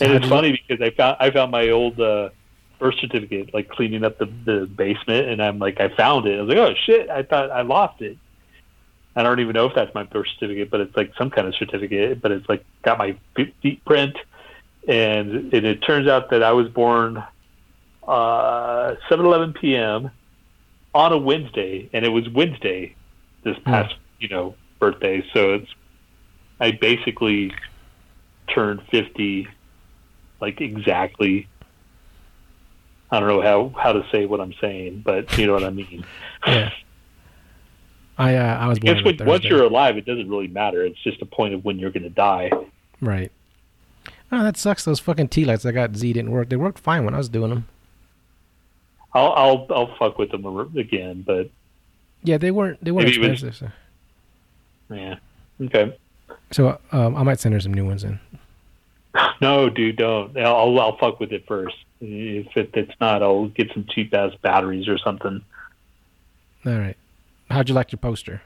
[0.00, 2.30] And it's funny because I found I found my old uh
[2.78, 6.38] birth certificate like cleaning up the, the basement and I'm like I found it.
[6.38, 8.16] I was like, Oh shit, I thought I lost it.
[9.16, 11.54] I don't even know if that's my birth certificate, but it's like some kind of
[11.56, 14.16] certificate, but it's like got my feet print
[14.86, 17.22] and it, it turns out that I was born
[18.06, 20.10] uh 7:11 p.m.
[20.98, 22.96] on a Wednesday and it was Wednesday
[23.44, 25.24] this past, you know, birthday.
[25.32, 25.70] So it's
[26.58, 27.54] I basically
[28.52, 29.46] turned 50
[30.40, 31.46] like exactly
[33.12, 35.70] I don't know how how to say what I'm saying, but you know what I
[35.70, 36.04] mean.
[36.44, 36.70] Yeah.
[38.18, 40.82] I uh, I was I guess when, once you're alive, it doesn't really matter.
[40.82, 42.50] It's just a point of when you're going to die.
[43.00, 43.30] right.
[44.32, 44.84] Oh, that sucks.
[44.84, 46.48] Those fucking tea lights I got Z didn't work.
[46.48, 47.68] They worked fine when I was doing them.
[49.14, 51.50] I'll I'll I'll fuck with them again, but
[52.22, 53.56] Yeah, they weren't they weren't expensive.
[53.56, 53.70] So,
[54.90, 55.16] yeah,
[55.62, 55.96] okay.
[56.50, 58.20] so um, I might send her some new ones in.
[59.40, 60.36] No, dude, don't.
[60.38, 61.76] I'll I'll, fuck with it first.
[62.00, 65.42] If it, it's not, I'll get some cheap ass batteries or something.
[66.66, 66.96] All right.
[67.50, 68.42] How'd you like your poster?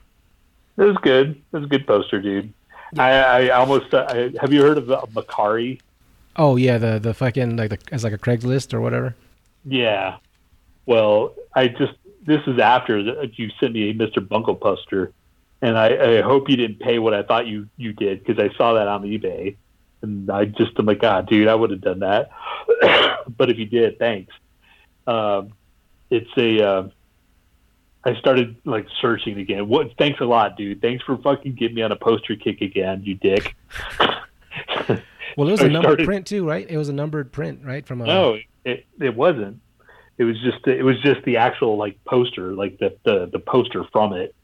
[0.78, 1.30] It was good.
[1.30, 2.52] It was a good poster, dude.
[2.98, 5.80] I, I almost uh, I, have you heard of uh, Mercari?
[6.36, 9.14] Oh yeah, the the fucking like the as like a Craigslist or whatever.
[9.64, 10.16] Yeah.
[10.86, 11.92] Well, I just
[12.24, 14.26] this is after the, you sent me a Mr.
[14.26, 15.12] Bungle poster,
[15.60, 18.54] and I, I hope you didn't pay what I thought you you did because I
[18.56, 19.56] saw that on eBay,
[20.02, 22.30] and I just am like, God, dude, I would have done that.
[23.36, 24.32] but if you did, thanks.
[25.06, 25.52] Um,
[26.10, 26.62] it's a.
[26.62, 26.88] Uh,
[28.04, 29.68] I started like searching again.
[29.68, 29.96] What?
[29.96, 30.82] Thanks a lot, dude.
[30.82, 33.54] Thanks for fucking getting me on a poster kick again, you dick.
[35.36, 36.68] Well, it was a numbered started- print too, right?
[36.68, 37.86] It was a numbered print, right?
[37.86, 39.60] From a, No, it it wasn't.
[40.18, 43.84] It was just it was just the actual like poster, like the the, the poster
[43.92, 44.34] from it.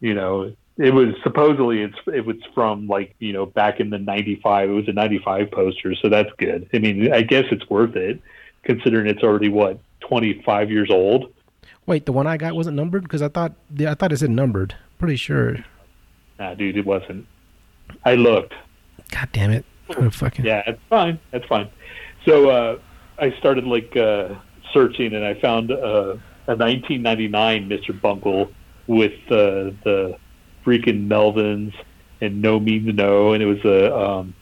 [0.00, 3.98] You know, it was supposedly it's it was from like you know back in the
[3.98, 4.68] '95.
[4.68, 6.68] It was a '95 poster, so that's good.
[6.74, 8.20] I mean, I guess it's worth it
[8.64, 11.32] considering it's already what 25 years old.
[11.86, 14.74] Wait, the one I got wasn't numbered because I thought I thought it said numbered.
[14.98, 15.64] Pretty sure.
[16.38, 17.26] Nah, dude, it wasn't.
[18.04, 18.54] I looked.
[19.10, 19.64] God damn it!
[20.10, 21.18] Fucking Yeah, it's fine.
[21.30, 21.70] That's fine.
[22.24, 22.78] So uh,
[23.18, 24.34] I started like uh,
[24.72, 26.16] searching, and I found uh,
[26.46, 28.00] a 1999 Mr.
[28.00, 28.50] Bungle
[28.86, 30.18] with uh, the
[30.64, 31.74] freaking Melvins
[32.20, 34.34] and NoMeansNo, and it was a um,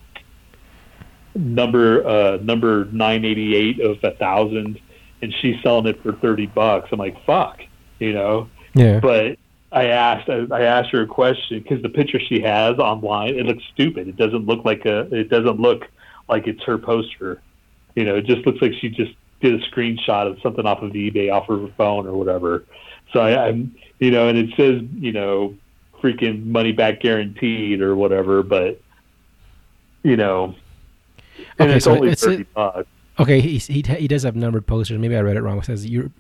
[1.34, 4.80] number uh, number 988 of a thousand,
[5.22, 6.88] and she's selling it for 30 bucks.
[6.92, 7.60] I'm like, fuck,
[7.98, 8.98] you know yeah.
[9.00, 9.38] but
[9.72, 13.62] I asked I asked her a question because the picture she has online it looks
[13.72, 14.08] stupid.
[14.08, 15.86] It doesn't look like a it doesn't look
[16.28, 17.40] like it's her poster.
[17.94, 19.12] You know, it just looks like she just
[19.44, 22.64] did a screenshot of something off of eBay off of her phone or whatever.
[23.12, 25.54] So I, I'm you know, and it says you know
[26.02, 28.80] freaking money back guaranteed or whatever, but
[30.02, 30.54] you know,
[31.58, 32.88] and Okay, it's so only it's thirty it- bucks.
[33.20, 34.98] Okay, he, he he does have numbered posters.
[34.98, 35.58] Maybe I read it wrong.
[35.58, 36.10] It says you're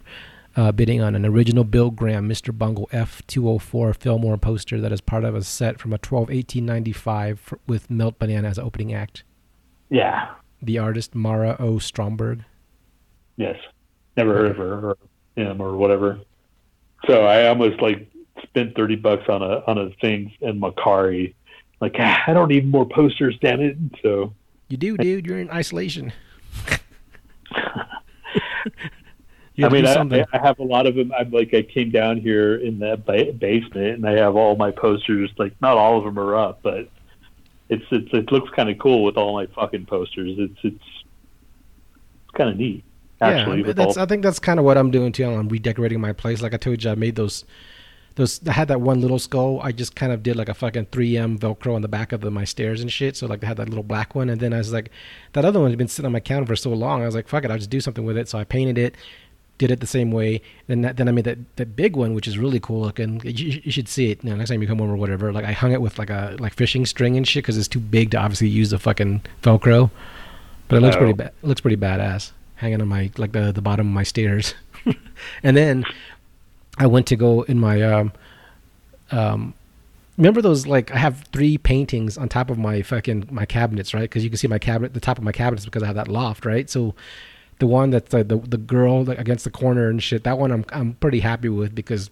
[0.54, 2.56] uh, bidding on an original Bill Graham Mr.
[2.56, 7.58] Bungle F204 Fillmore poster that is part of a set from a 12 1895 f-
[7.66, 9.24] with Melt Banana as opening act.
[9.90, 10.30] Yeah.
[10.62, 11.78] The artist Mara O.
[11.80, 12.44] Stromberg.
[13.36, 13.58] Yes.
[14.16, 14.96] Never heard of her or
[15.36, 16.20] him or whatever.
[17.06, 18.10] So I almost like
[18.42, 21.34] spent thirty bucks on a on a thing in Mercari.
[21.80, 23.76] Like "Ah, I don't need more posters, damn it.
[24.02, 24.32] So
[24.68, 25.26] You do, dude.
[25.26, 26.12] You're in isolation.
[29.62, 30.24] I mean, I.
[30.32, 31.12] I have a lot of them.
[31.16, 34.72] I'm like, I came down here in that ba- basement, and I have all my
[34.72, 35.30] posters.
[35.38, 36.88] Like, not all of them are up, but
[37.68, 40.34] it's it's it looks kind of cool with all my fucking posters.
[40.38, 40.84] It's it's
[42.24, 42.84] it's kind of neat,
[43.20, 45.24] yeah, that's, I think that's kind of what I'm doing too.
[45.24, 46.42] I'm redecorating my place.
[46.42, 47.44] Like I told you, I made those
[48.16, 49.60] those I had that one little skull.
[49.62, 52.30] I just kind of did like a fucking 3M Velcro on the back of the,
[52.30, 53.16] my stairs and shit.
[53.16, 54.90] So like I had that little black one, and then I was like,
[55.32, 57.02] that other one had been sitting on my counter for so long.
[57.02, 58.28] I was like, fuck it, I'll just do something with it.
[58.28, 58.94] So I painted it,
[59.58, 60.42] did it the same way.
[60.68, 63.20] Then that, then I made that that big one, which is really cool looking.
[63.24, 64.22] You, you should see it.
[64.22, 65.32] You know, next time you come over, or whatever.
[65.32, 67.80] Like I hung it with like a like fishing string and shit because it's too
[67.80, 69.90] big to obviously use the fucking Velcro.
[70.68, 71.00] But it looks Oh.
[71.00, 71.32] pretty bad.
[71.42, 74.54] Looks pretty badass hanging on my like the the bottom of my stairs.
[75.42, 75.84] and then
[76.78, 78.12] I went to go in my um
[79.10, 79.54] um
[80.16, 84.02] remember those like I have three paintings on top of my fucking my cabinets, right?
[84.02, 86.08] Because you can see my cabinet, the top of my cabinets because I have that
[86.08, 86.68] loft, right?
[86.68, 86.94] So
[87.58, 90.64] the one that's like the the girl against the corner and shit, that one I'm
[90.70, 92.10] I'm pretty happy with because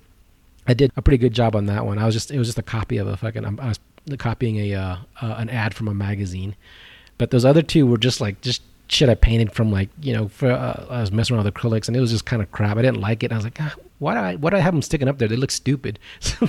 [0.67, 1.99] I did a pretty good job on that one.
[1.99, 3.81] I was just it was just a copy of a fucking I was
[4.19, 6.55] copying a uh, uh, an ad from a magazine,
[7.19, 8.63] but those other two were just like just
[8.93, 11.89] shit I painted from like you know for uh, I was messing around with acrylics
[11.89, 12.77] and it was just kind of crap.
[12.77, 13.27] I didn't like it.
[13.27, 15.19] And I was like, ah, why do I why do I have them sticking up
[15.19, 15.29] there?
[15.29, 15.99] They look stupid.
[16.21, 16.47] So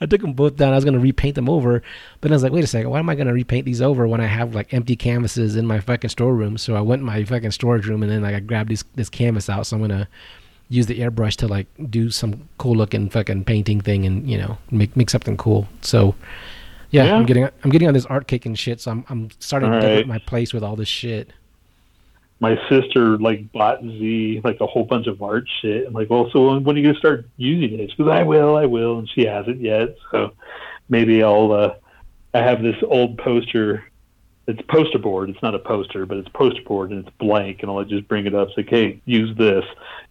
[0.00, 0.72] I took- them both down.
[0.72, 1.82] I was gonna repaint them over,
[2.20, 4.20] but I was like, wait a second, why am I gonna repaint these over when
[4.20, 6.56] I have like empty canvases in my fucking storeroom?
[6.58, 9.08] So I went in my fucking storage room and then like I grabbed this this
[9.10, 9.66] canvas out.
[9.66, 10.08] So I'm gonna
[10.70, 14.58] use the airbrush to like do some cool looking fucking painting thing and you know
[14.70, 15.68] make make something cool.
[15.82, 16.14] So
[16.90, 17.16] yeah, Yeah.
[17.16, 18.80] I'm getting I'm getting on this art cake and shit.
[18.80, 20.06] So I'm I'm starting to All decorate right.
[20.08, 21.30] my place with all this shit.
[22.40, 25.86] My sister like bought Z like a whole bunch of art shit.
[25.86, 27.90] I'm like, well, so when, are you gonna start using it?
[27.90, 29.96] She goes, I will, I will, and she hasn't yet.
[30.12, 30.32] So
[30.88, 31.52] maybe I'll.
[31.52, 31.74] uh
[32.34, 33.84] I have this old poster.
[34.46, 35.30] It's poster board.
[35.30, 37.62] It's not a poster, but it's poster board and it's blank.
[37.62, 38.48] And I'll just bring it up.
[38.48, 39.64] It's like, hey, use this,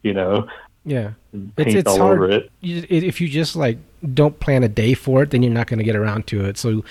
[0.04, 0.48] you know,
[0.84, 1.12] Yeah.
[1.32, 2.18] and It's- paint it's all hard.
[2.18, 2.52] over it.
[2.62, 3.78] if you just like
[4.14, 6.58] don't plan a day for it, then you're not going to get around to it.
[6.58, 6.84] So,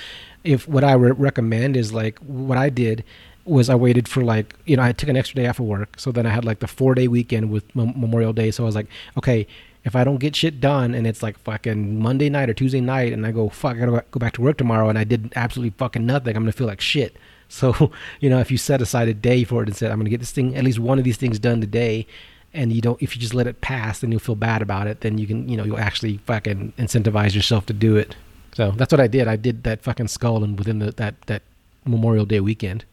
[0.45, 3.03] if what I re- recommend is like what I did
[3.47, 5.99] was I waited for like you know I took an extra day off of work,
[5.99, 8.51] so then I had like the four day weekend with Mem- Memorial Day.
[8.51, 9.47] So I was like, okay,
[9.85, 13.13] if I don't get shit done and it's like fucking Monday night or Tuesday night,
[13.13, 15.33] and I go fuck, I gotta go- go back to work tomorrow, and I did
[15.37, 17.17] absolutely fucking nothing, I'm gonna feel like shit.
[17.49, 20.11] So you know if you set aside a day for it and said I'm gonna
[20.11, 22.05] get this thing at least one of these things done today
[22.53, 25.03] and you don't if you just let it pass then you'll feel bad about it
[25.03, 28.17] then you can you know you'll actually fucking incentivize yourself to do it
[28.53, 31.43] so that's what i did i did that fucking skull and within the, that that
[31.85, 32.85] memorial day weekend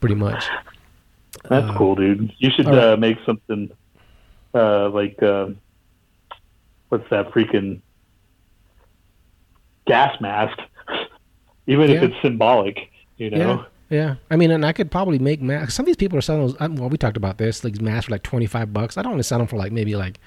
[0.00, 0.44] pretty much
[1.48, 2.32] That's Uh, cool, dude.
[2.38, 2.92] You should right.
[2.92, 3.70] uh, make something
[4.54, 5.48] uh, like uh,
[6.88, 7.80] what's that freaking
[9.86, 10.58] gas mask?
[11.66, 12.78] Even if it's symbolic,
[13.16, 13.38] you know.
[13.38, 16.20] yeah yeah i mean and i could probably make masks some of these people are
[16.20, 19.02] selling those um, well we talked about this like masks for like 25 bucks i
[19.02, 20.20] don't want to sell them for like maybe like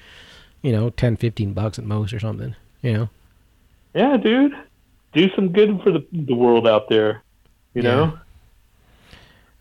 [0.63, 3.09] you know 10 15 bucks at most or something you know
[3.93, 4.53] Yeah, dude.
[5.13, 7.21] Do some good for the the world out there.
[7.75, 7.89] You Yeah.
[7.95, 8.19] know.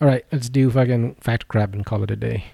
[0.00, 2.44] All right let's do fucking fact crap and call it a day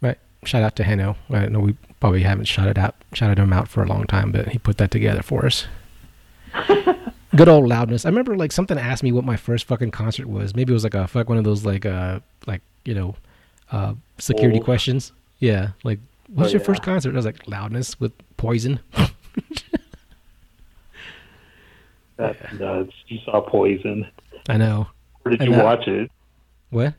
[0.00, 0.18] Right.
[0.44, 1.16] Shout out to Heno.
[1.30, 4.32] Uh, I know we probably haven't shouted out shouted him out for a long time,
[4.32, 5.66] but he put that together for us.
[7.34, 8.04] Good old loudness.
[8.04, 10.54] I remember like something asked me what my first fucking concert was.
[10.54, 13.14] Maybe it was like a fuck one of those like uh like you know
[13.70, 14.64] uh security Old.
[14.64, 15.12] questions.
[15.38, 15.70] Yeah.
[15.82, 15.98] Like
[16.28, 16.66] what's Oh, your yeah.
[16.66, 17.12] first concert?
[17.12, 18.80] I was like loudness with poison.
[22.16, 22.92] That's nuts.
[23.08, 24.06] You saw Poison.
[24.48, 24.86] I know.
[25.24, 26.10] Or did And you that- watch it?
[26.70, 26.94] What?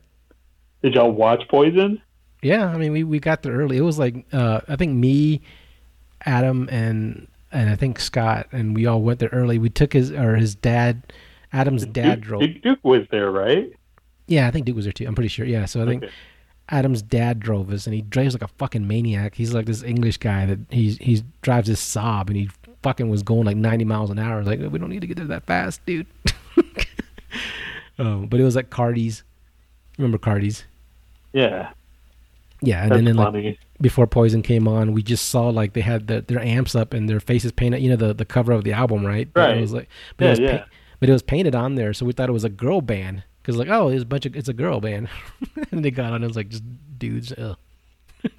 [0.81, 2.01] Did y'all watch Poison?
[2.41, 3.77] Yeah, I mean we, we got there early.
[3.77, 5.41] It was like uh I think me,
[6.25, 9.57] Adam and and I think Scott and we all went there early.
[9.59, 11.03] We took his or his dad
[11.53, 12.41] Adam's dad Duke, drove.
[12.41, 13.71] Duke, Duke was there, right?
[14.27, 15.05] Yeah, I think Duke was there too.
[15.05, 15.45] I'm pretty sure.
[15.45, 16.13] Yeah, so I think Okay.
[16.69, 19.35] Adam's dad drove us, and he drives like a fucking maniac.
[19.35, 22.49] He's like this English guy that he he drives this Saab, and he
[22.81, 24.43] fucking was going like 90 miles an hour.
[24.43, 26.07] Like we don't need to get there that fast, dude.
[27.99, 29.23] um, but it was like Cardi's.
[29.97, 30.63] Remember Cardi's?
[31.33, 31.71] Yeah,
[32.61, 33.59] Yeah, and that's then, then like.
[33.81, 37.09] Before Poison came on, we just saw like they had the, their amps up and
[37.09, 37.81] their faces painted.
[37.81, 39.27] You know the the cover of the album, right?
[39.33, 39.57] But Right.
[39.57, 40.57] It was like, but Yeah, it was yeah.
[40.59, 40.65] pa-
[40.99, 43.57] but it was painted on there, so we thought it was a girl band because
[43.57, 45.09] like oh, it's a bunch of it's a girl band,
[45.71, 46.63] and they got on it was like just
[46.97, 47.33] dudes.
[47.37, 47.57] Ugh.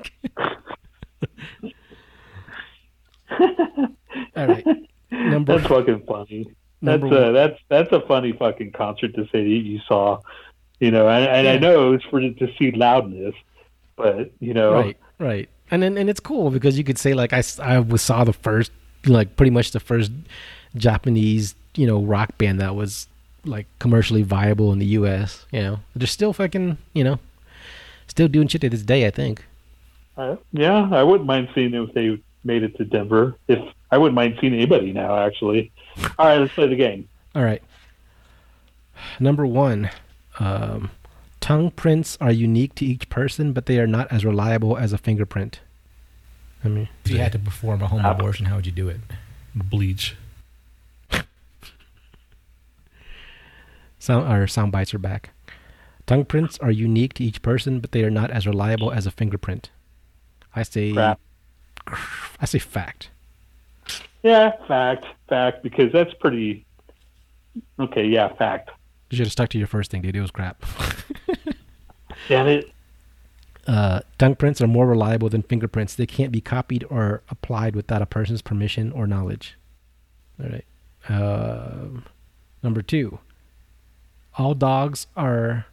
[4.36, 4.64] All right,
[5.10, 6.50] number That's fucking funny.
[6.82, 10.20] That's a that's that's a funny fucking concert to say that you saw.
[10.80, 11.58] You know, and, and I Yeah.
[11.58, 13.34] know it's for to see loudness,
[13.96, 17.32] but you know, right, right, and then and it's cool because you could say like
[17.32, 18.70] I was saw the first
[19.06, 20.10] like pretty much the first
[20.76, 23.06] Japanese you know rock band that was
[23.44, 25.46] like commercially viable in the U.S.
[25.52, 27.18] You know, they're still fucking you know
[28.06, 29.06] still doing shit to this day.
[29.06, 29.44] I think.
[30.16, 33.34] Uh, yeah, I wouldn't mind seeing if they made it to Denver.
[33.48, 33.58] If
[33.90, 35.72] I wouldn't mind seeing anybody now, actually.
[36.18, 37.08] All right, let's play the game.
[37.34, 37.62] All right.
[39.18, 39.90] Number one,
[40.38, 40.90] um,
[41.44, 44.98] tongue prints are unique to each person, but they are not as reliable as a
[44.98, 45.60] fingerprint.
[46.64, 48.12] I mean, If you had to perform a home ah.
[48.12, 48.96] abortion, how would you do it?
[49.54, 50.16] Bleach.
[53.98, 55.30] sound our sound bites are back.
[56.06, 59.10] Tongue prints are unique to each person, but they are not as reliable as a
[59.10, 59.68] fingerprint.
[60.56, 61.20] I say, Crap.
[62.40, 63.10] I say fact.
[64.22, 66.64] Yeah, fact, fact, because that's pretty.
[67.78, 68.70] Okay, yeah, fact.
[69.10, 70.16] You should have stuck to your first thing, dude.
[70.16, 70.64] It was crap.
[72.28, 72.70] Damn it.
[73.66, 75.94] uh, tongue prints are more reliable than fingerprints.
[75.94, 79.56] They can't be copied or applied without a person's permission or knowledge.
[80.42, 80.64] All right.
[81.08, 82.04] Um
[82.62, 83.18] number two.
[84.38, 85.66] All dogs are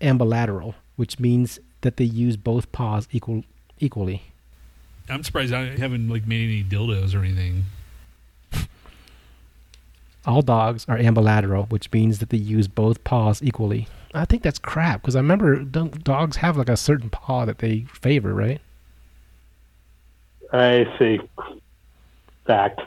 [0.00, 3.44] ambilateral, which means that they use both paws equal
[3.78, 4.22] equally.
[5.08, 7.64] I'm surprised I haven't like made any dildos or anything.
[10.26, 13.88] All dogs are ambilateral, which means that they use both paws equally.
[14.14, 17.80] I think that's crap because I remember dogs have like a certain paw that they
[17.92, 18.60] favor, right?
[20.52, 21.20] I say
[22.46, 22.80] fact.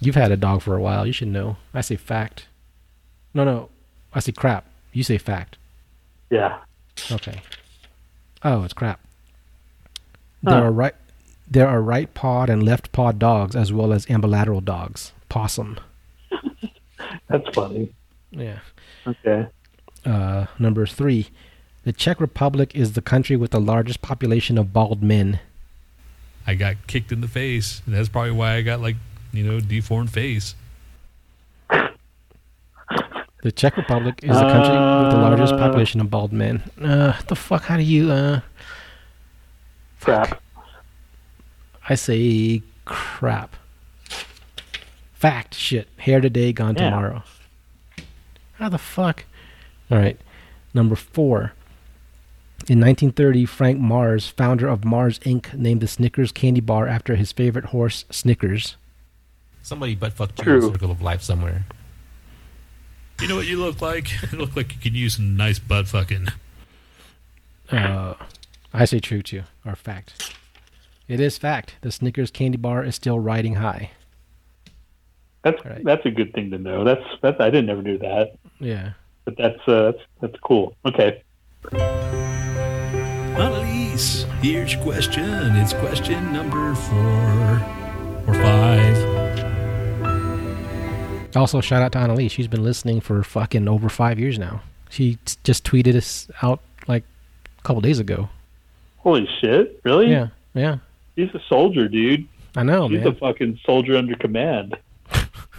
[0.00, 1.06] You've had a dog for a while.
[1.06, 1.56] You should know.
[1.72, 2.46] I say fact.
[3.32, 3.70] No, no.
[4.12, 4.66] I say crap.
[4.92, 5.56] You say fact.
[6.30, 6.58] Yeah.
[7.10, 7.40] Okay.
[8.42, 9.00] Oh, it's crap.
[10.42, 10.64] There Huh.
[10.64, 10.94] are right
[11.50, 15.12] there are right pawed and left pawed dogs as well as ambilateral dogs.
[15.28, 15.78] Possum.
[17.28, 17.92] That's funny.
[18.30, 18.58] Yeah.
[19.06, 19.46] Okay.
[20.04, 21.28] Uh, number three.
[21.84, 25.40] The Czech Republic is the country with the largest population of bald men.
[26.46, 27.82] I got kicked in the face.
[27.86, 28.96] And that's probably why I got like,
[29.32, 30.54] you know, deformed face.
[33.42, 35.58] The Czech Republic is the country with the largest Uh.
[35.58, 36.62] population of bald men.
[36.80, 37.64] Uh, the fuck?
[37.64, 38.10] How do you?
[38.10, 38.40] Uh,
[40.00, 40.40] Crap.
[41.88, 43.56] I say crap.
[45.24, 45.54] Fact.
[45.54, 45.88] Shit.
[45.96, 46.90] Hair today, gone Yeah.
[46.90, 47.22] tomorrow.
[48.58, 49.24] How the fuck?
[49.90, 50.20] All right.
[50.74, 51.54] Number four.
[52.68, 57.32] In 1930, Frank Mars, founder of Mars Inc., named the Snickers candy bar after his
[57.32, 58.76] favorite horse, Snickers.
[59.62, 61.64] Somebody butt fucked you in the circle of life somewhere.
[63.22, 64.10] You know what you look like?
[64.32, 66.28] You look like you could use some nice butt fucking.
[67.70, 68.12] Uh,
[68.74, 70.34] I say true too, or fact.
[71.08, 71.76] It is fact.
[71.80, 73.90] The Snickers candy bar is still riding high.
[75.44, 75.84] That's All right.
[75.84, 76.82] that's a good thing to know.
[76.84, 78.92] That's that's I didn't ever do that, Yeah.
[79.26, 80.74] but that's uh, that's that's cool.
[80.86, 81.22] Okay.
[83.36, 85.24] Annalise, here's your question.
[85.56, 87.62] It's question number four
[88.26, 88.96] or five.
[91.36, 92.30] Also, shout out to Annalise.
[92.32, 94.62] She's been listening for fucking over five years now.
[94.88, 97.02] She t- just tweeted us out like
[97.58, 98.28] a couple days ago.
[98.98, 99.80] Holy shit!
[99.84, 100.10] Really?
[100.10, 100.78] Yeah, yeah.
[101.16, 102.28] He's a soldier, dude.
[102.56, 103.08] I know, He's man.
[103.08, 104.76] a fucking soldier under command,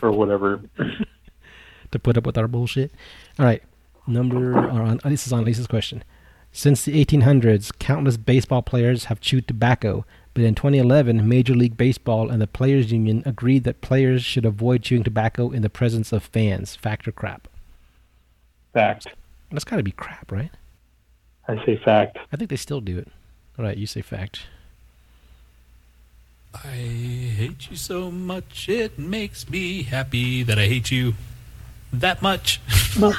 [0.06, 0.62] or whatever.
[1.92, 2.92] to put up with our bullshit.
[3.40, 3.64] All right,
[4.08, 4.54] number.
[4.54, 6.04] Or on, oh, this is Annalise's question.
[6.52, 10.06] Since the 1800s, countless baseball players have chewed tobacco.
[10.34, 14.84] But in 2011, Major League Baseball and the Players Union agreed that players should avoid
[14.84, 16.76] chewing tobacco in the presence of fans.
[16.76, 17.48] Fact or crap?
[18.74, 19.08] Fact.
[19.52, 20.52] That's got to be crap, right?
[21.48, 22.18] I say fact.
[22.34, 23.08] I think they still do it.
[23.58, 24.48] All right, you say fact.
[26.64, 26.78] I
[27.36, 31.16] hate you so much, it makes me happy that I hate you
[31.92, 32.62] that much.
[33.02, 33.14] All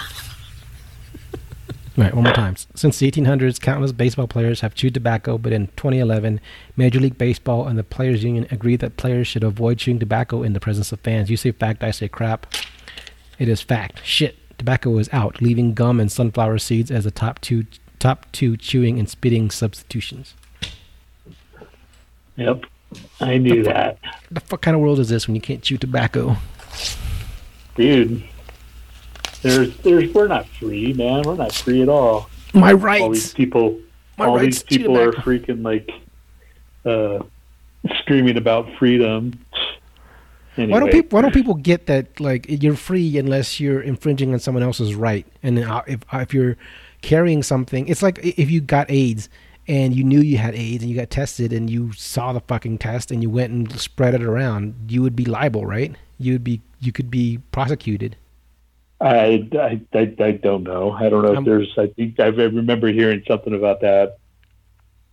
[1.97, 2.57] right, one more time.
[2.75, 6.41] Since the 1800s, countless baseball players have chewed tobacco, but in 2011,
[6.77, 10.53] Major League Baseball and the Players Union agreed that players should avoid chewing tobacco in
[10.53, 11.31] the presence of fans.
[11.31, 12.53] You say fact, I say crap.
[13.39, 14.05] It is fact.
[14.05, 14.37] Shit.
[14.59, 17.67] Tobacco is out, leaving gum and sunflower seeds as the top two
[17.99, 20.35] top two chewing and spitting substitutions.
[22.37, 22.65] Yep.
[23.21, 23.99] I knew that,
[24.31, 26.37] The fuck kind of world is this when you can't chew tobacco?
[27.77, 28.23] dude.
[29.43, 31.23] There's there's we're not free, man.
[31.25, 32.29] We're not free at all.
[32.55, 33.79] My All these people,
[34.19, 35.91] My all these people are freaking like
[36.85, 37.23] uh,
[38.01, 39.39] screaming about freedom.
[40.57, 41.17] Anyway, Why don't people?
[41.17, 42.19] Why don't people get that?
[42.19, 45.27] Like you're free unless you're infringing on someone else's right.
[45.43, 46.57] And uh, if if you're
[47.03, 49.29] carrying something, it's like if you got AIDS
[49.69, 52.79] and you knew you had AIDS and you got tested and you saw the fucking
[52.79, 55.95] test and you went and spread it around, you would be liable, right?
[56.19, 56.61] You would be.
[56.79, 58.17] You could be prosecuted.
[59.01, 60.93] I, I, I, I don't know.
[60.93, 61.75] I don't know I'm- if there's.
[61.79, 64.19] I think I remember hearing something about that,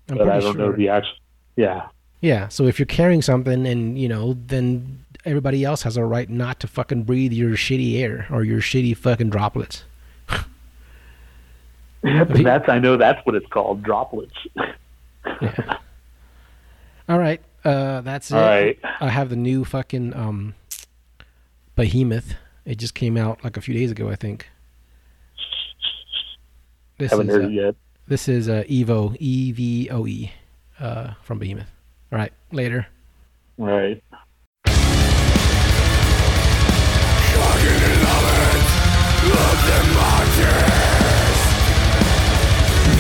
[0.10, 0.78] I'm but I don't know sure.
[0.78, 1.16] the actual.
[1.56, 1.88] Yeah,
[2.22, 2.48] Yeah.
[2.48, 6.60] So if you're carrying something and you know, then everybody else has a right not
[6.62, 9.84] to fucking breathe your shitty air or your shitty fucking droplets.
[12.44, 14.36] that's I know that's what it's called, droplets.
[14.56, 15.78] Yeah.
[17.10, 17.42] All right.
[17.64, 18.36] Uh, that's it.
[18.36, 18.78] All right.
[19.00, 20.56] I have the new fucking um,
[21.76, 22.36] Behemoth.
[22.66, 24.50] It just came out like a few days ago, I think.
[26.98, 27.76] This Haven't is, heard uh, yet.
[28.08, 30.32] This is uh, Evo, E V O E,
[30.80, 31.72] uh, from Behemoth.
[32.12, 32.88] All right, later.
[33.58, 34.04] All right.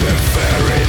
[0.04, 0.84] Possibility